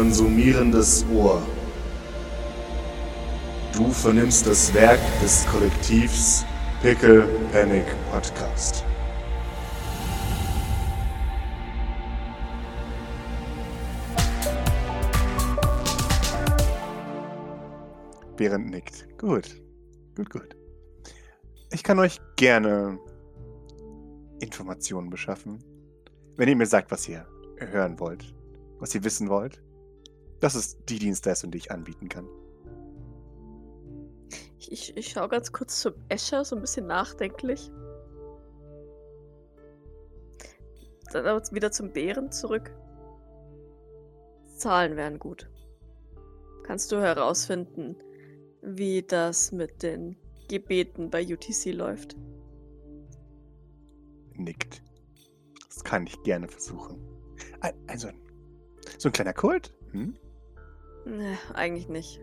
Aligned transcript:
konsumierendes 0.00 1.04
Ohr. 1.12 1.42
Du 3.74 3.90
vernimmst 3.90 4.46
das 4.46 4.72
Werk 4.72 4.98
des 5.20 5.46
Kollektivs 5.48 6.42
Pickle 6.80 7.28
Panic 7.52 7.84
Podcast. 8.10 8.82
Während 18.38 18.70
nickt. 18.70 19.06
Gut. 19.18 19.54
Gut, 20.16 20.30
gut. 20.30 20.56
Ich 21.72 21.82
kann 21.82 21.98
euch 21.98 22.18
gerne 22.36 22.98
Informationen 24.40 25.10
beschaffen. 25.10 25.62
Wenn 26.38 26.48
ihr 26.48 26.56
mir 26.56 26.64
sagt, 26.64 26.90
was 26.90 27.06
ihr 27.06 27.26
hören 27.58 28.00
wollt, 28.00 28.34
was 28.78 28.94
ihr 28.94 29.04
wissen 29.04 29.28
wollt. 29.28 29.60
Das 30.40 30.54
ist 30.54 30.78
die 30.88 30.98
Dienstleistung, 30.98 31.50
die 31.50 31.58
ich 31.58 31.70
anbieten 31.70 32.08
kann. 32.08 32.26
Ich, 34.58 34.96
ich 34.96 35.08
schaue 35.08 35.28
ganz 35.28 35.52
kurz 35.52 35.80
zum 35.80 35.94
Escher, 36.08 36.44
so 36.44 36.56
ein 36.56 36.62
bisschen 36.62 36.86
nachdenklich. 36.86 37.70
Dann 41.12 41.26
aber 41.26 41.42
wieder 41.50 41.72
zum 41.72 41.92
Bären 41.92 42.30
zurück. 42.30 42.72
Zahlen 44.56 44.96
wären 44.96 45.18
gut. 45.18 45.50
Kannst 46.62 46.92
du 46.92 47.00
herausfinden, 47.00 47.96
wie 48.62 49.02
das 49.02 49.50
mit 49.50 49.82
den 49.82 50.16
Gebeten 50.48 51.10
bei 51.10 51.24
UTC 51.24 51.72
läuft? 51.72 52.16
Nickt. 54.34 54.82
Das 55.68 55.82
kann 55.82 56.06
ich 56.06 56.22
gerne 56.22 56.46
versuchen. 56.46 56.98
Also, 57.88 58.08
so 58.98 59.08
ein 59.08 59.12
kleiner 59.12 59.34
Kult? 59.34 59.74
Hm? 59.92 60.16
Nee, 61.04 61.36
eigentlich 61.54 61.88
nicht. 61.88 62.20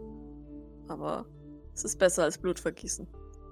Aber 0.88 1.26
es 1.74 1.84
ist 1.84 1.98
besser 1.98 2.24
als 2.24 2.38
Blutvergießen. 2.38 3.08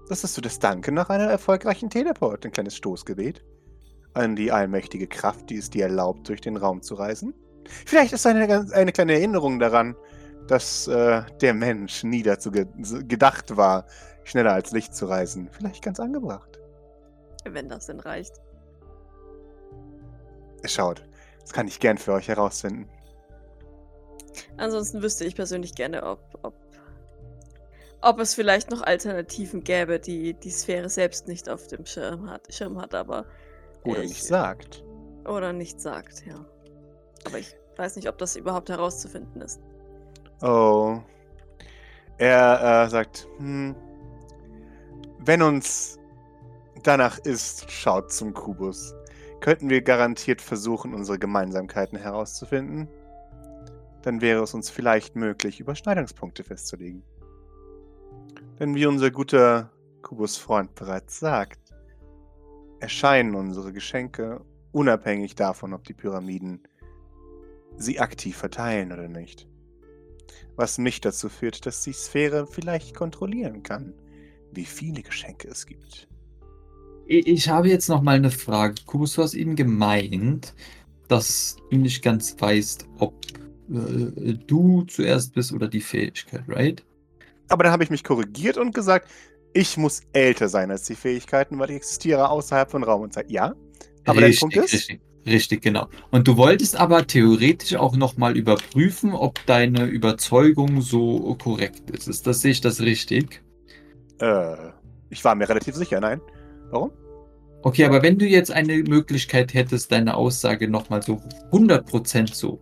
Das 0.08 0.23
ist 0.23 0.36
so 0.36 0.42
das 0.42 0.59
Danke 0.59 0.92
nach 0.92 1.09
einer 1.09 1.26
erfolgreichen 1.26 1.90
Teleport, 1.90 2.45
ein 2.45 2.52
kleines 2.52 2.76
Stoßgebet. 2.76 3.44
An 4.14 4.36
die 4.36 4.52
allmächtige 4.52 5.08
Kraft, 5.08 5.50
die 5.50 5.58
es 5.58 5.70
dir 5.70 5.86
erlaubt, 5.86 6.30
durch 6.30 6.42
den 6.42 6.58
Raum 6.58 6.82
zu 6.82 6.95
reisen. 6.95 7.34
Vielleicht 7.86 8.14
ist 8.14 8.26
eine, 8.26 8.67
eine 8.72 8.92
kleine 8.92 9.14
Erinnerung 9.14 9.59
daran, 9.59 9.95
dass 10.48 10.88
äh, 10.88 11.23
der 11.42 11.54
Mensch 11.54 12.04
nie 12.04 12.23
dazu 12.23 12.52
ge 12.52 12.67
gedacht 13.08 13.58
war, 13.58 13.86
schneller 14.23 14.54
als 14.54 14.72
Licht 14.72 14.95
zu 14.95 15.08
reisen. 15.08 15.50
Vielleicht 15.52 15.84
ganz 15.84 16.00
angebracht. 16.00 16.60
Wenn 17.44 17.67
das 17.67 17.88
denn 17.88 18.00
reicht. 18.00 18.34
Schaut, 20.64 21.04
das 21.42 21.52
kann 21.52 21.67
ich 21.67 21.80
gern 21.80 21.98
für 21.98 22.14
euch 22.14 22.28
herausfinden. 22.28 22.89
Ansonsten 24.58 25.02
wüsste 25.02 25.25
ich 25.25 25.36
persönlich 25.36 25.75
gerne, 25.75 26.03
ob, 26.03 26.20
ob, 26.42 26.53
ob 28.02 28.20
es 28.20 28.34
vielleicht 28.34 28.72
noch 28.72 28.81
Alternativen 28.81 29.64
gäbe, 29.64 30.00
die 30.00 30.34
die 30.34 30.52
Sphäre 30.52 30.89
selbst 30.89 31.28
nicht 31.28 31.50
auf 31.50 31.67
dem 31.67 31.86
Schirm 31.86 32.30
hat, 32.30 32.53
Schirm 32.53 32.80
hat 32.80 32.94
aber. 32.95 33.26
Oder 33.83 34.02
ich, 34.03 34.09
nicht 34.09 34.23
sagt. 34.23 34.83
Oder 35.26 35.53
nicht 35.53 35.81
sagt, 35.81 36.26
ja. 36.26 36.45
Aber 37.26 37.39
ich 37.39 37.56
weiß 37.78 37.95
nicht, 37.95 38.08
ob 38.08 38.17
das 38.17 38.36
überhaupt 38.36 38.70
herauszufinden 38.70 39.42
ist. 39.42 39.59
Oh. 40.42 41.00
Er 42.17 42.86
äh, 42.86 42.89
sagt, 42.89 43.28
hm, 43.38 43.76
wenn 45.20 45.42
uns 45.42 46.00
danach 46.83 47.17
ist, 47.20 47.70
schaut 47.70 48.11
zum 48.11 48.33
Kubus. 48.33 48.94
Könnten 49.42 49.70
wir 49.70 49.81
garantiert 49.81 50.42
versuchen, 50.42 50.94
unsere 50.94 51.20
Gemeinsamkeiten 51.20 51.98
herauszufinden? 51.98 52.88
Dann 54.05 54.21
wäre 54.21 54.43
es 54.43 54.54
uns 54.54 54.70
vielleicht 54.70 55.16
möglich, 55.16 55.60
Überschneidungspunkte 55.60 56.43
festzulegen. 56.43 57.02
Denn 58.60 58.76
wie 58.76 58.86
unser 58.86 59.10
guter 59.10 59.71
Kubus-Freund 60.04 60.76
bereits 60.76 61.20
sagt, 61.20 61.73
erscheinen 62.80 63.33
unsere 63.33 63.73
Geschenke 63.73 64.45
unabhängig 64.71 65.33
davon, 65.33 65.73
ob 65.73 65.86
die 65.86 65.93
Pyramiden 65.93 66.67
sie 67.77 67.99
aktiv 67.99 68.38
verteilen 68.38 68.92
oder 68.92 69.08
nicht. 69.08 69.48
Was 70.55 70.77
mich 70.77 71.02
dazu 71.02 71.27
führt, 71.27 71.66
dass 71.66 71.82
die 71.82 71.93
Sphäre 71.93 72.45
vielleicht 72.45 72.95
kontrollieren 72.95 73.64
kann, 73.64 73.95
wie 74.52 74.66
viele 74.66 75.02
Geschenke 75.02 75.48
es 75.48 75.66
gibt. 75.66 76.08
Ich 77.08 77.49
habe 77.49 77.70
jetzt 77.70 77.89
noch 77.89 78.04
mal 78.04 78.17
eine 78.17 78.30
Frage. 78.32 78.76
Kubus, 78.86 79.14
du 79.16 79.23
hast 79.23 79.33
eben 79.33 79.55
gemeint, 79.55 80.54
dass 81.08 81.58
du 81.72 81.77
nicht 81.77 82.04
ganz 82.04 82.39
weißt, 82.39 82.87
ob 82.99 83.16
äh, 83.70 84.33
du 84.33 84.83
zuerst 84.83 85.33
bist 85.33 85.53
oder 85.53 85.67
die 85.67 85.81
Fähigkeit, 85.81 86.43
right? 86.48 86.83
Aber 87.48 87.64
dann 87.64 87.71
habe 87.71 87.83
ich 87.83 87.89
mich 87.89 88.03
korrigiert 88.03 88.58
und 88.58 88.73
gesagt, 88.73 89.09
ich 89.53 89.77
muss 89.77 90.02
älter 90.14 90.49
sein 90.49 90.71
als 90.71 90.83
die 90.83 90.95
Fähigkeiten, 90.95 91.58
weil 91.59 91.70
ich 91.70 91.77
existiere 91.77 92.30
außerhalb 92.30 92.70
von 92.70 92.83
Raum 92.83 93.04
und 93.04 93.14
Zeit. 93.14 93.30
Ja, 93.31 93.54
aber 94.05 94.21
richtig, 94.21 94.39
der 94.39 94.39
Punkt 94.39 94.55
ist... 94.58 94.73
Richtig, 94.73 95.02
richtig, 95.25 95.61
genau. 95.61 95.87
Und 96.11 96.27
du 96.27 96.37
wolltest 96.37 96.75
aber 96.75 97.08
theoretisch 97.08 97.75
auch 97.75 97.95
noch 97.95 98.17
mal 98.17 98.36
überprüfen, 98.36 99.14
ob 99.14 99.39
deine 99.45 99.86
Überzeugung 99.86 100.81
so 100.81 101.36
korrekt 101.36 101.89
ist. 101.92 102.08
Ist 102.08 102.27
das, 102.27 102.42
sehe 102.42 102.52
ich 102.52 102.61
das 102.61 102.81
richtig? 102.81 103.42
Äh, 104.20 104.55
ich 105.09 105.23
war 105.23 105.36
mir 105.36 105.48
relativ 105.48 105.75
sicher, 105.75 105.99
nein. 106.02 106.20
Warum? 106.71 106.92
Okay, 107.61 107.86
aber 107.86 108.04
wenn 108.04 108.20
du 108.20 108.25
jetzt 108.25 108.52
eine 108.52 108.77
Möglichkeit 108.83 109.54
hättest, 109.54 109.92
deine 109.92 110.15
Aussage 110.17 110.67
nochmal 110.67 111.02
so 111.02 111.21
100% 111.52 112.33
so 112.33 112.59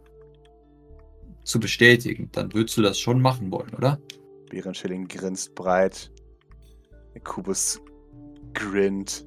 zu 1.43 1.59
bestätigen, 1.59 2.29
dann 2.31 2.53
würdest 2.53 2.77
du 2.77 2.81
das 2.81 2.99
schon 2.99 3.21
machen 3.21 3.51
wollen, 3.51 3.73
oder? 3.75 3.99
Bärenschilling 4.49 5.07
grinst 5.07 5.55
breit. 5.55 6.11
Kubus 7.23 7.79
grinnt. 8.53 9.25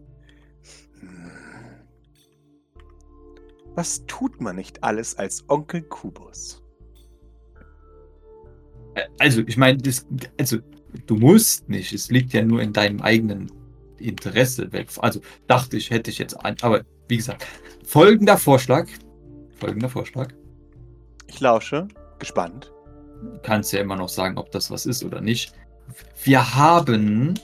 Was 3.75 4.04
tut 4.06 4.41
man 4.41 4.56
nicht 4.56 4.82
alles 4.82 5.16
als 5.16 5.44
Onkel 5.49 5.82
Kubus? 5.82 6.62
Also, 9.19 9.43
ich 9.47 9.56
meine, 9.56 9.78
also, 10.38 10.59
du 11.06 11.16
musst 11.16 11.69
nicht. 11.69 11.93
Es 11.93 12.10
liegt 12.10 12.33
ja 12.33 12.43
nur 12.43 12.62
in 12.62 12.72
deinem 12.72 13.03
eigenen 13.03 13.53
Interesse. 13.98 14.71
Also 14.98 15.21
dachte 15.47 15.77
ich, 15.77 15.91
hätte 15.91 16.10
ich 16.10 16.19
jetzt 16.19 16.34
ein. 16.34 16.56
Aber 16.62 16.83
wie 17.09 17.19
gesagt, 17.19 17.47
folgender 17.84 18.38
Vorschlag. 18.38 18.88
Folgender 19.56 19.88
Vorschlag. 19.88 20.33
Ich 21.27 21.41
lausche, 21.41 21.88
gespannt. 22.19 22.72
Kannst 23.43 23.72
ja 23.72 23.81
immer 23.81 23.97
noch 23.97 24.09
sagen, 24.09 24.38
ob 24.38 24.50
das 24.50 24.71
was 24.71 24.87
ist 24.87 25.04
oder 25.04 25.21
nicht. 25.21 25.53
Wir 26.22 26.54
haben 26.54 27.34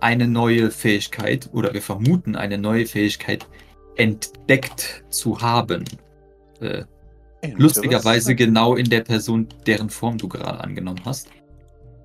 eine 0.00 0.28
neue 0.28 0.70
Fähigkeit 0.70 1.48
oder 1.52 1.72
wir 1.72 1.82
vermuten 1.82 2.36
eine 2.36 2.58
neue 2.58 2.86
Fähigkeit 2.86 3.46
entdeckt 3.96 5.04
zu 5.10 5.40
haben. 5.40 5.84
Äh, 6.60 6.84
lustigerweise 7.56 8.34
genau 8.34 8.74
in 8.74 8.88
der 8.88 9.00
Person, 9.00 9.48
deren 9.66 9.90
Form 9.90 10.18
du 10.18 10.28
gerade 10.28 10.60
angenommen 10.60 11.00
hast. 11.04 11.28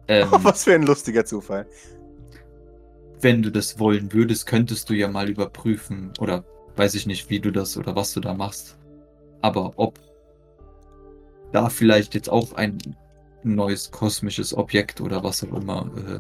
Ähm, 0.07 0.27
oh, 0.31 0.39
was 0.43 0.63
für 0.63 0.75
ein 0.75 0.83
lustiger 0.83 1.25
Zufall 1.25 1.65
wenn 3.21 3.41
du 3.41 3.51
das 3.51 3.79
wollen 3.79 4.13
würdest, 4.13 4.45
könntest 4.45 4.89
du 4.89 4.93
ja 4.93 5.07
mal 5.07 5.29
überprüfen 5.29 6.11
oder 6.19 6.43
weiß 6.75 6.95
ich 6.95 7.05
nicht, 7.05 7.29
wie 7.29 7.39
du 7.39 7.51
das 7.51 7.77
oder 7.77 7.95
was 7.95 8.13
du 8.13 8.19
da 8.19 8.33
machst. 8.33 8.77
Aber 9.41 9.73
ob 9.75 9.99
da 11.51 11.69
vielleicht 11.69 12.15
jetzt 12.15 12.29
auch 12.29 12.53
ein 12.53 12.77
neues 13.43 13.91
kosmisches 13.91 14.53
Objekt 14.55 15.01
oder 15.01 15.23
was 15.23 15.43
auch 15.43 15.53
immer 15.53 15.89
äh, 15.95 16.19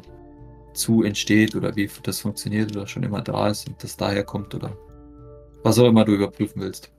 zu 0.73 1.03
entsteht 1.03 1.55
oder 1.55 1.75
wie 1.75 1.89
das 2.03 2.21
funktioniert 2.21 2.75
oder 2.75 2.87
schon 2.87 3.03
immer 3.03 3.21
da 3.21 3.49
ist 3.49 3.67
und 3.67 3.83
das 3.83 3.97
daher 3.97 4.23
kommt 4.23 4.55
oder 4.55 4.75
was 5.63 5.77
auch 5.79 5.87
immer 5.87 6.05
du 6.05 6.13
überprüfen 6.13 6.61
willst. 6.61 6.91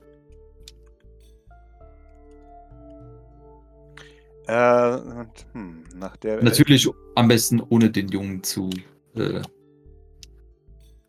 Äh, 4.47 4.95
und, 4.95 5.45
hm, 5.53 5.83
nach 5.95 6.17
der 6.17 6.43
Natürlich 6.43 6.87
am 7.15 7.27
besten 7.27 7.61
ohne 7.69 7.89
den 7.89 8.09
Jungen 8.09 8.43
zu 8.43 8.69
äh, 9.15 9.41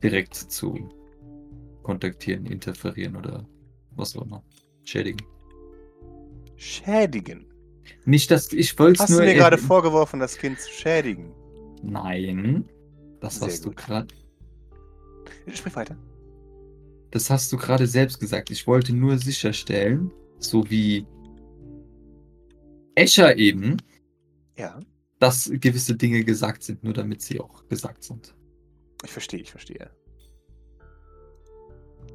direkt 0.02 0.34
zu 0.34 0.90
kontaktieren, 1.82 2.46
interferieren 2.46 3.16
oder 3.16 3.46
was 3.90 4.16
auch 4.16 4.22
immer. 4.22 4.42
Schädigen. 4.84 5.26
Schädigen? 6.62 7.44
Nicht, 8.04 8.30
dass 8.30 8.52
ich 8.52 8.78
wollte 8.78 9.02
Hast 9.02 9.10
nur. 9.10 9.18
Hast 9.18 9.26
du 9.26 9.32
mir 9.32 9.34
gerade 9.34 9.58
vorgeworfen, 9.58 10.20
das 10.20 10.38
Kind 10.38 10.60
zu 10.60 10.70
schädigen? 10.70 11.34
Nein. 11.82 12.68
Das 13.20 13.40
Sehr 13.40 13.48
hast 13.48 13.64
gut. 13.64 13.72
du 13.72 13.82
gerade. 13.82 14.14
Sprich 15.52 15.74
weiter. 15.74 15.96
Das 17.10 17.30
hast 17.30 17.50
du 17.52 17.56
gerade 17.56 17.88
selbst 17.88 18.20
gesagt. 18.20 18.50
Ich 18.50 18.66
wollte 18.68 18.94
nur 18.94 19.18
sicherstellen, 19.18 20.12
so 20.38 20.70
wie 20.70 21.04
Escher 22.94 23.36
eben, 23.36 23.76
ja. 24.56 24.78
dass 25.18 25.50
gewisse 25.52 25.96
Dinge 25.96 26.22
gesagt 26.22 26.62
sind, 26.62 26.84
nur 26.84 26.92
damit 26.92 27.22
sie 27.22 27.40
auch 27.40 27.66
gesagt 27.68 28.04
sind. 28.04 28.36
Ich 29.04 29.10
verstehe, 29.10 29.40
ich 29.40 29.50
verstehe. 29.50 29.90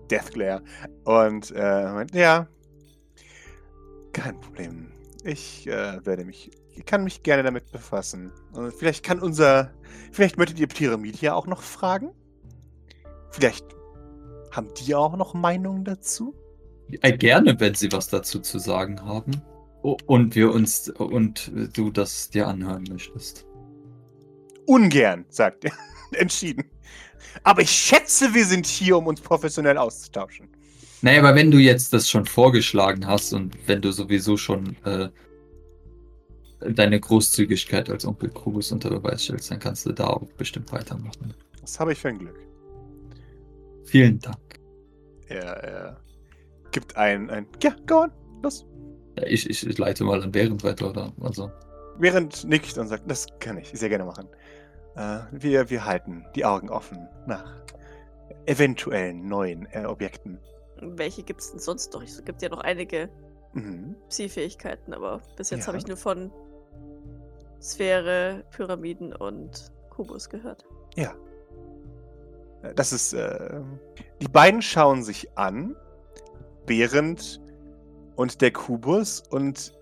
Deathglare. 0.10 0.64
Und 1.04 1.52
äh, 1.52 2.06
ja, 2.14 2.48
kein 4.18 4.40
Problem. 4.40 4.88
ich 5.24 5.68
äh, 5.68 6.06
werde 6.06 6.26
mich, 6.26 6.52
ich 6.76 6.86
kann 6.86 7.04
mich 7.04 7.24
gerne 7.24 7.44
damit 7.44 7.72
befassen. 7.72 8.32
Und 8.54 8.74
vielleicht 8.74 9.04
kann 9.04 9.20
unser, 9.20 9.72
vielleicht 10.12 10.38
möchtet 10.38 10.60
ihr 10.60 10.68
Pyramid 10.68 11.22
ja 11.22 11.34
auch 11.34 11.48
noch 11.48 11.62
fragen? 11.62 12.12
Vielleicht 13.32 13.66
haben 14.52 14.70
die 14.80 14.96
auch 14.96 15.16
noch 15.16 15.34
Meinungen 15.34 15.84
dazu? 15.84 16.36
Äh, 17.02 17.18
gerne, 17.18 17.60
wenn 17.60 17.76
sie 17.76 17.92
was 17.92 18.08
dazu 18.08 18.40
zu 18.40 18.60
sagen 18.60 19.04
haben. 19.04 19.42
Und 19.84 20.36
wir 20.36 20.52
uns 20.52 20.90
und 20.90 21.52
du 21.74 21.92
das 21.92 22.30
dir 22.30 22.48
anhören 22.48 22.86
möchtest. 22.90 23.46
Ungern, 24.66 25.26
sagt 25.30 25.66
er. 25.66 25.72
Entschieden. 26.20 26.66
Aber 27.44 27.62
ich 27.62 27.72
schätze, 27.72 28.34
wir 28.34 28.46
sind 28.46 28.66
hier, 28.66 28.98
um 28.98 29.08
uns 29.08 29.22
professionell 29.22 29.78
auszutauschen. 29.78 30.50
Naja, 31.02 31.20
aber 31.20 31.36
wenn 31.36 31.52
du 31.52 31.60
jetzt 31.60 31.94
das 31.94 32.10
schon 32.10 32.26
vorgeschlagen 32.26 33.06
hast 33.06 33.34
und 33.34 33.56
wenn 33.68 33.82
du 33.82 33.92
sowieso 33.92 34.36
schon 34.36 34.76
äh, 34.84 35.10
deine 36.60 37.00
Großzügigkeit 37.00 37.90
als 37.90 38.06
Onkel 38.06 38.30
Krubus 38.30 38.72
unter 38.72 38.90
Beweis 38.90 39.24
stellst, 39.24 39.52
dann 39.52 39.60
kannst 39.60 39.86
du 39.86 39.92
da 39.92 40.08
auch 40.08 40.28
bestimmt 40.38 40.72
weitermachen. 40.72 41.34
Was 41.62 41.80
habe 41.80 41.94
ich 41.94 42.00
für 42.00 42.10
ein 42.10 42.18
Glück? 42.18 42.40
Vielen 43.86 44.20
Dank. 44.20 44.60
Er, 45.28 45.44
er 45.44 46.02
gibt 46.72 46.96
ein, 46.98 47.30
ein, 47.30 47.46
ja, 47.62 47.76
go 47.86 48.04
on, 48.04 48.12
los. 48.42 48.66
Ja, 49.18 49.26
ich, 49.28 49.50
ich, 49.50 49.68
ich 49.68 49.78
leite 49.78 50.04
mal 50.04 50.22
an 50.24 50.34
Während 50.34 50.64
weiter, 50.64 50.90
oder? 50.90 51.14
Also, 51.22 51.52
Während 52.00 52.44
nickt 52.46 52.78
und 52.78 52.88
sagt, 52.88 53.10
das 53.10 53.28
kann 53.40 53.58
ich 53.58 53.70
sehr 53.70 53.90
gerne 53.90 54.06
machen. 54.06 54.28
Äh, 54.96 55.20
wir, 55.32 55.70
wir 55.70 55.86
halten 55.86 56.26
die 56.36 56.46
Augen 56.46 56.70
offen 56.70 57.08
nach 57.28 57.62
eventuellen 58.46 59.28
neuen 59.28 59.68
äh, 59.72 59.86
Objekten. 59.86 60.40
Welche 60.82 61.24
gibt 61.24 61.42
es 61.42 61.52
denn 61.52 61.60
sonst 61.60 61.94
noch? 61.94 62.04
Es 62.04 62.24
gibt 62.24 62.42
ja 62.42 62.50
noch 62.50 62.62
einige 62.62 63.10
Mhm. 63.54 63.96
Psi-Fähigkeiten, 64.10 64.94
aber 64.94 65.22
bis 65.36 65.50
jetzt 65.50 65.62
Ja. 65.62 65.68
habe 65.68 65.78
ich 65.78 65.88
nur 65.88 65.98
von 65.98 66.32
Sphäre, 67.62 68.44
Pyramiden 68.52 69.14
und 69.16 69.72
Kubus 69.90 70.30
gehört. 70.30 70.66
Ja. 70.96 71.16
Äh, 72.62 72.74
Das 72.76 72.94
ist. 72.94 73.14
Äh, 73.14 73.62
die 74.22 74.28
beiden 74.28 74.62
schauen 74.62 75.04
sich 75.04 75.36
an, 75.38 75.76
Behrend 76.66 77.42
und 78.16 78.42
der 78.42 78.52
Kubus, 78.52 79.24
und 79.30 79.74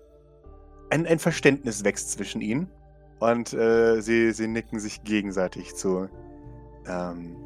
ein, 0.90 1.06
ein 1.06 1.18
Verständnis 1.18 1.84
wächst 1.84 2.12
zwischen 2.12 2.40
ihnen. 2.40 2.70
Und 3.18 3.52
äh, 3.54 4.00
sie, 4.00 4.30
sie 4.32 4.46
nicken 4.46 4.78
sich 4.78 5.02
gegenseitig 5.04 5.74
zu. 5.74 6.08
Ähm, 6.86 7.36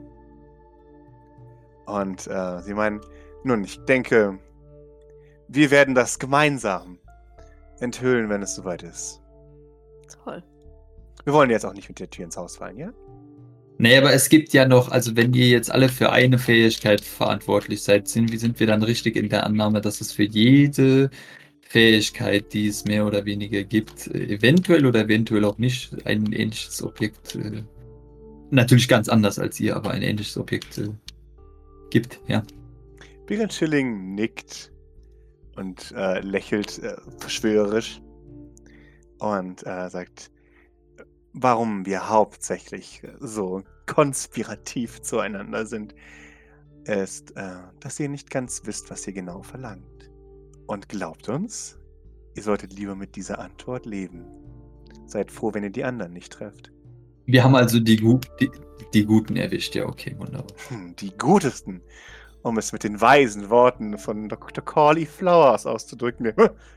und 1.86 2.26
äh, 2.26 2.60
sie 2.60 2.74
meinen, 2.74 3.00
nun, 3.44 3.64
ich 3.64 3.78
denke, 3.84 4.38
wir 5.48 5.70
werden 5.70 5.94
das 5.94 6.18
gemeinsam 6.18 6.98
enthüllen, 7.80 8.28
wenn 8.28 8.42
es 8.42 8.54
soweit 8.54 8.82
ist. 8.82 9.20
Toll. 10.24 10.42
Wir 11.24 11.32
wollen 11.32 11.50
jetzt 11.50 11.64
auch 11.64 11.74
nicht 11.74 11.88
mit 11.88 11.98
der 11.98 12.10
Tür 12.10 12.24
ins 12.24 12.36
Haus 12.36 12.56
fallen, 12.56 12.76
ja? 12.76 12.92
Nee, 13.78 13.96
aber 13.96 14.12
es 14.12 14.28
gibt 14.28 14.52
ja 14.52 14.68
noch, 14.68 14.90
also 14.90 15.16
wenn 15.16 15.32
ihr 15.32 15.48
jetzt 15.48 15.70
alle 15.70 15.88
für 15.88 16.12
eine 16.12 16.38
Fähigkeit 16.38 17.00
verantwortlich 17.00 17.82
seid, 17.82 18.08
sind, 18.08 18.30
wie 18.30 18.36
sind 18.36 18.60
wir 18.60 18.66
dann 18.66 18.82
richtig 18.82 19.16
in 19.16 19.30
der 19.30 19.46
Annahme, 19.46 19.80
dass 19.80 20.02
es 20.02 20.12
für 20.12 20.24
jede 20.24 21.08
Fähigkeit, 21.62 22.52
die 22.52 22.66
es 22.66 22.84
mehr 22.84 23.06
oder 23.06 23.24
weniger 23.24 23.62
gibt, 23.64 24.08
eventuell 24.08 24.84
oder 24.84 25.04
eventuell 25.04 25.46
auch 25.46 25.56
nicht, 25.56 25.96
ein 26.04 26.30
ähnliches 26.32 26.82
Objekt, 26.82 27.36
äh, 27.36 27.62
natürlich 28.50 28.86
ganz 28.86 29.08
anders 29.08 29.38
als 29.38 29.58
ihr, 29.60 29.76
aber 29.76 29.92
ein 29.92 30.02
ähnliches 30.02 30.36
Objekt 30.36 30.76
äh, 30.76 30.88
gibt, 31.88 32.20
ja. 32.28 32.42
Bigger 33.30 33.48
Schilling 33.48 34.16
nickt 34.16 34.72
und 35.54 35.92
äh, 35.96 36.18
lächelt 36.18 36.80
äh, 36.80 36.96
verschwörerisch 37.18 38.02
und 39.20 39.64
äh, 39.64 39.88
sagt, 39.88 40.32
warum 41.32 41.86
wir 41.86 42.08
hauptsächlich 42.08 43.02
so 43.20 43.62
konspirativ 43.86 45.02
zueinander 45.02 45.64
sind, 45.64 45.94
ist, 46.86 47.36
äh, 47.36 47.52
dass 47.78 48.00
ihr 48.00 48.08
nicht 48.08 48.30
ganz 48.30 48.62
wisst, 48.64 48.90
was 48.90 49.06
ihr 49.06 49.12
genau 49.12 49.42
verlangt. 49.42 50.10
Und 50.66 50.88
glaubt 50.88 51.28
uns, 51.28 51.78
ihr 52.34 52.42
solltet 52.42 52.72
lieber 52.72 52.96
mit 52.96 53.14
dieser 53.14 53.38
Antwort 53.38 53.86
leben. 53.86 54.24
Seid 55.06 55.30
froh, 55.30 55.54
wenn 55.54 55.62
ihr 55.62 55.70
die 55.70 55.84
anderen 55.84 56.14
nicht 56.14 56.32
trefft. 56.32 56.72
Wir 57.26 57.44
haben 57.44 57.54
also 57.54 57.78
die, 57.78 57.96
Gu 57.96 58.18
die, 58.40 58.50
die 58.92 59.04
Guten 59.04 59.36
erwischt, 59.36 59.76
ja, 59.76 59.86
okay, 59.86 60.16
wunderbar. 60.18 60.56
Hm, 60.66 60.96
die 60.96 61.16
gutesten, 61.16 61.80
um 62.42 62.58
es 62.58 62.72
mit 62.72 62.84
den 62.84 63.00
weisen 63.00 63.50
Worten 63.50 63.98
von 63.98 64.28
Dr. 64.28 64.64
Corley 64.64 65.06
Flowers 65.06 65.66
auszudrücken. 65.66 66.32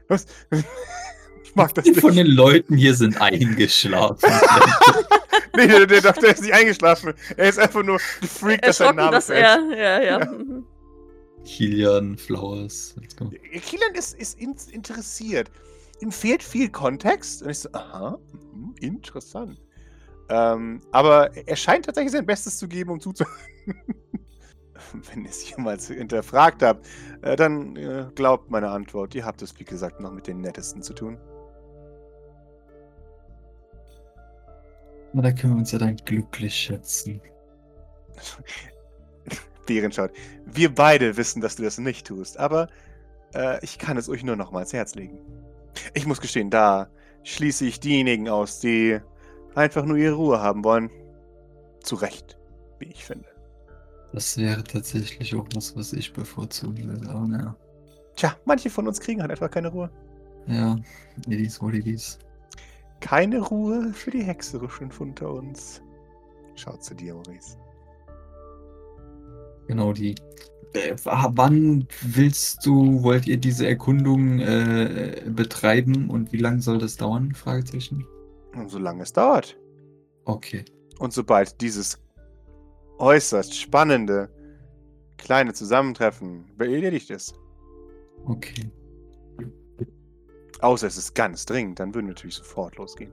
Was? 0.07 0.25
Ich 1.45 1.55
mag 1.55 1.73
das 1.75 1.83
Die 1.83 1.91
nicht. 1.91 2.01
von 2.01 2.15
den 2.15 2.25
Leuten 2.25 2.75
hier 2.77 2.95
sind 2.95 3.21
eingeschlafen. 3.21 4.27
Nee, 5.55 5.67
der, 5.67 5.85
der 5.85 6.01
Doktor 6.01 6.29
ist 6.29 6.41
nicht 6.41 6.53
eingeschlafen. 6.53 7.13
Er 7.37 7.49
ist 7.49 7.59
einfach 7.59 7.83
nur 7.83 7.99
gefreakt, 8.21 8.65
dass 8.65 8.77
sein 8.77 8.95
Name 8.95 9.11
dass 9.11 9.27
fällt. 9.27 9.43
er. 9.43 9.59
Ja, 9.77 10.01
ja. 10.01 10.19
Ja. 10.19 10.25
mhm. 10.31 10.65
Kilian, 11.45 12.17
Flowers. 12.17 12.95
go. 13.17 13.29
Kilian 13.51 13.93
ist, 13.93 14.17
ist 14.17 14.39
in, 14.39 14.55
interessiert. 14.71 15.51
Ihm 15.99 16.11
fehlt 16.11 16.41
viel 16.41 16.69
Kontext. 16.69 17.43
Und 17.43 17.51
ich 17.51 17.59
so, 17.59 17.69
aha, 17.73 18.17
mhm, 18.51 18.73
interessant. 18.79 19.61
Ähm, 20.29 20.81
aber 20.91 21.35
er 21.37 21.55
scheint 21.55 21.85
tatsächlich 21.85 22.13
sein 22.13 22.25
Bestes 22.25 22.57
zu 22.57 22.67
geben, 22.67 22.89
um 22.89 22.99
zuzuhören. 22.99 23.37
Wenn 25.13 25.23
ihr 25.23 25.29
es 25.29 25.49
jemals 25.49 25.87
hinterfragt 25.87 26.63
habt, 26.63 26.85
äh, 27.21 27.35
dann 27.35 27.75
äh, 27.75 28.05
glaubt 28.15 28.49
meine 28.49 28.69
Antwort. 28.69 29.15
Ihr 29.15 29.25
habt 29.25 29.41
es, 29.41 29.57
wie 29.59 29.63
gesagt, 29.63 29.99
noch 29.99 30.11
mit 30.11 30.27
den 30.27 30.41
Nettesten 30.41 30.81
zu 30.81 30.93
tun. 30.93 31.17
Na, 35.13 35.21
da 35.21 35.31
können 35.31 35.53
wir 35.53 35.59
uns 35.59 35.71
ja 35.71 35.79
dann 35.79 35.95
glücklich 35.97 36.55
schätzen. 36.55 37.21
Bären 39.65 39.91
schaut. 39.91 40.11
Wir 40.45 40.73
beide 40.73 41.15
wissen, 41.17 41.41
dass 41.41 41.55
du 41.55 41.63
das 41.63 41.77
nicht 41.77 42.07
tust, 42.07 42.37
aber 42.39 42.67
äh, 43.33 43.63
ich 43.63 43.77
kann 43.77 43.97
es 43.97 44.09
euch 44.09 44.23
nur 44.23 44.35
noch 44.35 44.51
mal 44.51 44.59
ans 44.59 44.73
Herz 44.73 44.95
legen. 44.95 45.19
Ich 45.93 46.05
muss 46.05 46.19
gestehen, 46.19 46.49
da 46.49 46.89
schließe 47.23 47.65
ich 47.65 47.79
diejenigen 47.79 48.27
aus, 48.27 48.59
die 48.59 48.99
einfach 49.55 49.85
nur 49.85 49.97
ihre 49.97 50.15
Ruhe 50.15 50.41
haben 50.41 50.63
wollen. 50.63 50.89
Zu 51.81 51.95
Recht, 51.95 52.37
wie 52.79 52.85
ich 52.85 53.05
finde. 53.05 53.32
Das 54.13 54.37
wäre 54.37 54.63
tatsächlich 54.63 55.35
auch 55.35 55.47
was, 55.55 55.75
was 55.75 55.91
ich 55.91 56.13
bevorzugen 56.13 56.87
würde. 56.87 57.09
Aber 57.09 57.27
naja. 57.27 57.55
Tja, 58.15 58.37
manche 58.45 58.69
von 58.69 58.87
uns 58.87 58.99
kriegen 58.99 59.21
halt 59.21 59.31
einfach 59.31 59.49
keine 59.49 59.69
Ruhe. 59.69 59.89
Ja, 60.47 60.77
it 61.27 61.39
is 61.39 61.59
what 61.61 61.73
it 61.73 61.87
is. 61.87 62.19
Keine 62.99 63.39
Ruhe 63.39 63.91
für 63.91 64.11
die 64.11 64.23
Hexerischen 64.23 64.91
unter 64.99 65.33
uns. 65.33 65.81
Schaut 66.55 66.83
zu 66.83 66.93
dir, 66.93 67.15
Maurice. 67.15 67.57
Genau, 69.67 69.93
die. 69.93 70.15
Äh, 70.73 70.95
wann 71.03 71.87
willst 72.01 72.65
du, 72.65 73.01
wollt 73.03 73.27
ihr 73.27 73.37
diese 73.37 73.67
Erkundung 73.67 74.39
äh, 74.39 75.23
betreiben 75.27 76.09
und 76.09 76.31
wie 76.31 76.37
lange 76.37 76.61
soll 76.61 76.77
das 76.77 76.97
dauern? 76.97 77.33
Fragezeichen. 77.33 78.05
Solange 78.67 79.03
es 79.03 79.13
dauert. 79.13 79.57
Okay. 80.25 80.65
Und 80.99 81.13
sobald 81.13 81.59
dieses 81.61 82.02
äußerst 83.03 83.59
spannende 83.59 84.29
kleine 85.17 85.53
Zusammentreffen 85.53 86.45
erledigt 86.57 87.09
ist, 87.09 87.35
Okay. 88.25 88.71
außer 90.61 90.87
es 90.87 90.95
ist 90.97 91.13
ganz 91.13 91.45
dringend, 91.45 91.79
dann 91.79 91.93
würden 91.93 92.07
wir 92.07 92.13
natürlich 92.13 92.35
sofort 92.35 92.77
losgehen. 92.77 93.11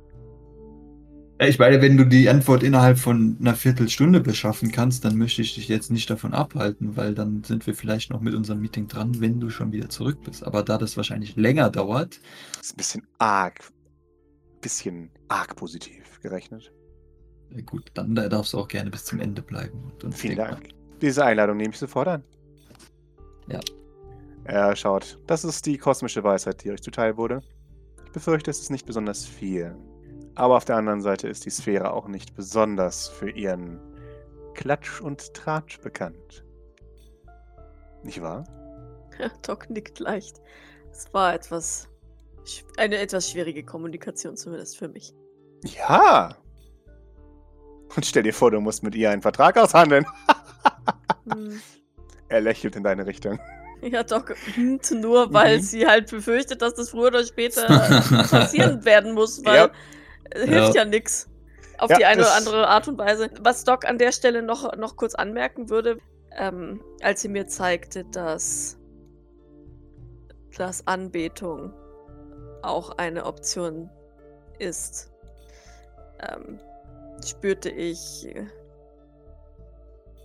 Ich 1.43 1.59
meine, 1.59 1.81
wenn 1.81 1.97
du 1.97 2.05
die 2.05 2.29
Antwort 2.29 2.63
innerhalb 2.63 2.99
von 2.99 3.37
einer 3.41 3.55
Viertelstunde 3.55 4.21
beschaffen 4.21 4.71
kannst, 4.71 5.05
dann 5.07 5.17
möchte 5.17 5.41
ich 5.41 5.55
dich 5.55 5.69
jetzt 5.69 5.91
nicht 5.91 6.09
davon 6.11 6.35
abhalten, 6.35 6.97
weil 6.97 7.15
dann 7.15 7.43
sind 7.45 7.67
wir 7.67 7.75
vielleicht 7.75 8.11
noch 8.11 8.21
mit 8.21 8.35
unserem 8.35 8.61
Meeting 8.61 8.89
dran, 8.89 9.21
wenn 9.21 9.41
du 9.41 9.49
schon 9.49 9.73
wieder 9.73 9.89
zurück 9.89 10.19
bist. 10.23 10.45
Aber 10.45 10.63
da 10.63 10.77
das 10.77 10.99
wahrscheinlich 10.99 11.37
länger 11.37 11.71
dauert, 11.71 12.21
Das 12.59 12.67
ist 12.67 12.75
ein 12.75 12.77
bisschen 12.77 13.07
arg, 13.19 13.73
bisschen 14.61 15.11
arg 15.29 15.57
positiv 15.57 16.21
gerechnet. 16.21 16.73
Gut, 17.67 17.91
dann 17.95 18.15
da 18.15 18.29
darfst 18.29 18.53
du 18.53 18.59
auch 18.59 18.69
gerne 18.69 18.91
bis 18.91 19.05
zum 19.05 19.21
Ende 19.21 19.43
bleiben. 19.43 19.93
Vielen 20.13 20.37
Dank. 20.37 20.69
Diese 21.01 21.25
Einladung 21.25 21.57
nehme 21.57 21.71
ich 21.71 21.79
sofort 21.79 22.09
an. 22.09 22.25
Ja. 23.49 23.61
Er 24.45 24.75
schaut. 24.77 25.19
Das 25.27 25.45
ist 25.45 25.67
die 25.67 25.79
kosmische 25.79 26.25
Weisheit, 26.25 26.65
die 26.65 26.71
euch 26.71 26.83
zuteil 26.83 27.17
wurde. 27.17 27.41
Ich 28.05 28.13
befürchte, 28.13 28.51
es 28.51 28.61
ist 28.61 28.71
nicht 28.71 28.87
besonders 28.87 29.25
viel. 29.25 29.77
Aber 30.35 30.57
auf 30.57 30.65
der 30.65 30.77
anderen 30.77 31.01
Seite 31.01 31.29
ist 31.29 31.45
die 31.45 31.51
Sphäre 31.51 31.93
auch 31.93 32.09
nicht 32.09 32.35
besonders 32.35 33.09
für 33.09 33.31
ihren 33.31 33.79
Klatsch 34.55 35.01
und 35.01 35.35
Tratsch 35.35 35.81
bekannt. 35.81 36.45
Nicht 38.03 38.21
wahr? 38.23 38.45
Doc 39.43 39.69
nickt 39.71 39.99
leicht. 39.99 40.41
Es 40.91 41.13
war 41.13 41.35
etwas. 41.35 41.89
Eine 42.79 42.97
etwas 42.97 43.31
schwierige 43.31 43.63
Kommunikation, 43.63 44.37
zumindest 44.37 44.79
für 44.79 44.89
mich. 44.89 45.15
Ja. 45.65 46.37
Und 47.97 48.07
stell 48.07 48.23
dir 48.23 48.33
vor, 48.35 48.51
du 48.51 48.61
musst 48.61 48.83
mit 48.83 48.95
ihr 48.95 49.11
einen 49.11 49.23
Vertrag 49.23 49.57
aushandeln. 49.59 50.07
Hm. 51.25 51.61
Er 52.29 52.41
lächelt 52.41 52.77
in 52.77 52.85
deine 52.85 53.07
Richtung. 53.07 53.41
Ja, 53.83 54.05
Doc, 54.05 54.37
hm, 54.55 54.79
nur 55.01 55.33
weil 55.35 55.57
Mhm. 55.57 55.63
sie 55.63 55.85
halt 55.87 56.09
befürchtet, 56.11 56.63
dass 56.63 56.75
das 56.75 56.91
früher 56.91 57.09
oder 57.09 57.25
später 57.25 57.67
passieren 58.31 58.85
werden 58.85 59.15
muss, 59.15 59.45
weil 59.45 59.57
Ja. 59.57 59.71
äh, 60.31 60.47
hilft 60.47 60.77
ja, 60.77 60.85
nix. 60.85 61.29
Auf 61.79 61.91
Ja, 61.91 61.97
die 61.97 62.05
eine 62.05 62.21
oder 62.21 62.35
andere 62.35 62.69
Art 62.69 62.87
und 62.87 62.99
Weise. 62.99 63.31
Was 63.41 63.65
Doc 63.65 63.85
an 63.85 63.99
der 63.99 64.13
Stelle 64.13 64.43
noch, 64.43 64.77
noch 64.77 64.97
kurz 64.97 65.17
anmerken 65.17 65.71
würde, 65.71 65.99
ähm, 66.37 66.81
als 67.03 67.23
sie 67.23 67.29
mir 67.29 67.49
zeigte, 67.49 68.05
dass, 68.05 68.79
dass 70.57 70.87
Anbetung 70.87 71.73
auch 72.63 72.97
eine 72.99 73.25
Option 73.25 73.91
ist, 74.61 75.11
ähm, 76.21 76.61
spürte 77.25 77.71
ich. 77.71 78.29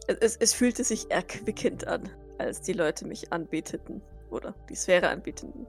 Es, 0.07 0.37
es, 0.37 0.53
fühlte 0.53 0.83
sich 0.83 1.09
erquickend 1.09 1.87
an, 1.87 2.09
als 2.37 2.61
die 2.61 2.73
Leute 2.73 3.07
mich 3.07 3.33
anbeteten. 3.33 4.01
Oder 4.29 4.53
die 4.69 4.75
Sphäre 4.75 5.09
anbeteten. 5.09 5.67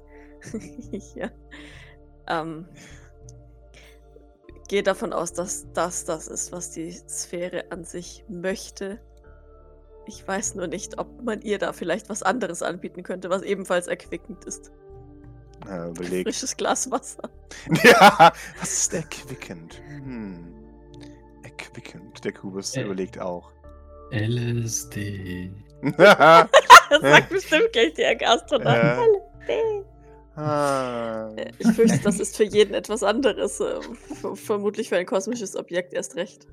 ja. 1.15 1.31
Ähm, 2.29 2.69
gehe 4.69 4.83
davon 4.83 5.13
aus, 5.13 5.33
dass 5.33 5.67
das 5.73 6.05
das 6.05 6.29
ist, 6.29 6.53
was 6.53 6.71
die 6.73 6.93
Sphäre 6.93 7.71
an 7.71 7.85
sich 7.85 8.25
möchte. 8.29 9.01
Ich 10.07 10.27
weiß 10.27 10.55
nur 10.55 10.67
nicht, 10.67 10.99
ob 10.99 11.23
man 11.23 11.41
ihr 11.43 11.59
da 11.59 11.73
vielleicht 11.73 12.09
was 12.09 12.23
anderes 12.23 12.63
anbieten 12.63 13.03
könnte, 13.03 13.31
was 13.31 13.43
ebenfalls 13.43 13.87
erquickend 13.87 14.45
ist. 14.45 14.71
Äh, 15.69 15.89
überlegt. 15.89 16.29
Frisches 16.29 16.57
Glas 16.57 16.91
Wasser. 16.91 17.31
Ja, 17.83 18.33
was 18.61 18.73
ist 18.73 18.95
erquickend? 18.95 19.81
Hm. 19.87 20.56
Erquickend. 21.59 22.25
Der 22.25 22.33
Kubus 22.33 22.77
Äh. 22.77 22.83
überlegt 22.83 23.19
auch. 23.21 23.51
LSD. 24.13 25.51
Das 25.97 26.49
sagt 27.01 27.29
bestimmt 27.31 27.73
gleich 27.73 27.95
die 27.95 28.17
Gastronaut. 28.19 29.21
Äh. 29.49 29.83
ah. 30.41 31.31
Ich 31.59 31.69
fürchte, 31.69 31.99
das 32.03 32.21
ist 32.21 32.37
für 32.37 32.45
jeden 32.45 32.75
etwas 32.75 33.03
anderes. 33.03 33.61
äh, 33.61 33.81
v- 34.21 34.35
Vermutlich 34.35 34.89
für 34.89 34.97
ein 34.97 35.07
kosmisches 35.07 35.57
Objekt 35.57 35.93
erst 35.93 36.17
recht. 36.17 36.47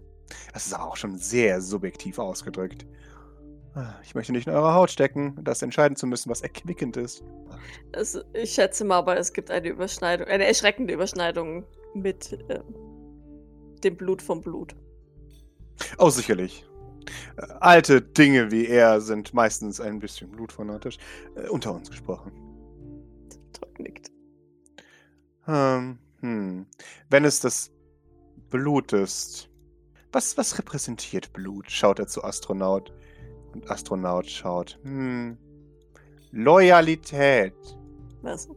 Das 0.53 0.65
ist 0.65 0.74
auch 0.77 0.95
schon 0.95 1.17
sehr 1.17 1.62
subjektiv 1.62 2.17
ausgedrückt. 2.17 2.86
Ah, 3.75 3.95
Ich 4.03 4.13
möchte 4.15 4.31
nicht 4.31 4.48
in 4.48 4.53
eure 4.53 4.74
Haut 4.74 4.91
stecken, 4.91 5.38
das 5.43 5.62
entscheiden 5.62 5.95
zu 5.95 6.05
müssen, 6.07 6.29
was 6.29 6.41
erquickend 6.41 6.95
ist. 6.98 7.24
Es, 7.91 8.19
ich 8.33 8.51
schätze 8.53 8.83
mal, 8.86 8.98
aber 8.98 9.17
es 9.17 9.33
gibt 9.33 9.50
eine 9.51 9.67
Überschneidung, 9.67 10.27
eine 10.27 10.45
erschreckende 10.45 10.93
Überschneidung 10.93 11.65
mit 11.95 12.38
ähm, 12.50 12.63
dem 13.83 13.95
Blut 13.98 14.22
vom 14.22 14.41
Blut. 14.41 14.75
Oh, 15.97 16.09
sicherlich. 16.09 16.65
Äh, 17.37 17.47
Alte 17.59 18.01
Dinge 18.01 18.51
wie 18.51 18.67
er 18.67 19.01
sind 19.01 19.33
meistens 19.33 19.79
ein 19.79 19.99
bisschen 19.99 20.31
blutfanatisch. 20.31 20.97
Äh, 21.35 21.47
unter 21.49 21.73
uns 21.73 21.89
gesprochen. 21.89 22.31
Doc 23.59 23.79
nickt. 23.79 24.11
Ähm, 25.47 25.99
hm. 26.21 26.65
Wenn 27.09 27.25
es 27.25 27.39
das 27.39 27.71
Blut 28.49 28.93
ist. 28.93 29.49
Was, 30.11 30.37
was 30.37 30.59
repräsentiert 30.59 31.33
Blut? 31.33 31.71
Schaut 31.71 31.99
er 31.99 32.07
zu 32.07 32.23
Astronaut. 32.23 32.93
Und 33.53 33.69
Astronaut 33.69 34.27
schaut. 34.27 34.79
Hm. 34.83 35.37
Loyalität. 36.31 37.55
Was? 38.21 38.47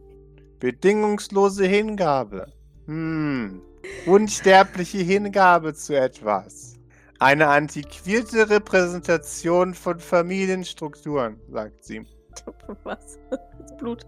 Bedingungslose 0.59 1.65
Hingabe. 1.65 2.51
Hm. 2.85 3.61
Unsterbliche 4.05 4.99
Hingabe 4.99 5.73
zu 5.73 5.99
etwas. 5.99 6.76
Eine 7.19 7.47
antiquierte 7.47 8.49
Repräsentation 8.49 9.73
von 9.73 9.99
Familienstrukturen, 9.99 11.39
sagt 11.49 11.83
sie. 11.83 12.05
Was? 12.83 13.17
Das 13.31 13.77
Blut. 13.77 14.05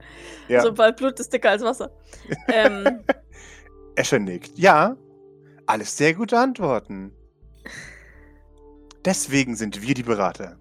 Ja. 0.47 0.61
Sobald 0.61 0.97
Blut 0.97 1.19
ist 1.19 1.33
dicker 1.33 1.49
als 1.49 1.63
Wasser. 1.63 1.91
ähm, 2.47 3.03
Escher 3.95 4.19
nickt. 4.19 4.57
Ja, 4.57 4.95
alles 5.65 5.97
sehr 5.97 6.13
gute 6.13 6.37
Antworten. 6.37 7.11
Deswegen 9.05 9.55
sind 9.55 9.81
wir 9.81 9.93
die 9.93 10.03
Berater. 10.03 10.57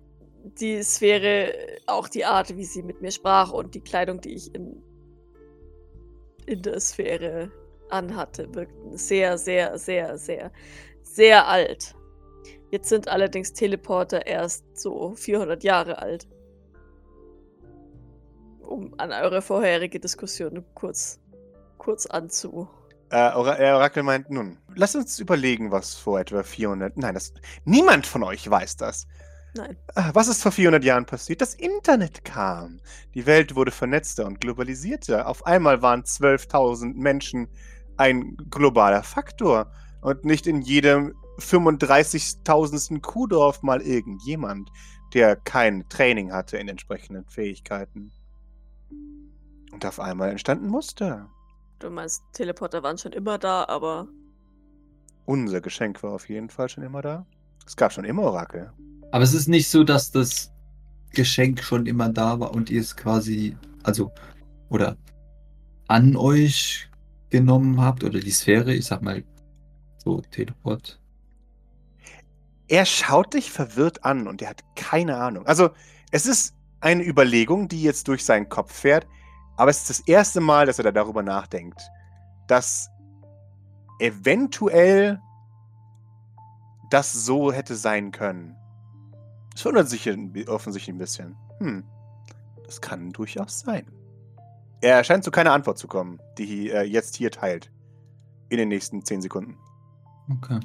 die 0.59 0.83
Sphäre, 0.83 1.53
auch 1.87 2.09
die 2.09 2.25
Art, 2.25 2.57
wie 2.57 2.65
sie 2.65 2.83
mit 2.83 3.01
mir 3.03 3.11
sprach 3.11 3.53
und 3.53 3.75
die 3.75 3.81
Kleidung, 3.81 4.21
die 4.21 4.35
ich 4.35 4.55
in, 4.55 4.83
in 6.47 6.63
der 6.63 6.81
Sphäre 6.81 7.51
anhatte, 7.91 8.53
wirkten 8.55 8.97
sehr, 8.97 9.37
sehr, 9.39 9.79
sehr, 9.79 10.17
sehr, 10.17 10.51
sehr 11.03 11.47
alt. 11.47 11.95
Jetzt 12.71 12.89
sind 12.89 13.09
allerdings 13.09 13.53
Teleporter 13.53 14.27
erst 14.27 14.65
so 14.79 15.15
400 15.15 15.65
Jahre 15.65 15.99
alt. 15.99 16.29
Um 18.61 18.95
an 18.99 19.13
eure 19.13 19.41
vorherige 19.41 19.99
Diskussion 19.99 20.65
kurz, 20.75 21.21
kurz 21.79 22.05
anzu. 22.07 22.69
Äh, 23.11 23.29
äh, 23.29 23.73
Orakel 23.73 24.03
meint, 24.03 24.29
nun, 24.31 24.59
lasst 24.75 24.95
uns 24.95 25.19
überlegen, 25.19 25.71
was 25.71 25.95
vor 25.95 26.21
etwa 26.21 26.43
400... 26.43 26.99
Nein, 26.99 27.15
das, 27.15 27.33
niemand 27.65 28.07
von 28.07 28.23
euch 28.23 28.49
weiß 28.49 28.77
das. 28.77 29.07
Nein. 29.55 29.79
Ah, 29.95 30.11
Was 30.13 30.29
ist 30.29 30.43
vor 30.43 30.53
400 30.53 30.85
Jahren 30.85 31.07
passiert? 31.07 31.41
Das 31.41 31.55
Internet 31.55 32.25
kam. 32.25 32.81
Die 33.15 33.25
Welt 33.25 33.55
wurde 33.55 33.71
vernetzter 33.71 34.27
und 34.27 34.43
globalisierter. 34.43 35.27
Auf 35.27 35.47
einmal 35.47 35.81
waren 35.81 36.03
12.000 36.03 36.95
Menschen 36.95 37.49
ein 37.97 38.37
globaler 38.51 39.03
Faktor 39.03 39.73
und 40.03 40.27
nicht 40.27 40.47
in 40.47 40.61
jedem 40.61 41.15
35.000. 41.39 43.01
Kuhdorf 43.01 43.63
mal 43.63 43.81
irgendjemand, 43.81 44.71
der 45.15 45.37
kein 45.37 45.89
Training 45.89 46.33
hatte 46.33 46.59
in 46.59 46.69
entsprechenden 46.69 47.25
Fähigkeiten. 47.27 48.13
Und 49.73 49.85
auf 49.87 50.01
einmal 50.01 50.31
entstanden 50.31 50.69
Muster. 50.69 51.29
Du 51.79 51.91
meinst, 51.91 52.23
Teleporter 52.33 52.83
waren 52.83 52.99
schon 52.99 53.13
immer 53.13 53.39
da, 53.39 53.65
aber 53.69 54.09
Unser 55.27 55.61
Geschenk 55.61 56.03
war 56.03 56.13
auf 56.13 56.29
jeden 56.29 56.49
Fall 56.51 56.69
schon 56.69 56.85
immer 56.85 57.03
da. 57.03 57.27
Es 57.67 57.77
gab 57.77 57.93
schon 57.93 58.05
immer 58.05 58.23
Orakel. 58.23 58.73
Aber 59.13 59.23
es 59.23 59.35
ist 59.35 59.47
nicht 59.47 59.69
so, 59.69 59.85
dass 59.85 60.11
das 60.11 60.53
Geschenk 61.13 61.63
schon 61.63 61.87
immer 61.87 62.09
da 62.09 62.41
war 62.41 62.55
und 62.55 62.71
ihr 62.71 62.81
es 62.81 62.97
quasi, 62.97 63.57
also, 63.83 64.11
oder 64.71 64.97
an 65.87 66.17
euch 66.17 66.91
genommen 67.31 67.81
habt 67.81 68.05
oder 68.05 68.21
die 68.21 68.31
Sphäre, 68.31 68.75
ich 68.75 68.87
sag 68.87 69.03
mal, 69.03 69.23
so 69.99 70.21
Teleport. 70.31 71.01
Er 72.69 72.85
schaut 72.85 73.35
dich 73.35 73.51
verwirrt 73.51 74.05
an 74.05 74.29
und 74.29 74.43
er 74.43 74.51
hat 74.51 74.63
keine 74.77 75.17
Ahnung. 75.17 75.47
Also, 75.47 75.71
es 76.11 76.27
ist 76.27 76.55
eine 76.81 77.05
Überlegung, 77.05 77.69
die 77.69 77.83
jetzt 77.83 78.09
durch 78.09 78.25
seinen 78.25 78.49
Kopf 78.49 78.73
fährt, 78.73 79.07
aber 79.57 79.71
es 79.71 79.79
ist 79.79 79.91
das 79.91 80.01
erste 80.01 80.41
Mal, 80.41 80.67
dass 80.67 80.79
er 80.79 80.85
da 80.85 80.93
darüber 80.93 81.23
nachdenkt, 81.23 81.81
dass 82.47 82.91
eventuell 83.99 85.21
das 86.91 87.13
so 87.13 87.53
hätte 87.53 87.75
sein 87.75 88.13
können. 88.13 88.57
Es 89.55 89.65
wundert 89.65 89.89
sich 89.89 90.09
offensichtlich 90.49 90.95
ein 90.95 90.99
bisschen. 90.99 91.37
Hm, 91.59 91.85
das 92.65 92.81
kann 92.81 93.11
durchaus 93.11 93.61
sein. 93.61 93.91
Er 94.81 95.03
scheint 95.03 95.25
zu 95.25 95.33
keiner 95.33 95.53
Antwort 95.53 95.79
zu 95.79 95.89
kommen, 95.89 96.21
die 96.39 96.71
er 96.71 96.87
jetzt 96.87 97.17
hier 97.17 97.31
teilt. 97.31 97.73
In 98.51 98.59
den 98.59 98.69
nächsten 98.69 99.05
10 99.05 99.21
Sekunden. 99.23 99.59
Okay. 100.31 100.61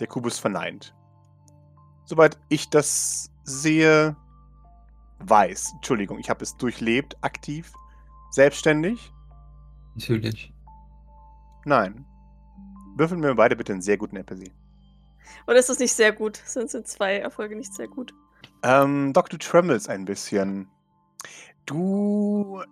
Der 0.00 0.06
Kubus 0.06 0.38
verneint. 0.38 0.94
Soweit 2.04 2.38
ich 2.48 2.68
das 2.68 3.30
sehe, 3.44 4.16
weiß. 5.20 5.72
Entschuldigung, 5.76 6.18
ich 6.18 6.28
habe 6.28 6.42
es 6.42 6.56
durchlebt, 6.56 7.16
aktiv, 7.22 7.72
selbstständig. 8.30 9.12
Natürlich. 9.94 10.52
Nein. 11.64 12.04
Würfeln 12.96 13.22
wir 13.22 13.34
beide 13.34 13.56
bitte 13.56 13.72
einen 13.72 13.82
sehr 13.82 13.96
guten 13.96 14.16
Empathie. 14.16 14.52
Oder 15.46 15.58
ist 15.58 15.68
das 15.68 15.78
nicht 15.78 15.94
sehr 15.94 16.12
gut? 16.12 16.36
Sind, 16.44 16.70
sind 16.70 16.86
zwei 16.86 17.18
Erfolge 17.18 17.56
nicht 17.56 17.74
sehr 17.74 17.88
gut? 17.88 18.14
Ähm, 18.62 19.12
Doc, 19.12 19.30
du 19.30 19.38
trembles 19.38 19.88
ein 19.88 20.04
bisschen. 20.04 20.68
Du 21.66 22.62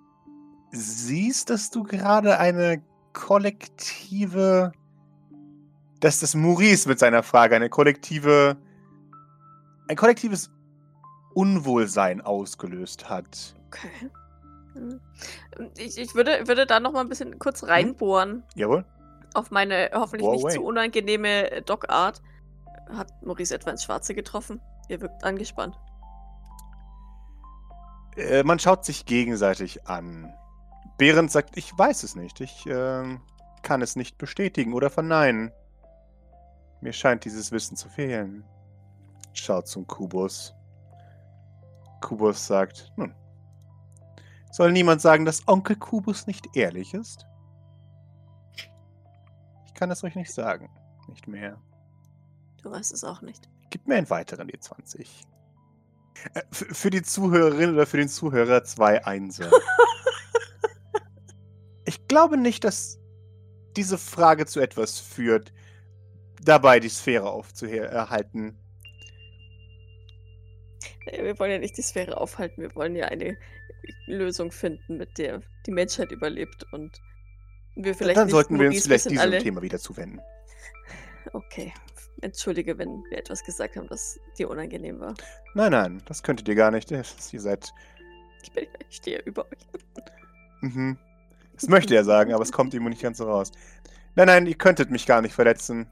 siehst, 0.71 1.50
dass 1.50 1.71
du 1.71 1.83
gerade 1.83 2.38
eine 2.38 2.83
kollektive. 3.12 4.73
Dass 6.03 6.21
das 6.21 6.35
Maurice 6.35 6.89
mit 6.89 6.99
seiner 6.99 7.23
Frage 7.23 7.57
eine 7.57 7.71
kollektive. 7.71 8.57
ein 9.89 9.97
kollektives 9.97 10.51
Unwohlsein 11.35 12.21
ausgelöst 12.21 13.09
hat. 13.09 13.55
Okay. 13.69 14.11
Hm. 14.75 15.01
Ich, 15.79 15.99
ich 15.99 16.15
würde, 16.15 16.47
würde 16.49 16.67
da 16.67 16.81
noch 16.81 16.93
mal 16.93 17.01
ein 17.01 17.09
bisschen 17.09 17.39
kurz 17.39 17.63
reinbohren 17.65 18.43
Jawohl? 18.55 18.85
auf 19.35 19.51
meine 19.51 19.91
hoffentlich 19.95 20.23
Bohr 20.27 20.35
nicht 20.35 20.45
away. 20.45 20.55
zu 20.55 20.63
unangenehme 20.63 21.51
äh, 21.51 21.63
Doc-Art. 21.63 22.21
Hat 22.95 23.11
Maurice 23.23 23.55
etwa 23.55 23.71
ins 23.71 23.85
Schwarze 23.85 24.15
getroffen? 24.15 24.61
Ihr 24.89 25.01
wirkt 25.01 25.25
angespannt. 25.25 25.79
Äh, 28.17 28.43
man 28.43 28.59
schaut 28.59 28.85
sich 28.85 29.07
gegenseitig 29.07 29.87
an. 29.87 30.33
Behrend 30.99 31.31
sagt, 31.31 31.57
ich 31.57 31.77
weiß 31.77 32.03
es 32.03 32.17
nicht. 32.17 32.41
Ich 32.41 32.67
ähm, 32.67 33.21
kann 33.63 33.83
es 33.83 33.97
nicht 33.97 34.19
bestätigen 34.19 34.75
oder 34.75 34.91
verneinen. 34.91 35.53
Mir 36.83 36.93
scheint 36.93 37.25
dieses 37.25 37.53
Wissen 37.53 37.77
zu 37.77 37.89
fehlen. 37.89 38.45
Schaut 39.33 39.69
zum 39.69 39.87
Kubus. 39.87 40.53
Kubus 42.01 42.45
sagt, 42.45 42.93
nun, 42.97 43.15
soll 44.51 44.73
niemand 44.73 45.01
sagen, 45.01 45.25
dass 45.25 45.47
Onkel 45.47 45.77
Kubus 45.77 46.27
nicht 46.27 46.57
ehrlich 46.57 46.93
ist? 46.93 47.25
Ich 49.65 49.75
kann 49.75 49.93
es 49.93 50.03
euch 50.03 50.17
nicht 50.17 50.33
sagen. 50.33 50.69
Nicht 51.07 51.29
mehr. 51.29 51.57
Du 52.62 52.71
weißt 52.71 52.93
es 52.93 53.05
auch 53.05 53.23
nicht. 53.23 53.49
Gib 53.71 53.87
mir 53.87 53.95
einen 53.95 54.11
weiteren 54.11 54.51
D20. 54.51 55.07
Äh, 56.35 56.43
für 56.51 56.91
die 56.91 57.03
Zuhörerin 57.03 57.75
oder 57.75 57.87
für 57.87 57.97
den 57.97 58.09
Zuhörer 58.09 58.65
zwei 58.65 59.05
Einser. 59.07 59.51
ich 61.85 62.09
glaube 62.09 62.37
nicht, 62.37 62.65
dass 62.65 62.99
diese 63.77 63.99
Frage 63.99 64.47
zu 64.47 64.61
etwas 64.61 64.99
führt, 64.99 65.53
dabei 66.45 66.81
die 66.81 66.89
Sphäre 66.89 67.31
aufzuerhalten. 67.31 68.57
Nee, 71.07 71.25
wir 71.25 71.39
wollen 71.39 71.51
ja 71.51 71.59
nicht 71.59 71.77
die 71.77 71.83
Sphäre 71.83 72.17
aufhalten, 72.17 72.63
wir 72.63 72.75
wollen 72.75 72.95
ja 72.97 73.07
eine 73.07 73.37
Lösung 74.07 74.53
finden, 74.53 74.99
mit 74.99 75.19
der 75.19 75.43
die 75.67 75.73
Menschheit 75.73 76.13
überlebt 76.13 76.65
und 76.73 77.01
wir 77.75 77.95
vielleicht 77.95 78.17
Dann 78.19 78.29
sollten 78.29 78.59
wir 78.59 78.69
uns 78.69 78.85
vielleicht 78.85 79.11
diesem 79.11 79.19
alle... 79.19 79.39
Thema 79.39 79.63
wieder 79.63 79.79
zuwenden. 79.79 80.21
Okay, 81.33 81.73
entschuldige, 82.21 82.77
wenn 82.79 83.03
wir 83.11 83.19
etwas 83.19 83.43
gesagt 83.45 83.77
haben, 83.77 83.87
das 83.89 84.19
dir 84.39 84.51
unangenehm 84.51 85.01
war. 85.01 85.15
Nein, 85.55 85.73
nein, 85.73 86.03
das 86.07 86.23
könntet 86.23 86.49
ihr 86.49 86.55
gar 86.55 86.71
nicht. 86.71 86.91
Ihr 86.91 87.05
seid. 87.05 87.73
Ich, 88.43 88.53
bin, 88.53 88.67
ich 88.89 88.97
stehe 88.97 89.21
über 89.21 89.47
euch. 89.47 89.67
Mhm. 90.61 90.99
Das 91.55 91.69
möchte 91.69 91.95
er 91.95 92.05
sagen, 92.05 92.33
aber 92.35 92.43
es 92.43 92.53
kommt 92.53 92.75
ihm 92.75 92.85
nicht 92.85 93.03
ganz 93.03 93.19
so 93.19 93.25
raus. 93.25 93.53
Nein, 94.15 94.27
nein, 94.27 94.47
ihr 94.47 94.57
könntet 94.57 94.91
mich 94.91 95.07
gar 95.07 95.23
nicht 95.23 95.35
verletzen. 95.35 95.91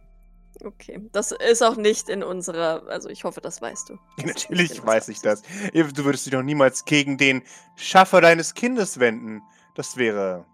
Okay, 0.63 1.01
das 1.13 1.33
ist 1.33 1.63
auch 1.63 1.77
nicht 1.77 2.09
in 2.09 2.23
unserer, 2.23 2.87
also 2.89 3.09
ich 3.09 3.25
hoffe, 3.25 3.41
das 3.41 3.63
weißt 3.63 3.89
du. 3.89 3.99
Das 4.17 4.27
natürlich 4.27 4.85
weiß 4.85 5.09
ich 5.09 5.21
das. 5.21 5.43
Du 5.73 6.05
würdest 6.05 6.27
dich 6.27 6.33
doch 6.33 6.43
niemals 6.43 6.85
gegen 6.85 7.17
den 7.17 7.43
Schaffer 7.77 8.21
deines 8.21 8.55
Kindes 8.55 9.01
wenden. 9.01 9.43
Das 9.75 9.97
wäre 9.97 10.45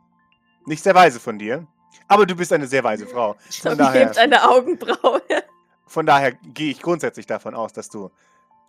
nicht 0.67 0.83
sehr 0.83 0.95
weise 0.95 1.19
von 1.19 1.39
dir. 1.39 1.67
Aber 2.09 2.27
du 2.27 2.37
bist 2.37 2.53
eine 2.53 2.67
sehr 2.67 2.85
weise 2.85 3.07
Frau. 3.07 3.37
Von 3.63 3.79
daher, 3.79 4.07
hebt 4.07 4.19
eine 4.19 4.49
Augenbraue. 4.49 5.23
von 5.87 6.07
daher 6.07 6.33
gehe 6.33 6.71
ich 6.71 6.81
grundsätzlich 6.81 7.27
davon 7.27 7.55
aus, 7.55 7.73
dass 7.73 7.89
du 7.89 8.11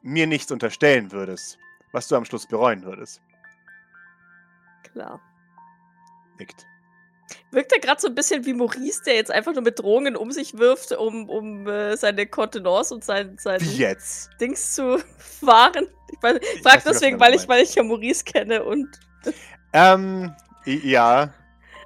mir 0.01 0.25
nichts 0.25 0.51
unterstellen 0.51 1.11
würdest, 1.11 1.59
was 1.91 2.07
du 2.07 2.15
am 2.15 2.25
Schluss 2.25 2.47
bereuen 2.47 2.83
würdest. 2.83 3.21
Klar. 4.83 5.21
Nickt. 6.39 6.65
Wirkt 7.51 7.71
er 7.73 7.79
gerade 7.79 7.99
so 7.99 8.07
ein 8.07 8.15
bisschen 8.15 8.45
wie 8.45 8.53
Maurice, 8.53 9.01
der 9.05 9.15
jetzt 9.15 9.31
einfach 9.31 9.53
nur 9.53 9.63
mit 9.63 9.79
Drohungen 9.79 10.15
um 10.15 10.31
sich 10.31 10.57
wirft, 10.57 10.91
um, 10.93 11.29
um 11.29 11.67
äh, 11.67 11.97
seine 11.97 12.25
Kontenance 12.27 12.93
und 12.93 13.03
sein, 13.03 13.37
sein 13.39 13.59
jetzt? 13.75 14.29
Dings 14.39 14.73
zu 14.75 14.97
wahren? 15.41 15.87
Ich, 16.11 16.19
weiß- 16.19 16.41
ich 16.55 16.61
frage 16.63 16.83
deswegen, 16.85 17.19
weil 17.19 17.33
ich, 17.35 17.47
weil 17.47 17.63
ich 17.63 17.75
ja 17.75 17.83
Maurice 17.83 18.23
kenne 18.23 18.63
und 18.63 18.87
Ähm, 19.73 20.33
ja. 20.65 21.33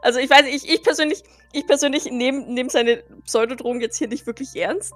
also 0.04 0.20
ich 0.20 0.30
weiß 0.30 0.46
ich, 0.48 0.70
ich 0.70 0.84
persönlich, 0.84 1.24
ich 1.54 1.66
persönlich 1.66 2.06
nehme 2.06 2.42
nehm 2.42 2.70
seine 2.70 2.98
Pseudodrohung 3.26 3.82
jetzt 3.82 3.98
hier 3.98 4.08
nicht 4.08 4.28
wirklich 4.28 4.56
ernst. 4.56 4.94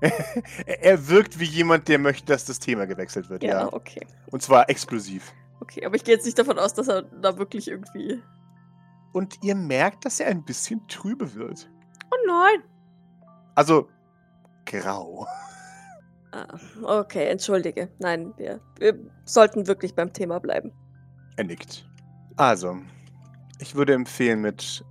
Er 0.66 1.08
wirkt 1.08 1.38
wie 1.38 1.44
jemand, 1.44 1.86
der 1.88 1.98
möchte, 1.98 2.26
dass 2.26 2.44
das 2.44 2.58
Thema 2.58 2.86
gewechselt 2.86 3.28
wird, 3.30 3.42
Ja, 3.44 3.50
ja. 3.62 3.72
okay. 3.72 4.04
Und 4.30 4.42
zwar 4.42 4.68
explosiv. 4.68 5.32
Okay, 5.60 5.84
aber 5.86 5.94
ich 5.94 6.02
gehe 6.02 6.14
jetzt 6.14 6.24
nicht 6.24 6.38
davon 6.38 6.58
aus, 6.58 6.74
dass 6.74 6.88
er 6.88 7.02
da 7.02 7.38
wirklich 7.38 7.68
irgendwie. 7.68 8.20
Und 9.12 9.42
ihr 9.42 9.54
merkt, 9.54 10.04
dass 10.04 10.20
er 10.20 10.28
ein 10.28 10.44
bisschen 10.44 10.86
trübe 10.88 11.34
wird. 11.34 11.70
Oh 12.10 12.26
nein! 12.26 12.62
Also, 13.54 13.88
grau. 14.64 15.26
Ah, 16.32 16.58
okay, 16.82 17.28
entschuldige. 17.28 17.90
Nein, 17.98 18.32
wir, 18.38 18.60
wir 18.78 18.98
sollten 19.24 19.66
wirklich 19.66 19.94
beim 19.94 20.12
Thema 20.12 20.40
bleiben. 20.40 20.72
Er 21.36 21.44
nickt. 21.44 21.86
Also, 22.36 22.78
ich 23.58 23.74
würde 23.74 23.92
empfehlen, 23.92 24.40
mit 24.40 24.82